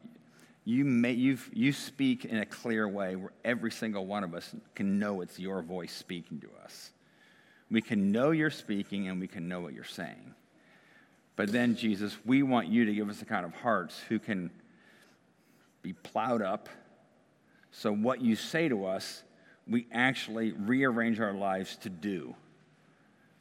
you, 0.63 0.85
may, 0.85 1.13
you 1.13 1.37
you 1.51 1.73
speak 1.73 2.25
in 2.25 2.37
a 2.37 2.45
clear 2.45 2.87
way 2.87 3.15
where 3.15 3.31
every 3.43 3.71
single 3.71 4.05
one 4.05 4.23
of 4.23 4.35
us 4.35 4.53
can 4.75 4.99
know 4.99 5.21
it's 5.21 5.39
your 5.39 5.61
voice 5.61 5.91
speaking 5.91 6.39
to 6.41 6.49
us. 6.63 6.91
We 7.71 7.81
can 7.81 8.11
know 8.11 8.31
you're 8.31 8.51
speaking 8.51 9.07
and 9.07 9.19
we 9.19 9.27
can 9.27 9.47
know 9.47 9.61
what 9.61 9.73
you're 9.73 9.83
saying. 9.83 10.35
But 11.35 11.51
then, 11.51 11.75
Jesus, 11.75 12.15
we 12.25 12.43
want 12.43 12.67
you 12.67 12.85
to 12.85 12.93
give 12.93 13.09
us 13.09 13.17
the 13.19 13.25
kind 13.25 13.45
of 13.45 13.53
hearts 13.53 13.99
who 14.09 14.19
can 14.19 14.51
be 15.81 15.93
plowed 15.93 16.41
up. 16.41 16.69
So, 17.71 17.91
what 17.91 18.21
you 18.21 18.35
say 18.35 18.69
to 18.69 18.85
us, 18.85 19.23
we 19.67 19.87
actually 19.91 20.51
rearrange 20.51 21.19
our 21.19 21.33
lives 21.33 21.77
to 21.77 21.89
do. 21.89 22.35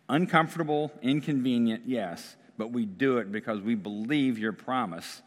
Uncomfortable, 0.09 0.90
inconvenient, 1.02 1.83
yes, 1.87 2.37
but 2.56 2.72
we 2.72 2.87
do 2.87 3.18
it 3.18 3.30
because 3.30 3.61
we 3.61 3.74
believe 3.74 4.38
your 4.38 4.52
promise 4.52 5.20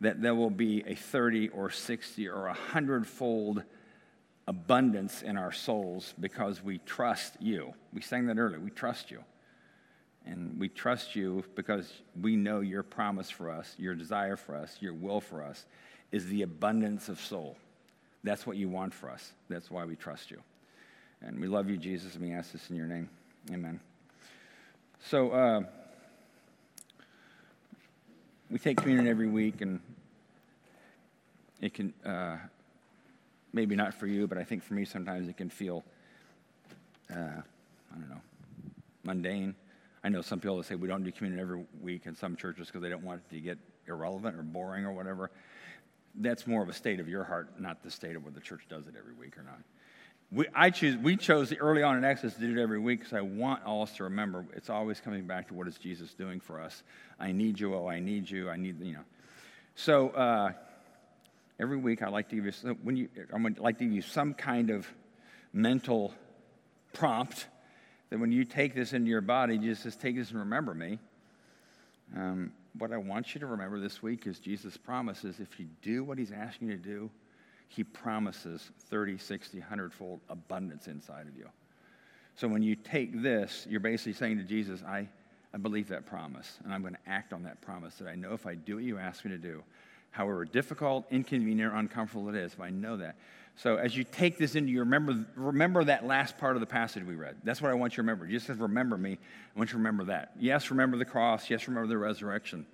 that 0.00 0.22
there 0.22 0.34
will 0.34 0.50
be 0.50 0.84
a 0.86 0.94
30 0.94 1.48
or 1.48 1.70
60 1.70 2.28
or 2.28 2.46
a 2.46 2.54
hundredfold 2.54 3.62
abundance 4.46 5.22
in 5.22 5.36
our 5.36 5.52
souls 5.52 6.14
because 6.18 6.62
we 6.62 6.78
trust 6.78 7.36
you. 7.40 7.74
We 7.92 8.00
sang 8.00 8.26
that 8.26 8.38
earlier. 8.38 8.60
We 8.60 8.70
trust 8.70 9.10
you. 9.10 9.22
And 10.24 10.58
we 10.58 10.68
trust 10.68 11.16
you 11.16 11.44
because 11.54 11.90
we 12.20 12.36
know 12.36 12.60
your 12.60 12.82
promise 12.82 13.30
for 13.30 13.50
us, 13.50 13.74
your 13.78 13.94
desire 13.94 14.36
for 14.36 14.54
us, 14.54 14.76
your 14.80 14.94
will 14.94 15.20
for 15.20 15.42
us 15.42 15.64
is 16.12 16.26
the 16.26 16.42
abundance 16.42 17.08
of 17.08 17.20
soul. 17.20 17.56
That's 18.24 18.46
what 18.46 18.56
you 18.56 18.68
want 18.68 18.94
for 18.94 19.10
us. 19.10 19.32
That's 19.48 19.70
why 19.70 19.84
we 19.84 19.96
trust 19.96 20.30
you. 20.30 20.38
And 21.22 21.40
we 21.40 21.46
love 21.46 21.68
you, 21.68 21.76
Jesus, 21.76 22.14
and 22.14 22.22
we 22.22 22.32
ask 22.32 22.52
this 22.52 22.70
in 22.70 22.76
your 22.76 22.86
name. 22.86 23.08
Amen. 23.50 23.80
So, 25.00 25.30
uh, 25.30 25.60
we 28.50 28.58
take 28.58 28.78
communion 28.78 29.06
every 29.06 29.28
week, 29.28 29.60
and 29.60 29.80
it 31.60 31.74
can, 31.74 31.92
uh, 32.04 32.36
maybe 33.52 33.76
not 33.76 33.94
for 33.94 34.06
you, 34.06 34.26
but 34.26 34.38
I 34.38 34.44
think 34.44 34.62
for 34.62 34.74
me 34.74 34.84
sometimes 34.84 35.28
it 35.28 35.36
can 35.36 35.50
feel, 35.50 35.84
uh, 37.10 37.14
I 37.14 37.94
don't 37.94 38.08
know, 38.08 38.20
mundane. 39.04 39.54
I 40.04 40.08
know 40.08 40.22
some 40.22 40.40
people 40.40 40.56
that 40.58 40.64
say 40.64 40.76
we 40.76 40.88
don't 40.88 41.02
do 41.02 41.12
communion 41.12 41.40
every 41.40 41.64
week 41.82 42.06
in 42.06 42.14
some 42.14 42.36
churches 42.36 42.68
because 42.68 42.82
they 42.82 42.88
don't 42.88 43.02
want 43.02 43.20
it 43.28 43.34
to 43.34 43.40
get 43.40 43.58
irrelevant 43.86 44.36
or 44.36 44.42
boring 44.42 44.84
or 44.84 44.92
whatever. 44.92 45.30
That's 46.14 46.46
more 46.46 46.62
of 46.62 46.68
a 46.68 46.72
state 46.72 47.00
of 47.00 47.08
your 47.08 47.24
heart, 47.24 47.60
not 47.60 47.82
the 47.82 47.90
state 47.90 48.16
of 48.16 48.24
whether 48.24 48.34
the 48.34 48.40
church 48.40 48.62
does 48.68 48.86
it 48.86 48.94
every 48.98 49.14
week 49.14 49.36
or 49.36 49.42
not. 49.42 49.58
We, 50.30 50.44
I 50.54 50.68
choose, 50.68 50.96
we 50.98 51.16
chose 51.16 51.54
early 51.54 51.82
on 51.82 51.96
in 51.96 52.04
Exodus 52.04 52.34
to 52.34 52.40
do 52.40 52.58
it 52.58 52.62
every 52.62 52.78
week 52.78 53.00
because 53.00 53.14
I 53.14 53.22
want 53.22 53.64
all 53.64 53.82
us 53.82 53.96
to 53.96 54.04
remember 54.04 54.44
it's 54.54 54.68
always 54.68 55.00
coming 55.00 55.26
back 55.26 55.48
to 55.48 55.54
what 55.54 55.66
is 55.66 55.78
Jesus 55.78 56.12
doing 56.12 56.38
for 56.38 56.60
us. 56.60 56.82
I 57.18 57.32
need 57.32 57.58
you, 57.58 57.74
oh, 57.74 57.88
I 57.88 58.00
need 58.00 58.28
you, 58.28 58.50
I 58.50 58.56
need, 58.56 58.78
you 58.82 58.92
know. 58.92 59.04
So 59.74 60.10
uh, 60.10 60.52
every 61.58 61.78
week 61.78 62.02
I 62.02 62.08
like 62.08 62.28
to 62.28 62.36
give 62.36 62.44
you, 62.44 62.76
when 62.82 62.96
you, 62.98 63.08
I 63.32 63.38
would 63.38 63.58
like 63.58 63.78
to 63.78 63.84
give 63.84 63.92
you 63.94 64.02
some 64.02 64.34
kind 64.34 64.68
of 64.68 64.86
mental 65.54 66.12
prompt 66.92 67.46
that 68.10 68.18
when 68.18 68.30
you 68.30 68.44
take 68.44 68.74
this 68.74 68.92
into 68.92 69.08
your 69.08 69.22
body, 69.22 69.56
just, 69.56 69.84
just 69.84 69.98
take 69.98 70.16
this 70.16 70.30
and 70.30 70.40
remember 70.40 70.74
me. 70.74 70.98
Um, 72.14 72.52
what 72.76 72.92
I 72.92 72.98
want 72.98 73.34
you 73.34 73.40
to 73.40 73.46
remember 73.46 73.80
this 73.80 74.02
week 74.02 74.26
is 74.26 74.38
Jesus' 74.38 74.76
promises 74.76 75.40
if 75.40 75.58
you 75.58 75.68
do 75.80 76.04
what 76.04 76.18
he's 76.18 76.32
asking 76.32 76.68
you 76.68 76.76
to 76.76 76.82
do, 76.82 77.10
he 77.68 77.84
promises 77.84 78.70
30, 78.90 79.18
60, 79.18 79.58
100 79.58 79.92
fold 79.92 80.20
abundance 80.28 80.88
inside 80.88 81.28
of 81.28 81.36
you. 81.36 81.46
So 82.34 82.48
when 82.48 82.62
you 82.62 82.76
take 82.76 83.22
this, 83.22 83.66
you're 83.68 83.80
basically 83.80 84.14
saying 84.14 84.38
to 84.38 84.44
Jesus, 84.44 84.82
I, 84.86 85.08
I 85.52 85.58
believe 85.58 85.88
that 85.88 86.06
promise, 86.06 86.58
and 86.64 86.72
I'm 86.72 86.82
going 86.82 86.94
to 86.94 87.10
act 87.10 87.32
on 87.32 87.42
that 87.44 87.60
promise 87.60 87.96
that 87.96 88.08
I 88.08 88.14
know 88.14 88.32
if 88.32 88.46
I 88.46 88.54
do 88.54 88.76
what 88.76 88.84
you 88.84 88.98
ask 88.98 89.24
me 89.24 89.30
to 89.32 89.38
do, 89.38 89.62
however 90.10 90.44
difficult, 90.44 91.04
inconvenient, 91.10 91.72
or 91.72 91.76
uncomfortable 91.76 92.28
it 92.28 92.36
is, 92.36 92.52
if 92.52 92.60
I 92.60 92.70
know 92.70 92.96
that. 92.96 93.16
So 93.56 93.76
as 93.76 93.96
you 93.96 94.04
take 94.04 94.38
this 94.38 94.54
into 94.54 94.70
your 94.70 94.84
remember, 94.84 95.26
remember 95.34 95.82
that 95.82 96.06
last 96.06 96.38
part 96.38 96.54
of 96.54 96.60
the 96.60 96.66
passage 96.66 97.02
we 97.02 97.16
read. 97.16 97.36
That's 97.42 97.60
what 97.60 97.72
I 97.72 97.74
want 97.74 97.94
you 97.94 97.96
to 97.96 98.02
remember. 98.02 98.28
Just 98.28 98.46
says, 98.46 98.56
remember 98.56 98.96
me. 98.96 99.12
I 99.12 99.58
want 99.58 99.70
you 99.70 99.72
to 99.72 99.78
remember 99.78 100.04
that. 100.04 100.30
Yes, 100.38 100.70
remember 100.70 100.96
the 100.96 101.04
cross. 101.04 101.50
Yes, 101.50 101.66
remember 101.66 101.88
the 101.88 101.98
resurrection. 101.98 102.66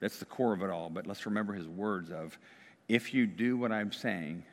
That's 0.00 0.18
the 0.18 0.24
core 0.24 0.54
of 0.54 0.62
it 0.62 0.70
all. 0.70 0.88
But 0.88 1.06
let's 1.06 1.26
remember 1.26 1.52
his 1.52 1.68
words 1.68 2.10
of, 2.10 2.38
if 2.88 3.14
you 3.14 3.26
do 3.26 3.56
what 3.56 3.72
I'm 3.72 3.92
saying, 3.92 4.44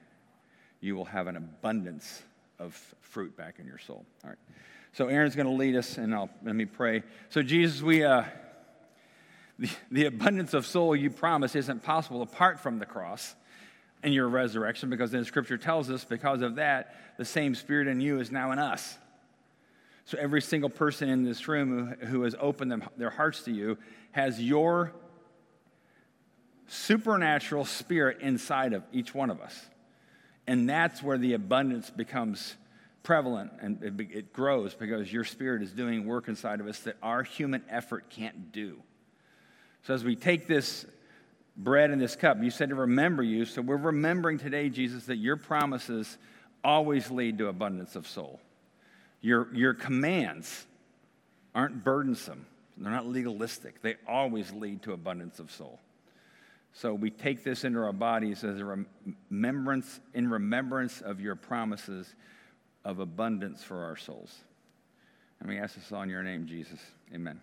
you 0.79 0.95
will 0.95 1.05
have 1.05 1.27
an 1.27 1.35
abundance 1.35 2.21
of 2.59 2.73
fruit 3.01 3.35
back 3.35 3.59
in 3.59 3.67
your 3.67 3.77
soul. 3.77 4.05
All 4.23 4.29
right. 4.29 4.39
So 4.93 5.07
Aaron's 5.07 5.35
going 5.35 5.47
to 5.47 5.53
lead 5.53 5.75
us, 5.75 5.97
and 5.97 6.13
I'll 6.13 6.29
let 6.43 6.55
me 6.55 6.65
pray. 6.65 7.03
So 7.29 7.41
Jesus, 7.41 7.81
we 7.81 8.03
uh, 8.03 8.23
the, 9.59 9.69
the 9.91 10.05
abundance 10.05 10.53
of 10.53 10.65
soul 10.65 10.95
you 10.95 11.09
promise 11.09 11.55
isn't 11.55 11.83
possible 11.83 12.21
apart 12.21 12.59
from 12.59 12.79
the 12.79 12.85
cross. 12.85 13.35
and 14.03 14.13
your 14.13 14.27
resurrection, 14.27 14.89
because 14.89 15.11
then 15.11 15.23
Scripture 15.25 15.57
tells 15.57 15.89
us 15.89 16.03
because 16.03 16.41
of 16.41 16.55
that, 16.55 16.95
the 17.17 17.25
same 17.25 17.55
Spirit 17.55 17.87
in 17.87 18.01
you 18.01 18.19
is 18.19 18.31
now 18.31 18.51
in 18.51 18.59
us. 18.59 18.97
So 20.05 20.17
every 20.19 20.41
single 20.41 20.69
person 20.69 21.09
in 21.09 21.23
this 21.23 21.47
room 21.47 21.95
who, 21.99 22.05
who 22.07 22.21
has 22.23 22.35
opened 22.39 22.71
them, 22.71 22.83
their 22.97 23.11
hearts 23.11 23.43
to 23.43 23.51
you 23.51 23.77
has 24.11 24.41
your 24.41 24.93
supernatural 26.71 27.65
spirit 27.65 28.21
inside 28.21 28.71
of 28.71 28.83
each 28.93 29.13
one 29.13 29.29
of 29.29 29.41
us. 29.41 29.59
And 30.47 30.69
that's 30.69 31.03
where 31.03 31.17
the 31.17 31.33
abundance 31.33 31.89
becomes 31.89 32.55
prevalent 33.03 33.51
and 33.61 33.83
it, 33.83 33.99
it, 33.99 34.33
grows 34.33 34.73
because 34.73 35.11
your 35.11 35.25
spirit 35.25 35.63
is 35.63 35.73
doing 35.73 36.05
work 36.05 36.29
inside 36.29 36.61
of 36.61 36.67
us 36.67 36.79
that 36.79 36.95
our 37.03 37.23
human 37.23 37.61
effort 37.69 38.09
can't 38.09 38.53
do. 38.53 38.81
So 39.83 39.93
as 39.93 40.05
we 40.05 40.15
take 40.15 40.47
this 40.47 40.85
bread 41.57 41.91
and 41.91 42.01
this 42.01 42.15
cup, 42.15 42.37
you 42.41 42.51
said 42.51 42.69
to 42.69 42.75
remember 42.75 43.21
you. 43.21 43.43
So 43.43 43.61
we're 43.61 43.75
remembering 43.75 44.37
today, 44.37 44.69
Jesus, 44.69 45.05
that 45.07 45.17
your 45.17 45.35
promises 45.35 46.17
always 46.63 47.11
lead 47.11 47.39
to 47.39 47.47
abundance 47.47 47.97
of 47.97 48.07
soul. 48.07 48.39
Your, 49.19 49.53
your 49.53 49.73
commands 49.73 50.65
aren't 51.53 51.83
burdensome, 51.83 52.45
they're 52.77 52.91
not 52.91 53.07
legalistic. 53.07 53.81
They 53.81 53.95
always 54.07 54.53
lead 54.53 54.83
to 54.83 54.93
abundance 54.93 55.39
of 55.39 55.51
soul. 55.51 55.79
So 56.73 56.93
we 56.93 57.09
take 57.09 57.43
this 57.43 57.63
into 57.63 57.79
our 57.79 57.93
bodies 57.93 58.43
as 58.43 58.59
a 58.59 58.85
remembrance, 59.29 59.99
in 60.13 60.29
remembrance 60.29 61.01
of 61.01 61.19
your 61.19 61.35
promises 61.35 62.15
of 62.85 62.99
abundance 62.99 63.63
for 63.63 63.83
our 63.83 63.97
souls. 63.97 64.35
And 65.39 65.49
we 65.49 65.57
ask 65.57 65.75
this 65.75 65.91
all 65.91 66.01
in 66.03 66.09
your 66.09 66.23
name, 66.23 66.47
Jesus. 66.47 66.79
Amen. 67.13 67.41